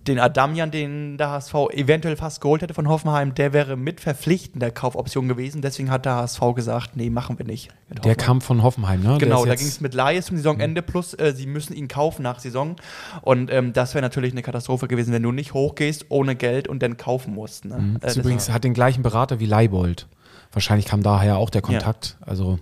den 0.08 0.18
Adamian, 0.18 0.70
den 0.70 1.18
der 1.18 1.30
HSV 1.30 1.54
eventuell 1.72 2.16
fast 2.16 2.40
geholt 2.40 2.62
hätte 2.62 2.74
von 2.74 2.88
Hoffenheim, 2.88 3.34
der 3.34 3.52
wäre 3.52 3.76
mit 3.76 4.00
verpflichtender 4.00 4.70
Kaufoption 4.70 5.28
gewesen. 5.28 5.62
Deswegen 5.62 5.90
hat 5.90 6.04
der 6.04 6.16
HSV 6.16 6.40
gesagt, 6.54 6.96
nee, 6.96 7.10
machen 7.10 7.38
wir 7.38 7.46
nicht. 7.46 7.70
Der 8.04 8.14
kam 8.14 8.40
von 8.40 8.62
Hoffenheim, 8.62 9.02
ne? 9.02 9.18
Genau, 9.18 9.44
da 9.44 9.54
ging 9.54 9.66
es 9.66 9.80
mit 9.80 9.94
Laie 9.94 10.22
zum 10.22 10.36
Saisonende, 10.36 10.82
plus 10.82 11.14
äh, 11.14 11.32
sie 11.34 11.46
müssen 11.46 11.74
ihn 11.74 11.88
kaufen 11.88 12.22
nach 12.22 12.38
Saison. 12.38 12.76
Und 13.22 13.50
ähm, 13.50 13.72
das 13.72 13.94
wäre 13.94 14.02
natürlich 14.02 14.32
eine 14.32 14.42
Katastrophe 14.42 14.88
gewesen, 14.88 15.12
wenn 15.12 15.22
du 15.22 15.32
nicht 15.32 15.54
hochgehst 15.54 16.06
ohne 16.08 16.36
Geld 16.36 16.68
und 16.68 16.82
dann 16.82 16.96
kaufen 16.96 17.34
musst. 17.34 17.64
Ne? 17.64 17.76
Mhm. 17.76 17.98
Äh, 18.00 18.18
übrigens 18.18 18.50
hat 18.50 18.64
den 18.64 18.74
gleichen 18.74 19.02
Berater 19.02 19.40
wie 19.40 19.46
Leibold. 19.46 20.06
Wahrscheinlich 20.52 20.86
kam 20.86 21.02
daher 21.02 21.36
auch 21.36 21.50
der 21.50 21.62
Kontakt. 21.62 22.16
Also 22.20 22.58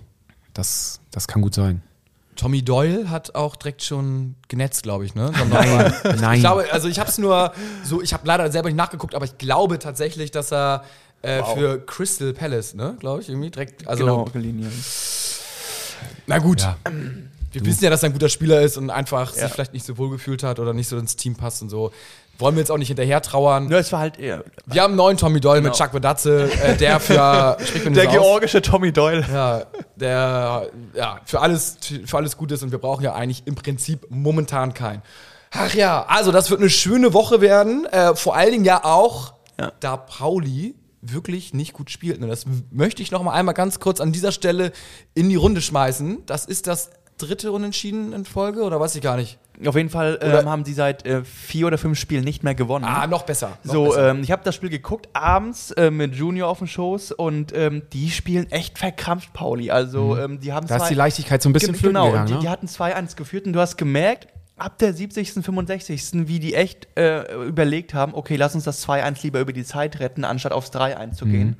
das, 0.52 1.00
das 1.10 1.28
kann 1.28 1.42
gut 1.42 1.54
sein. 1.54 1.82
Tommy 2.36 2.62
Doyle 2.62 3.10
hat 3.10 3.34
auch 3.34 3.56
direkt 3.56 3.82
schon 3.82 4.34
genetzt, 4.48 4.82
glaube 4.82 5.04
ich, 5.04 5.14
ne? 5.14 5.30
Nein, 5.50 5.92
nein. 6.20 6.34
Ich 6.36 6.40
glaube, 6.40 6.66
also 6.72 6.88
ich 6.88 6.98
habe 6.98 7.08
es 7.08 7.18
nur 7.18 7.52
so, 7.84 8.02
ich 8.02 8.12
habe 8.12 8.26
leider 8.26 8.50
selber 8.50 8.68
nicht 8.68 8.76
nachgeguckt, 8.76 9.14
aber 9.14 9.24
ich 9.24 9.38
glaube 9.38 9.78
tatsächlich, 9.78 10.30
dass 10.30 10.52
er 10.52 10.84
äh, 11.22 11.42
für 11.54 11.78
Crystal 11.86 12.32
Palace, 12.32 12.74
ne, 12.74 12.96
glaube 13.00 13.22
ich, 13.22 13.28
irgendwie 13.28 13.50
direkt, 13.50 13.86
also 13.88 14.04
genau, 14.04 14.24
geliehen. 14.26 14.68
na 16.26 16.38
gut. 16.38 16.60
Ja. 16.62 16.76
Wir 17.52 17.64
wissen 17.64 17.84
ja, 17.84 17.90
dass 17.90 18.02
er 18.02 18.08
ein 18.08 18.12
guter 18.12 18.28
Spieler 18.28 18.60
ist 18.62 18.76
und 18.76 18.90
einfach 18.90 19.34
Ja. 19.36 19.44
sich 19.44 19.52
vielleicht 19.52 19.72
nicht 19.74 19.86
so 19.86 19.96
wohl 19.96 20.10
gefühlt 20.10 20.42
hat 20.42 20.58
oder 20.58 20.72
nicht 20.72 20.88
so 20.88 20.98
ins 20.98 21.14
Team 21.14 21.36
passt 21.36 21.62
und 21.62 21.68
so. 21.68 21.92
Wollen 22.38 22.56
wir 22.56 22.60
jetzt 22.60 22.70
auch 22.70 22.78
nicht 22.78 22.88
hinterher 22.88 23.22
trauern. 23.22 23.70
Ja, 23.70 23.78
es 23.78 23.92
war 23.92 24.00
halt 24.00 24.18
eher 24.18 24.44
Wir 24.66 24.82
haben 24.82 24.90
einen 24.92 24.96
neuen 24.96 25.16
Tommy 25.16 25.40
Doyle 25.40 25.60
mit 25.60 25.72
Genau. 25.72 25.84
Chuck 25.84 25.94
Vedatze, 25.94 26.50
äh, 26.62 26.76
der 26.76 26.98
für 27.00 27.14
der 27.84 27.90
das 27.92 28.06
aus? 28.06 28.12
georgische 28.12 28.60
Tommy 28.62 28.92
Doyle. 28.92 29.24
Ja, 29.32 29.62
der 29.96 30.68
ja, 30.94 31.20
für 31.24 31.40
alles, 31.40 31.78
für 32.06 32.16
alles 32.16 32.36
gut 32.36 32.50
ist 32.52 32.62
und 32.62 32.72
wir 32.72 32.78
brauchen 32.78 33.04
ja 33.04 33.14
eigentlich 33.14 33.46
im 33.46 33.54
Prinzip 33.54 34.06
momentan 34.10 34.74
keinen. 34.74 35.02
Ach 35.52 35.72
ja, 35.74 36.04
also 36.08 36.32
das 36.32 36.50
wird 36.50 36.60
eine 36.60 36.70
schöne 36.70 37.12
Woche 37.14 37.40
werden. 37.40 37.86
Äh, 37.86 38.16
vor 38.16 38.34
allen 38.34 38.50
Dingen 38.50 38.64
ja 38.64 38.84
auch, 38.84 39.34
Ja. 39.60 39.70
da 39.78 39.96
Pauli 39.96 40.74
wirklich 41.00 41.54
nicht 41.54 41.72
gut 41.74 41.90
spielt. 41.90 42.18
Ne? 42.20 42.26
Das 42.26 42.44
möchte 42.72 43.02
ich 43.02 43.10
noch 43.12 43.22
mal 43.22 43.32
einmal 43.34 43.54
ganz 43.54 43.78
kurz 43.78 44.00
an 44.00 44.10
dieser 44.10 44.32
Stelle 44.32 44.72
in 45.14 45.28
die 45.28 45.36
Runde 45.36 45.60
schmeißen. 45.60 46.24
Das 46.26 46.44
ist 46.46 46.66
das 46.66 46.90
dritte 47.18 47.52
Unentschieden 47.52 48.12
in 48.12 48.24
Folge 48.24 48.62
oder 48.62 48.80
weiß 48.80 48.96
ich 48.96 49.02
gar 49.02 49.16
nicht. 49.16 49.38
Auf 49.66 49.76
jeden 49.76 49.88
Fall 49.90 50.18
ähm, 50.20 50.48
haben 50.48 50.64
sie 50.64 50.72
seit 50.74 51.06
äh, 51.06 51.22
vier 51.24 51.68
oder 51.68 51.78
fünf 51.78 51.98
Spielen 51.98 52.24
nicht 52.24 52.42
mehr 52.42 52.54
gewonnen. 52.54 52.84
Ah, 52.84 53.06
noch 53.06 53.22
besser. 53.22 53.58
Noch 53.62 53.72
So, 53.72 53.84
besser. 53.84 54.10
ähm, 54.10 54.22
ich 54.22 54.30
habe 54.32 54.42
das 54.44 54.54
Spiel 54.54 54.68
geguckt 54.70 55.08
abends 55.12 55.70
äh, 55.72 55.90
mit 55.90 56.14
Junior 56.14 56.48
auf 56.48 56.58
dem 56.58 56.66
Schoß 56.66 57.12
und 57.12 57.56
ähm, 57.56 57.82
die 57.92 58.10
spielen 58.10 58.50
echt 58.50 58.78
verkrampft, 58.78 59.32
Pauli. 59.32 59.70
Also 59.70 60.18
ähm, 60.18 60.40
die 60.40 60.52
haben 60.52 60.66
Da 60.66 60.76
ist 60.76 60.88
die 60.88 60.94
Leichtigkeit 60.94 61.40
so 61.42 61.48
ein 61.48 61.52
bisschen 61.52 61.74
flöten 61.74 61.94
Genau, 61.94 62.06
gegangen, 62.06 62.26
die, 62.26 62.32
ne? 62.34 62.38
die 62.40 62.48
hatten 62.48 62.66
2-1 62.66 63.16
geführt 63.16 63.46
und 63.46 63.52
du 63.52 63.60
hast 63.60 63.76
gemerkt, 63.76 64.28
ab 64.56 64.78
der 64.78 64.92
70., 64.92 65.32
65., 65.32 66.26
wie 66.28 66.38
die 66.38 66.54
echt 66.54 66.88
äh, 66.96 67.32
überlegt 67.46 67.94
haben, 67.94 68.14
okay, 68.14 68.36
lass 68.36 68.54
uns 68.54 68.64
das 68.64 68.86
2-1 68.86 69.22
lieber 69.22 69.40
über 69.40 69.52
die 69.52 69.64
Zeit 69.64 70.00
retten, 70.00 70.24
anstatt 70.24 70.52
aufs 70.52 70.70
3-1 70.72 71.12
zu 71.14 71.26
gehen. 71.26 71.56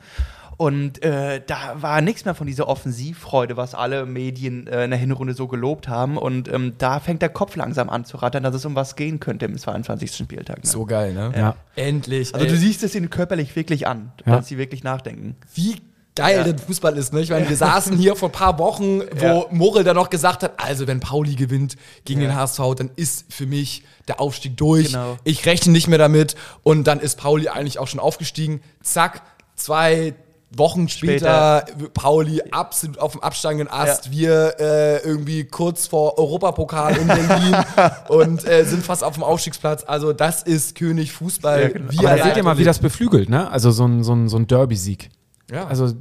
Und 0.57 1.03
äh, 1.03 1.41
da 1.47 1.77
war 1.81 2.01
nichts 2.01 2.25
mehr 2.25 2.35
von 2.35 2.47
dieser 2.47 2.69
Offensivfreude, 2.69 3.57
was 3.57 3.75
alle 3.75 4.07
Medien 4.07 4.67
äh, 4.67 4.85
in 4.85 4.91
der 4.91 4.99
Hinrunde 4.99 5.35
so 5.35 5.49
gelobt 5.49 5.89
haben. 5.89 6.17
Und 6.17 6.49
ähm, 6.53 6.75
da 6.79 7.01
fängt 7.01 7.23
der 7.23 7.29
Kopf 7.29 7.57
langsam 7.57 7.91
an 7.91 8.05
zu 8.05 8.17
rattern, 8.19 8.43
dass 8.43 8.55
es 8.55 8.65
um 8.65 8.75
was 8.75 8.97
gehen 8.97 9.21
könnte 9.21 9.47
im 9.47 9.59
22. 9.59 10.15
Spieltag. 10.15 10.65
Ne? 10.65 10.71
So 10.71 10.87
geil, 10.87 11.13
ne? 11.13 11.33
Ja. 11.37 11.57
Endlich. 11.77 12.35
Also 12.35 12.47
ey. 12.47 12.53
du 12.53 12.57
siehst 12.59 12.83
es 12.85 12.95
ihnen 12.95 13.11
körperlich 13.11 13.55
wirklich 13.57 13.87
an, 13.87 14.13
Ja. 14.27 14.37
dass 14.37 14.49
sie 14.49 14.59
wirklich 14.59 14.85
nachdenken. 14.85 15.37
wie 15.55 15.77
geil 16.17 16.45
der 16.45 16.57
Fußball 16.57 16.97
ist. 16.97 17.13
Ne? 17.13 17.23
Ich 17.23 17.31
meine, 17.31 17.49
wir 17.49 17.57
saßen 17.69 17.97
hier 17.97 18.15
vor 18.15 18.29
ein 18.29 18.33
paar 18.33 18.57
Wochen, 18.61 19.01
wo 19.17 19.25
Ja. 19.25 19.45
Morel 19.51 19.83
dann 19.83 19.97
noch 19.97 20.11
gesagt 20.11 20.45
hat, 20.45 20.53
also 20.63 20.87
wenn 20.87 21.01
Pauli 21.01 21.35
gewinnt 21.35 21.75
gegen 22.05 22.21
Ja. 22.21 22.29
den 22.29 22.37
HSV, 22.37 22.61
dann 22.77 22.91
ist 22.95 23.33
für 23.33 23.47
mich 23.47 23.83
der 24.07 24.21
Aufstieg 24.21 24.57
durch. 24.57 24.93
Genau. 24.93 25.17
Ich 25.25 25.45
rechne 25.47 25.73
nicht 25.73 25.89
mehr 25.89 25.99
damit. 25.99 26.37
Und 26.63 26.85
dann 26.85 27.01
ist 27.01 27.17
Pauli 27.19 27.49
eigentlich 27.49 27.81
auch 27.81 27.89
schon 27.89 27.99
aufgestiegen. 27.99 28.61
Zack, 28.81 29.23
zwei 29.57 30.15
Wochen 30.59 30.89
später, 30.89 31.65
Pauli 31.95 32.43
absolut 32.51 32.99
auf 32.99 33.13
dem 33.13 33.23
absteigenden 33.23 33.69
Ast. 33.69 34.07
Ja. 34.07 34.13
Wir 34.13 34.55
äh, 34.59 34.99
irgendwie 34.99 35.45
kurz 35.45 35.87
vor 35.87 36.19
Europapokal 36.19 36.97
in 36.97 37.07
Berlin 37.07 37.57
und 38.09 38.47
äh, 38.47 38.65
sind 38.65 38.85
fast 38.85 39.05
auf 39.05 39.15
dem 39.15 39.23
Aufstiegsplatz. 39.23 39.85
Also 39.87 40.13
das 40.13 40.43
ist 40.43 40.75
König 40.75 41.13
Fußball. 41.13 41.63
Ja, 41.63 41.69
genau. 41.69 41.99
Aber 41.99 42.11
er 42.11 42.17
da 42.19 42.25
seht 42.25 42.37
ihr 42.37 42.43
mal, 42.43 42.59
wie 42.59 42.65
das 42.65 42.79
beflügelt, 42.79 43.29
ne? 43.29 43.51
Also 43.51 43.71
so 43.71 43.87
ein, 43.87 44.03
so 44.03 44.15
ein, 44.15 44.29
so 44.29 44.37
ein 44.37 44.47
Derby-Sieg. 44.47 45.11
Ja. 45.51 45.67
Also 45.67 45.93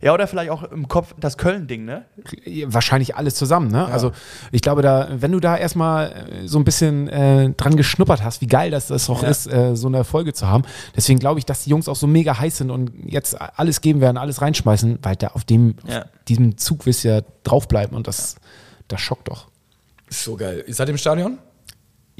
Ja, 0.00 0.14
oder 0.14 0.26
vielleicht 0.28 0.50
auch 0.50 0.62
im 0.62 0.86
Kopf 0.86 1.14
das 1.18 1.36
Köln-Ding, 1.36 1.84
ne? 1.84 2.04
wahrscheinlich 2.66 3.16
alles 3.16 3.34
zusammen, 3.34 3.68
ne? 3.68 3.86
Also 3.86 4.12
ich 4.52 4.62
glaube, 4.62 4.80
da, 4.82 5.08
wenn 5.12 5.32
du 5.32 5.40
da 5.40 5.56
erstmal 5.56 6.12
äh, 6.12 6.46
so 6.46 6.58
ein 6.58 6.64
bisschen 6.64 7.08
äh, 7.08 7.50
dran 7.50 7.76
geschnuppert 7.76 8.22
hast, 8.22 8.40
wie 8.42 8.46
geil 8.46 8.70
das, 8.70 8.86
das 8.86 9.10
auch 9.10 9.22
Ja. 9.24 9.28
ist, 9.28 9.46
äh, 9.52 9.74
so 9.74 9.88
eine 9.88 9.96
Erfolge 9.96 10.32
zu 10.34 10.46
haben. 10.46 10.62
Deswegen 10.94 11.18
glaube 11.18 11.40
ich, 11.40 11.46
dass 11.46 11.64
die 11.64 11.70
Jungs 11.70 11.88
auch 11.88 11.96
so 11.96 12.06
mega 12.06 12.38
heiß 12.38 12.58
sind 12.58 12.70
und 12.70 12.92
jetzt 13.04 13.36
alles 13.40 13.80
geben 13.80 14.00
werden, 14.00 14.16
alles 14.18 14.40
reinschmeißen, 14.40 15.00
weil 15.02 15.16
da 15.16 15.28
auf 15.28 15.42
dem, 15.44 15.74
Ja. 15.84 16.02
auf 16.02 16.24
diesem 16.28 16.56
Zug 16.56 16.86
wirst 16.86 17.02
du 17.02 17.08
ja 17.08 17.20
draufbleiben 17.42 17.96
und 17.96 18.06
das, 18.06 18.36
das 18.86 19.00
schockt 19.00 19.26
doch. 19.28 19.48
So 20.10 20.36
geil. 20.36 20.62
Ihr 20.66 20.74
seid 20.74 20.88
im 20.88 20.96
Stadion? 20.98 21.38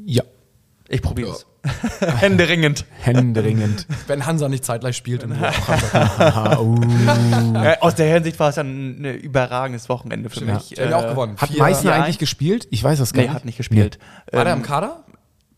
Ja, 0.01 0.25
Ich 0.89 1.01
probiere 1.01 1.31
es. 1.31 1.47
Händeringend. 2.17 2.85
händeringend. 3.01 3.87
Wenn 4.09 4.27
Hansa 4.27 4.49
nicht 4.49 4.65
zeitgleich 4.65 4.97
spielt. 4.97 5.23
Und. 5.25 5.37
Äh, 7.55 7.77
aus 7.81 7.95
der 7.95 8.13
Hinsicht 8.13 8.39
war 8.41 8.49
es 8.51 8.59
ein 8.59 9.01
ne, 9.01 9.13
überragendes 9.13 9.89
Wochenende 9.89 10.31
für 10.31 10.45
mich. 10.45 10.71
Ja 10.71 10.97
auch 10.97 11.09
gewonnen. 11.09 11.37
Hat 11.39 11.57
Meißner 11.57 11.93
eigentlich 11.95 12.19
gespielt? 12.19 12.67
Ich 12.71 12.83
weiß 12.83 12.99
das 12.99 13.13
gar 13.13 13.21
Nee, 13.23 13.29
nicht. 13.29 13.35
hat 13.35 13.45
nicht 13.45 13.57
gespielt. 13.57 13.99
War 14.33 14.45
der 14.45 14.55
Ähm, 14.55 14.61
im 14.61 14.65
Kader? 14.65 15.05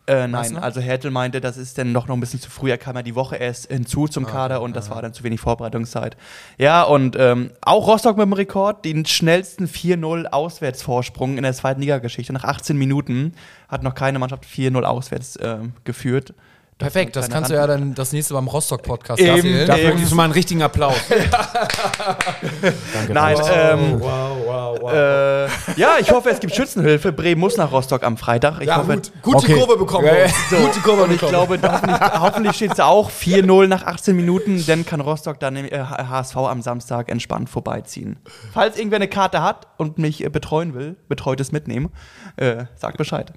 Äh, 0.07 0.29
nein, 0.29 0.59
also 0.59 0.81
Hertel 0.83 1.11
meinte, 1.11 1.40
das 1.40 1.57
ist 1.57 1.79
dann 1.79 1.93
noch, 1.93 2.09
noch 2.09 2.14
ein 2.14 2.21
bisschen 2.21 2.40
zu 2.40 2.51
früh. 2.51 2.71
Er 2.71 2.77
kam 2.77 2.95
ja 2.97 3.03
die 3.03 3.14
Woche 3.14 3.37
erst 3.37 3.69
hinzu 3.69 4.05
Ah, 4.05 4.11
zum 4.11 4.27
Kader 4.27 4.61
und 4.61 4.77
das 4.77 4.90
war 4.90 5.01
dann 5.01 5.14
zu 5.14 5.25
wenig 5.25 5.40
Vorbereitungszeit. 5.40 6.17
Ja, 6.59 6.83
und 6.83 7.17
ähm, 7.19 7.53
auch 7.62 7.87
Rostock 7.87 8.19
mit 8.19 8.27
dem 8.27 8.35
Rekord, 8.35 8.85
den 8.85 9.07
schnellsten 9.07 9.67
4-0 9.67 10.27
Auswärtsvorsprung 10.27 11.38
in 11.38 11.43
der 11.43 11.55
zweiten 11.55 11.81
Liga-Geschichte. 11.81 12.35
Nach 12.35 12.45
18 12.45 12.77
Minuten 12.77 13.33
hat 13.69 13.83
noch 13.83 13.95
keine 13.95 14.19
Mannschaft 14.19 14.45
4-0 14.45 14.83
auswärts 14.83 15.38
ähm, 15.40 15.73
geführt. 15.85 16.35
Perfekt, 16.77 17.15
das 17.15 17.31
kannst 17.31 17.51
du 17.51 17.55
ja 17.55 17.67
dann 17.67 17.95
das 17.95 18.13
nächste 18.13 18.35
Mal 18.35 18.41
im 18.41 18.49
Rostock-Podcast 18.49 19.21
erzählen. 19.23 19.67
Dafür 19.67 19.93
kriegst 19.93 20.11
du 20.11 20.17
mal 20.17 20.25
einen 20.25 20.33
richtigen 20.33 20.63
Applaus. 20.63 20.97
Danke. 22.93 23.13
Nein, 23.13 23.37
Raus. 23.37 23.49
ähm, 23.55 24.01
wow, 24.01 24.37
wow, 24.45 24.79
wow. 24.81 24.93
äh, 24.93 25.47
ja, 25.77 25.97
ich 26.01 26.11
hoffe, 26.11 26.31
es 26.31 26.41
gibt 26.41 26.55
Schützenhilfe. 26.55 27.13
Bremen 27.13 27.41
muss 27.41 27.57
nach 27.57 27.71
Rostock 27.71 28.03
am 28.03 28.17
Freitag. 28.17 28.61
Ich 28.61 28.67
ja, 28.67 28.79
hoffe, 28.79 28.95
gut. 28.95 29.13
Gut 29.23 29.35
Okay. 29.37 29.55
Kurve 29.55 29.77
bekommen. 29.77 30.07
Ja, 30.07 30.15
ja. 30.15 30.27
Jungs. 30.27 30.51
Gut 30.51 30.77
die 30.77 30.81
Kurve 30.81 31.03
Und 31.05 31.13
ich 31.13 31.21
bekommen. 31.21 31.47
glaube, 31.49 31.59
hoffentlich, 31.73 32.21
hoffentlich 32.21 32.57
steht 32.57 32.73
es 32.73 32.81
auch 32.81 33.11
4-0 33.11 33.67
nach 33.69 33.85
18 33.85 34.17
Minuten. 34.17 34.65
Dann 34.67 34.85
kann 34.85 35.01
Rostock 35.01 35.39
dann 35.39 35.57
im 35.57 35.67
äh, 35.67 35.79
HSV 35.79 36.37
am 36.37 36.61
Samstag 36.61 37.09
entspannt 37.09 37.51
vorbeiziehen. 37.51 38.17
Falls 38.53 38.77
irgendwer 38.77 38.97
eine 38.97 39.09
Karte 39.09 39.43
hat 39.43 39.69
und 39.77 39.99
mich 39.99 40.25
äh, 40.25 40.29
betreuen 40.29 40.75
will, 40.75 40.97
betreutes 41.09 41.53
mitnehmen, 41.53 41.91
äh, 42.37 42.65
sagt 42.75 42.97
Bescheid. 42.97 43.33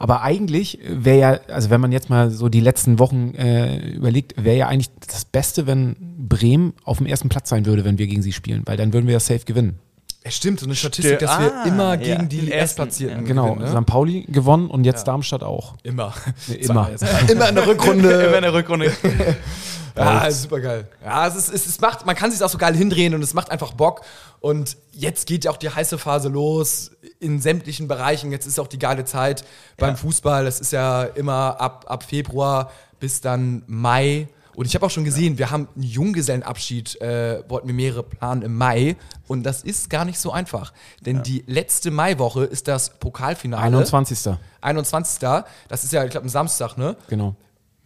Aber 0.00 0.22
eigentlich 0.22 0.78
wäre 0.88 1.18
ja, 1.18 1.40
also 1.52 1.68
wenn 1.68 1.80
man 1.80 1.92
jetzt 1.92 2.08
mal 2.08 2.30
so 2.30 2.48
die 2.48 2.60
letzten 2.60 2.98
Wochen 2.98 3.34
äh, 3.34 3.90
überlegt, 3.90 4.42
wäre 4.42 4.56
ja 4.56 4.66
eigentlich 4.66 4.88
das 5.06 5.26
Beste, 5.26 5.66
wenn 5.66 5.94
Bremen 6.26 6.72
auf 6.84 6.96
dem 6.96 7.06
ersten 7.06 7.28
Platz 7.28 7.50
sein 7.50 7.66
würde, 7.66 7.84
wenn 7.84 7.98
wir 7.98 8.06
gegen 8.06 8.22
sie 8.22 8.32
spielen, 8.32 8.62
weil 8.64 8.78
dann 8.78 8.94
würden 8.94 9.06
wir 9.06 9.12
ja 9.12 9.20
safe 9.20 9.44
gewinnen. 9.44 9.78
Es 10.22 10.36
stimmt, 10.36 10.60
so 10.60 10.66
eine 10.66 10.74
Statistik, 10.74 11.18
dass 11.18 11.38
wir 11.38 11.54
Ah, 11.54 11.64
immer 11.66 11.88
ja, 12.00 12.16
gegen 12.16 12.30
die 12.30 12.36
den 12.38 12.46
ersten, 12.46 12.60
Erstplatzierten 12.60 13.18
ja. 13.20 13.24
Genau, 13.26 13.54
gewinnen. 13.54 13.74
Ne? 13.74 13.80
St. 13.80 13.86
Pauli 13.86 14.24
gewonnen 14.28 14.68
und 14.68 14.84
jetzt 14.84 15.06
Darmstadt 15.06 15.42
auch. 15.42 15.74
Immer. 15.82 16.14
Nee, 16.48 16.54
immer. 16.54 16.90
Immer 17.28 17.28
in 17.28 17.28
der 17.28 17.30
Immer 17.30 17.48
in 17.50 17.58
Rückrunde. 17.58 18.40
der 18.40 18.54
Rückrunde. 18.54 18.92
ja, 20.04 20.30
super 20.30 20.60
geil. 20.60 20.88
Ja, 21.04 21.26
es, 21.26 21.34
ist, 21.36 21.52
es, 21.52 21.66
es 21.66 21.80
macht, 21.80 22.06
man 22.06 22.14
kann 22.16 22.30
sich 22.30 22.42
auch 22.42 22.48
so 22.48 22.58
geil 22.58 22.74
hindrehen 22.74 23.14
und 23.14 23.22
es 23.22 23.34
macht 23.34 23.50
einfach 23.50 23.72
Bock. 23.72 24.02
Und 24.40 24.76
jetzt 24.92 25.26
geht 25.26 25.44
ja 25.44 25.50
auch 25.50 25.56
die 25.56 25.70
heiße 25.70 25.98
Phase 25.98 26.28
los 26.28 26.92
in 27.18 27.40
sämtlichen 27.40 27.88
Bereichen. 27.88 28.32
Jetzt 28.32 28.46
ist 28.46 28.58
auch 28.58 28.68
die 28.68 28.78
geile 28.78 29.04
Zeit 29.04 29.44
beim 29.76 29.90
Ja. 29.90 29.96
Fußball. 29.96 30.44
Das 30.44 30.60
ist 30.60 30.72
ja 30.72 31.02
immer 31.04 31.60
ab, 31.60 31.84
ab 31.88 32.02
Februar 32.04 32.70
bis 32.98 33.20
dann 33.20 33.62
Mai. 33.66 34.28
Und 34.56 34.66
ich 34.66 34.74
habe 34.74 34.84
auch 34.84 34.90
schon 34.90 35.04
gesehen, 35.04 35.38
wir 35.38 35.50
haben 35.50 35.68
einen 35.74 35.84
Junggesellenabschied, 35.84 37.00
äh, 37.00 37.42
wollten 37.48 37.68
wir 37.68 37.74
mehrere 37.74 38.02
planen 38.02 38.42
im 38.42 38.56
Mai. 38.56 38.96
Und 39.26 39.44
das 39.44 39.62
ist 39.62 39.88
gar 39.90 40.04
nicht 40.04 40.18
so 40.18 40.32
einfach. 40.32 40.72
Denn 41.06 41.22
die 41.22 41.44
letzte 41.46 41.90
Maiwoche 41.90 42.44
ist 42.44 42.68
das 42.68 42.90
Pokalfinale. 42.98 43.62
21. 43.62 44.34
21. 44.60 45.44
Das 45.68 45.84
ist 45.84 45.92
ja, 45.92 46.04
ich 46.04 46.10
glaube, 46.10 46.26
ein 46.26 46.30
Samstag, 46.30 46.76
ne? 46.76 46.96
Genau. 47.08 47.36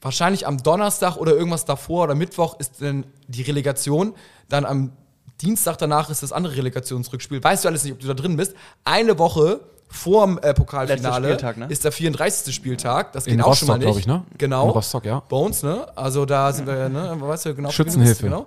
Wahrscheinlich 0.04 0.46
am 0.46 0.62
Donnerstag 0.62 1.16
oder 1.16 1.32
irgendwas 1.32 1.64
davor 1.64 2.04
oder 2.04 2.14
Mittwoch 2.14 2.60
ist 2.60 2.82
dann 2.82 3.06
die 3.26 3.40
Relegation. 3.40 4.14
Dann 4.50 4.66
am 4.66 4.92
Dienstag 5.40 5.78
danach 5.78 6.10
ist 6.10 6.22
das 6.22 6.30
andere 6.30 6.56
Relegationsrückspiel. 6.56 7.42
Weißt 7.42 7.64
du 7.64 7.68
alles 7.68 7.84
nicht, 7.84 7.94
ob 7.94 8.00
du 8.00 8.06
da 8.06 8.12
drin 8.12 8.36
bist. 8.36 8.54
Eine 8.84 9.18
Woche 9.18 9.60
vorm 9.88 10.38
äh, 10.42 10.52
Pokalfinale 10.52 11.38
ne? 11.56 11.66
ist 11.70 11.84
der 11.84 11.92
34. 11.92 12.54
Spieltag. 12.54 13.12
Das 13.12 13.24
geht 13.24 13.32
In 13.34 13.40
auch 13.40 13.54
schon 13.54 13.68
mal 13.68 13.74
Rostock, 13.82 13.94
nicht. 13.96 14.04
glaube 14.04 14.20
ich, 14.20 14.30
ne? 14.30 14.36
Genau. 14.36 14.64
In 14.66 14.70
Rostock, 14.72 15.06
ja. 15.06 15.22
Uns, 15.30 15.62
ne? 15.62 15.86
Also 15.96 16.26
da 16.26 16.52
sind 16.52 16.66
wir, 16.66 16.90
ne? 16.90 17.16
Weißt 17.18 17.46
du 17.46 17.54
genau? 17.54 17.70
Schützenhilfe. 17.70 18.24
Genau. 18.24 18.46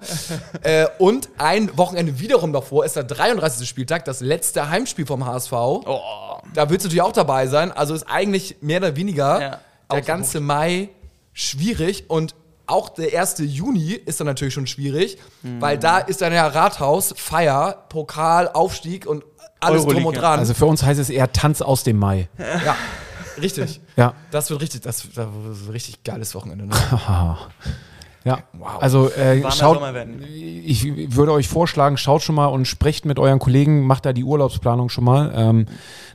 äh, 0.62 0.86
und 1.00 1.30
ein 1.40 1.76
Wochenende 1.76 2.20
wiederum 2.20 2.54
davor 2.54 2.86
ist 2.86 2.98
der 2.98 3.04
33. 3.04 3.68
Spieltag, 3.68 4.06
das 4.06 4.20
letzte 4.20 4.70
Heimspiel 4.70 5.08
vom 5.08 5.26
HSV. 5.26 5.54
Oh. 5.54 6.00
Da 6.54 6.70
willst 6.70 6.86
du 6.86 6.90
natürlich 6.90 7.02
auch 7.02 7.14
dabei 7.14 7.48
sein. 7.48 7.72
Also 7.72 7.96
ist 7.96 8.08
eigentlich 8.08 8.58
mehr 8.62 8.78
oder 8.78 8.96
weniger 8.96 9.42
Ja, 9.42 9.60
der 9.92 10.02
ganze 10.02 10.40
Mai 10.40 10.90
schwierig 11.38 12.10
und 12.10 12.34
auch 12.66 12.90
der 12.90 13.18
1. 13.18 13.36
Juni 13.40 13.92
ist 13.94 14.20
dann 14.20 14.28
natürlich 14.28 14.54
schon 14.54 14.68
schwierig, 14.68 15.18
Mhm. 15.44 15.62
weil 15.62 15.78
da 15.78 16.00
ist 16.00 16.22
dann 16.22 16.34
ja 16.34 16.48
Rathaus, 16.48 17.14
Feier, 17.16 17.86
Pokal, 17.90 18.50
Aufstieg 18.50 19.06
und 19.06 19.24
alles 19.60 19.84
drum 19.84 19.90
Euroleague, 19.92 20.08
und 20.10 20.16
ja. 20.16 20.22
dran. 20.22 20.40
Also 20.40 20.54
für 20.54 20.66
uns 20.66 20.84
heißt 20.84 21.00
es 21.00 21.10
eher 21.10 21.32
Tanz 21.32 21.62
aus 21.62 21.84
dem 21.84 21.98
Mai. 21.98 22.28
ja, 22.38 22.76
richtig. 23.42 23.80
Ja. 23.96 24.14
Das 24.32 24.50
wird 24.50 24.62
richtig, 24.62 24.82
das, 24.82 25.04
das 25.04 25.16
wird 25.16 25.28
ein 25.28 25.70
richtig 25.72 26.04
geiles 26.04 26.36
Wochenende. 26.36 26.66
Ne? 26.66 26.76
Ja, 28.28 28.40
Wow. 28.60 28.68
also 28.82 29.10
äh, 29.12 29.42
schaut, 29.52 29.80
ich 30.66 31.16
würde 31.16 31.32
euch 31.32 31.48
vorschlagen, 31.48 31.96
schaut 31.98 32.22
schon 32.22 32.36
mal 32.36 32.48
und 32.48 32.66
sprecht 32.68 33.06
mit 33.06 33.20
euren 33.20 33.40
Kollegen, 33.40 33.86
macht 33.88 34.06
da 34.06 34.12
die 34.12 34.24
Urlaubsplanung 34.26 34.90
schon 34.90 35.06
mal, 35.06 35.32
ähm, 35.34 35.66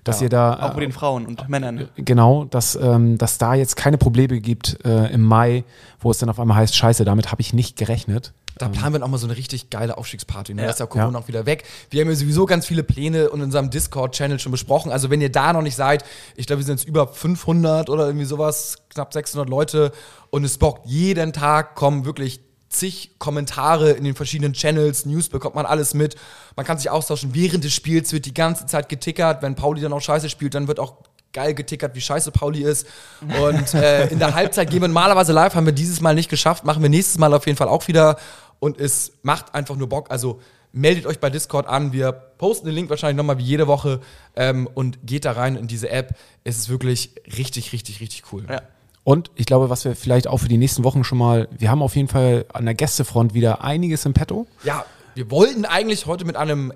dass 0.04 0.20
ihr 0.20 0.28
da 0.28 0.58
Auch 0.60 0.74
mit 0.74 0.82
den 0.84 0.92
Frauen 0.92 1.24
und 1.26 1.48
Männern. 1.48 1.88
genau, 1.96 2.44
dass, 2.44 2.76
ähm, 2.76 3.16
dass 3.16 3.38
da 3.38 3.54
jetzt 3.54 3.76
keine 3.76 3.96
Probleme 3.96 4.40
gibt 4.40 4.84
äh, 4.84 5.06
im 5.12 5.22
Mai, 5.22 5.64
wo 6.00 6.10
es 6.10 6.18
dann 6.18 6.28
auf 6.28 6.38
einmal 6.38 6.58
heißt, 6.58 6.76
scheiße, 6.76 7.04
damit 7.06 7.30
habe 7.32 7.40
ich 7.40 7.54
nicht 7.54 7.76
gerechnet. 7.78 8.32
Da 8.62 8.68
planen 8.68 8.94
wir 8.94 9.00
dann 9.00 9.08
auch 9.08 9.10
mal 9.10 9.18
so 9.18 9.26
eine 9.26 9.36
richtig 9.36 9.70
geile 9.70 9.98
Aufstiegsparty. 9.98 10.54
Ne? 10.54 10.62
Ja. 10.62 10.66
Da 10.68 10.72
ist 10.72 10.78
ja 10.78 10.86
Corona 10.86 11.18
auch 11.18 11.26
wieder 11.26 11.46
weg. 11.46 11.64
Wir 11.90 12.00
haben 12.00 12.08
ja 12.08 12.14
sowieso 12.14 12.46
ganz 12.46 12.64
viele 12.64 12.84
Pläne 12.84 13.24
in 13.24 13.42
unserem 13.42 13.70
Discord-Channel 13.70 14.38
schon 14.38 14.52
besprochen. 14.52 14.92
Also 14.92 15.10
wenn 15.10 15.20
ihr 15.20 15.32
da 15.32 15.52
noch 15.52 15.62
nicht 15.62 15.74
seid, 15.74 16.04
ich 16.36 16.46
glaube, 16.46 16.60
wir 16.60 16.66
sind 16.66 16.78
jetzt 16.78 16.88
über 16.88 17.08
500 17.08 17.90
oder 17.90 18.06
irgendwie 18.06 18.24
sowas, 18.24 18.76
knapp 18.90 19.12
600 19.12 19.48
Leute 19.48 19.90
und 20.30 20.44
es 20.44 20.58
bockt 20.58 20.86
jeden 20.86 21.32
Tag, 21.32 21.74
kommen 21.74 22.04
wirklich 22.04 22.40
zig 22.68 23.16
Kommentare 23.18 23.90
in 23.90 24.04
den 24.04 24.14
verschiedenen 24.14 24.52
Channels, 24.52 25.06
News 25.06 25.28
bekommt 25.28 25.56
man 25.56 25.66
alles 25.66 25.92
mit. 25.92 26.14
Man 26.54 26.64
kann 26.64 26.78
sich 26.78 26.88
austauschen. 26.88 27.34
Während 27.34 27.64
des 27.64 27.74
Spiels 27.74 28.12
wird 28.12 28.26
die 28.26 28.34
ganze 28.34 28.66
Zeit 28.66 28.88
getickert. 28.88 29.42
Wenn 29.42 29.56
Pauli 29.56 29.80
dann 29.80 29.92
auch 29.92 30.00
scheiße 30.00 30.28
spielt, 30.28 30.54
dann 30.54 30.68
wird 30.68 30.78
auch 30.78 30.98
geil 31.32 31.54
getickert, 31.54 31.94
wie 31.94 32.00
scheiße 32.00 32.30
Pauli 32.30 32.62
ist. 32.62 32.86
Und 33.20 33.74
äh, 33.74 34.08
in 34.08 34.18
der 34.18 34.34
Halbzeit 34.34 34.70
gehen 34.70 34.80
wir 34.80 34.88
normalerweise 34.88 35.32
live, 35.32 35.54
haben 35.54 35.66
wir 35.66 35.72
dieses 35.72 36.00
Mal 36.00 36.14
nicht 36.14 36.28
geschafft, 36.28 36.64
machen 36.64 36.82
wir 36.82 36.90
nächstes 36.90 37.18
Mal 37.18 37.32
auf 37.34 37.46
jeden 37.46 37.56
Fall 37.56 37.68
auch 37.68 37.88
wieder. 37.88 38.16
Und 38.62 38.78
es 38.78 39.14
macht 39.22 39.56
einfach 39.56 39.74
nur 39.74 39.88
Bock. 39.88 40.12
Also 40.12 40.40
meldet 40.70 41.04
euch 41.06 41.18
bei 41.18 41.30
Discord 41.30 41.66
an. 41.66 41.92
Wir 41.92 42.12
posten 42.12 42.66
den 42.66 42.76
Link 42.76 42.90
wahrscheinlich 42.90 43.16
nochmal 43.16 43.38
wie 43.38 43.42
jede 43.42 43.66
Woche 43.66 44.00
ähm, 44.36 44.68
und 44.72 45.04
geht 45.04 45.24
da 45.24 45.32
rein 45.32 45.56
in 45.56 45.66
diese 45.66 45.90
App. 45.90 46.14
Es 46.44 46.58
ist 46.58 46.68
wirklich 46.68 47.10
richtig, 47.36 47.72
richtig, 47.72 48.00
richtig 48.00 48.22
cool. 48.32 48.46
Ja. 48.48 48.62
Und 49.02 49.32
ich 49.34 49.46
glaube, 49.46 49.68
was 49.68 49.84
wir 49.84 49.96
vielleicht 49.96 50.28
auch 50.28 50.38
für 50.38 50.48
die 50.48 50.58
nächsten 50.58 50.84
Wochen 50.84 51.02
schon 51.02 51.18
mal, 51.18 51.48
wir 51.50 51.72
haben 51.72 51.82
auf 51.82 51.96
jeden 51.96 52.06
Fall 52.06 52.46
an 52.52 52.64
der 52.64 52.74
Gästefront 52.74 53.34
wieder 53.34 53.64
einiges 53.64 54.06
im 54.06 54.14
Petto. 54.14 54.46
Ja, 54.62 54.84
wir 55.16 55.28
wollten 55.32 55.64
eigentlich 55.64 56.06
heute 56.06 56.24
mit 56.24 56.36
einem 56.36 56.72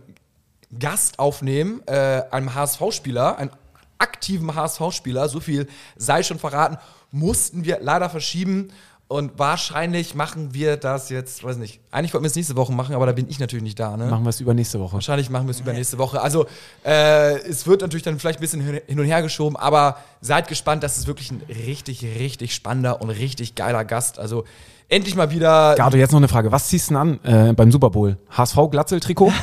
Gast 0.76 1.20
aufnehmen, 1.20 1.82
äh, 1.86 2.22
einem 2.32 2.52
HSV-Spieler, 2.52 3.38
einem 3.38 3.50
aktiven 3.98 4.56
HSV-Spieler, 4.56 5.28
so 5.28 5.38
viel 5.38 5.68
sei 5.94 6.24
schon 6.24 6.40
verraten, 6.40 6.78
mussten 7.12 7.64
wir 7.64 7.78
leider 7.80 8.10
verschieben. 8.10 8.72
Und 9.08 9.38
wahrscheinlich 9.38 10.16
machen 10.16 10.52
wir 10.52 10.76
das 10.76 11.10
jetzt, 11.10 11.44
weiß 11.44 11.58
nicht, 11.58 11.78
eigentlich 11.92 12.12
wollten 12.12 12.24
wir 12.24 12.28
es 12.28 12.34
nächste 12.34 12.56
Woche 12.56 12.72
machen, 12.72 12.92
aber 12.92 13.06
da 13.06 13.12
bin 13.12 13.26
ich 13.28 13.38
natürlich 13.38 13.62
nicht 13.62 13.78
da. 13.78 13.96
Ne? 13.96 14.06
Machen 14.06 14.24
wir 14.24 14.30
es 14.30 14.40
übernächste 14.40 14.80
Woche. 14.80 14.94
Wahrscheinlich 14.94 15.30
machen 15.30 15.46
wir 15.46 15.52
es 15.52 15.60
übernächste 15.60 15.96
Woche. 15.98 16.20
Also 16.20 16.46
äh, 16.84 17.38
es 17.38 17.68
wird 17.68 17.82
natürlich 17.82 18.02
dann 18.02 18.18
vielleicht 18.18 18.40
ein 18.40 18.40
bisschen 18.40 18.62
hin 18.62 18.98
und 18.98 19.06
her 19.06 19.22
geschoben, 19.22 19.56
aber 19.56 19.98
seid 20.20 20.48
gespannt, 20.48 20.82
das 20.82 20.98
ist 20.98 21.06
wirklich 21.06 21.30
ein 21.30 21.40
richtig, 21.48 22.02
richtig 22.02 22.52
spannender 22.52 23.00
und 23.00 23.10
richtig 23.10 23.54
geiler 23.54 23.84
Gast. 23.84 24.18
Also 24.18 24.42
endlich 24.88 25.14
mal 25.14 25.30
wieder. 25.30 25.76
Gardo, 25.76 25.96
jetzt 25.96 26.10
noch 26.10 26.18
eine 26.18 26.26
Frage. 26.28 26.50
Was 26.50 26.66
ziehst 26.66 26.90
du 26.90 26.94
denn 26.94 27.20
an 27.24 27.50
äh, 27.50 27.52
beim 27.52 27.70
Super 27.70 27.90
Bowl? 27.90 28.16
HSV 28.30 28.56
Glatzel-Trikot? 28.70 29.32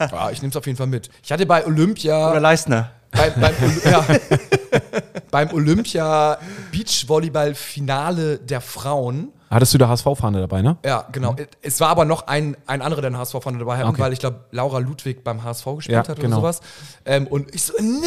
Ja, 0.00 0.30
ich 0.30 0.42
nehme 0.42 0.50
es 0.50 0.56
auf 0.56 0.66
jeden 0.66 0.76
Fall 0.76 0.88
mit. 0.88 1.08
Ich 1.22 1.32
hatte 1.32 1.46
bei 1.46 1.64
Olympia. 1.64 2.30
Oder 2.30 2.40
Leistner. 2.40 2.90
beim, 3.12 3.32
beim, 3.40 3.54
ja, 3.84 4.04
beim 5.32 5.50
Olympia 5.52 6.38
Beachvolleyball-Finale 6.70 8.38
der 8.38 8.60
Frauen. 8.60 9.32
Hattest 9.50 9.74
du 9.74 9.78
da 9.78 9.88
HSV-Fahne 9.88 10.40
dabei, 10.40 10.62
ne? 10.62 10.78
Ja, 10.84 11.06
genau. 11.12 11.36
Es 11.60 11.78
war 11.80 11.88
aber 11.90 12.06
noch 12.06 12.26
ein, 12.26 12.56
ein 12.66 12.80
anderer, 12.80 13.02
der 13.02 13.08
einen 13.08 13.18
HSV 13.18 13.32
vorne 13.42 13.58
dabei 13.58 13.76
hat, 13.78 13.84
Okay. 13.86 14.00
weil 14.00 14.12
ich 14.14 14.18
glaube, 14.18 14.40
Laura 14.50 14.78
Ludwig 14.78 15.22
beim 15.24 15.42
HSV 15.44 15.64
gespielt 15.76 15.88
Ja, 15.94 15.98
hat 16.00 16.10
oder 16.10 16.22
genau. 16.22 16.36
sowas. 16.36 16.60
Ähm, 17.04 17.26
und 17.26 17.54
ich 17.54 17.62
so, 17.64 17.74
nee, 17.78 18.06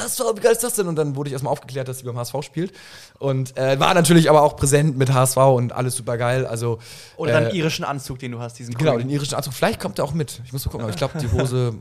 HSV, 0.00 0.20
wie 0.34 0.40
geil 0.40 0.50
ist 0.52 0.64
das 0.64 0.74
denn? 0.74 0.88
Und 0.88 0.96
dann 0.96 1.14
wurde 1.14 1.28
ich 1.28 1.32
erstmal 1.32 1.52
aufgeklärt, 1.52 1.86
dass 1.86 1.98
sie 1.98 2.04
beim 2.04 2.16
HSV 2.16 2.34
spielt. 2.42 2.72
Und 3.20 3.56
äh, 3.56 3.78
war 3.78 3.94
natürlich 3.94 4.28
aber 4.30 4.42
auch 4.42 4.56
präsent 4.56 4.96
mit 4.98 5.12
HSV 5.12 5.36
und 5.36 5.72
alles 5.72 5.94
super 5.94 6.16
geil. 6.16 6.44
Also, 6.44 6.78
Oder 7.16 7.34
deinen 7.34 7.50
äh, 7.50 7.56
irischen 7.56 7.84
Anzug, 7.84 8.18
den 8.18 8.32
du 8.32 8.40
hast, 8.40 8.58
diesen 8.58 8.74
Genau, 8.74 8.96
den 8.98 9.10
irischen 9.10 9.34
Anzug. 9.36 9.54
Vielleicht 9.54 9.78
kommt 9.78 9.98
er 10.00 10.04
auch 10.04 10.14
mit. 10.14 10.40
Ich 10.44 10.52
muss 10.52 10.64
mal 10.66 10.72
gucken, 10.72 10.84
aber 10.86 10.90
ich 10.90 10.96
glaube, 10.98 11.18
die 11.20 11.30
Hose 11.32 11.74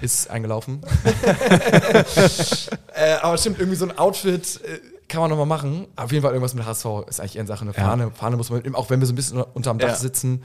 ist 0.00 0.30
eingelaufen. 0.30 0.80
äh, 2.94 3.14
aber 3.22 3.36
stimmt, 3.38 3.58
irgendwie 3.58 3.76
so 3.76 3.86
ein 3.86 3.98
Outfit 3.98 4.60
äh, 4.64 4.80
kann 5.08 5.20
man 5.20 5.30
nochmal 5.30 5.46
machen. 5.46 5.86
Auf 5.96 6.12
jeden 6.12 6.22
Fall 6.22 6.32
irgendwas 6.32 6.54
mit 6.54 6.64
HSV 6.64 6.86
ist 7.08 7.20
eigentlich 7.20 7.36
eher 7.36 7.42
in 7.42 7.46
Sache 7.46 7.62
eine 7.62 7.72
Fahne. 7.72 8.10
Fahne 8.12 8.36
muss 8.36 8.50
man 8.50 8.58
mitnehmen, 8.58 8.76
auch 8.76 8.90
wenn 8.90 9.00
wir 9.00 9.06
so 9.06 9.12
ein 9.12 9.16
bisschen 9.16 9.42
unterm 9.42 9.78
Dach 9.78 9.88
Ja. 9.88 9.94
sitzen. 9.96 10.44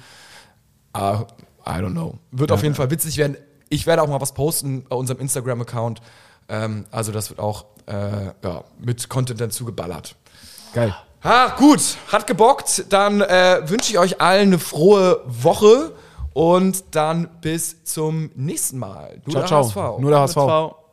Ah, 0.94 1.26
I 1.68 1.72
don't 1.80 1.92
know. 1.92 2.18
Wird 2.32 2.52
auf 2.52 2.64
jeden 2.64 2.76
Fall 2.76 2.90
witzig 2.92 3.18
werden. 3.18 3.38
Ich 3.70 3.86
werde 3.88 4.02
auch 4.02 4.08
mal 4.08 4.22
was 4.22 4.34
posten 4.34 4.84
bei 4.88 4.96
unserem 4.96 5.20
Instagram-Account. 5.20 6.02
Ähm, 6.48 6.86
also 6.92 7.12
das 7.12 7.30
wird 7.30 7.40
auch 7.40 7.66
äh, 7.88 8.28
ja, 8.44 8.64
mit 8.80 9.10
Content 9.10 9.42
dann 9.42 9.52
zugeballert. 9.52 10.16
Geil. 10.74 10.96
Ah, 11.22 11.56
gut, 11.58 11.82
hat 12.12 12.28
gebockt. 12.28 12.86
Dann 12.90 13.22
äh, 13.22 13.62
wünsche 13.66 13.92
ich 13.92 13.98
euch 13.98 14.22
allen 14.22 14.50
eine 14.50 14.60
frohe 14.60 15.22
Woche 15.26 15.94
und 16.36 16.96
dann 16.96 17.30
bis 17.40 17.86
zum 17.86 18.30
nächsten 18.36 18.78
Mal. 18.78 19.22
Nur 19.26 19.46
Ciao, 19.46 19.62
der 19.62 19.72
ciao. 19.72 19.94
HSV. 19.96 20.02
Nur 20.02 20.12
der 20.12 20.20
HSV. 20.20 20.34
Ciao. 20.34 20.85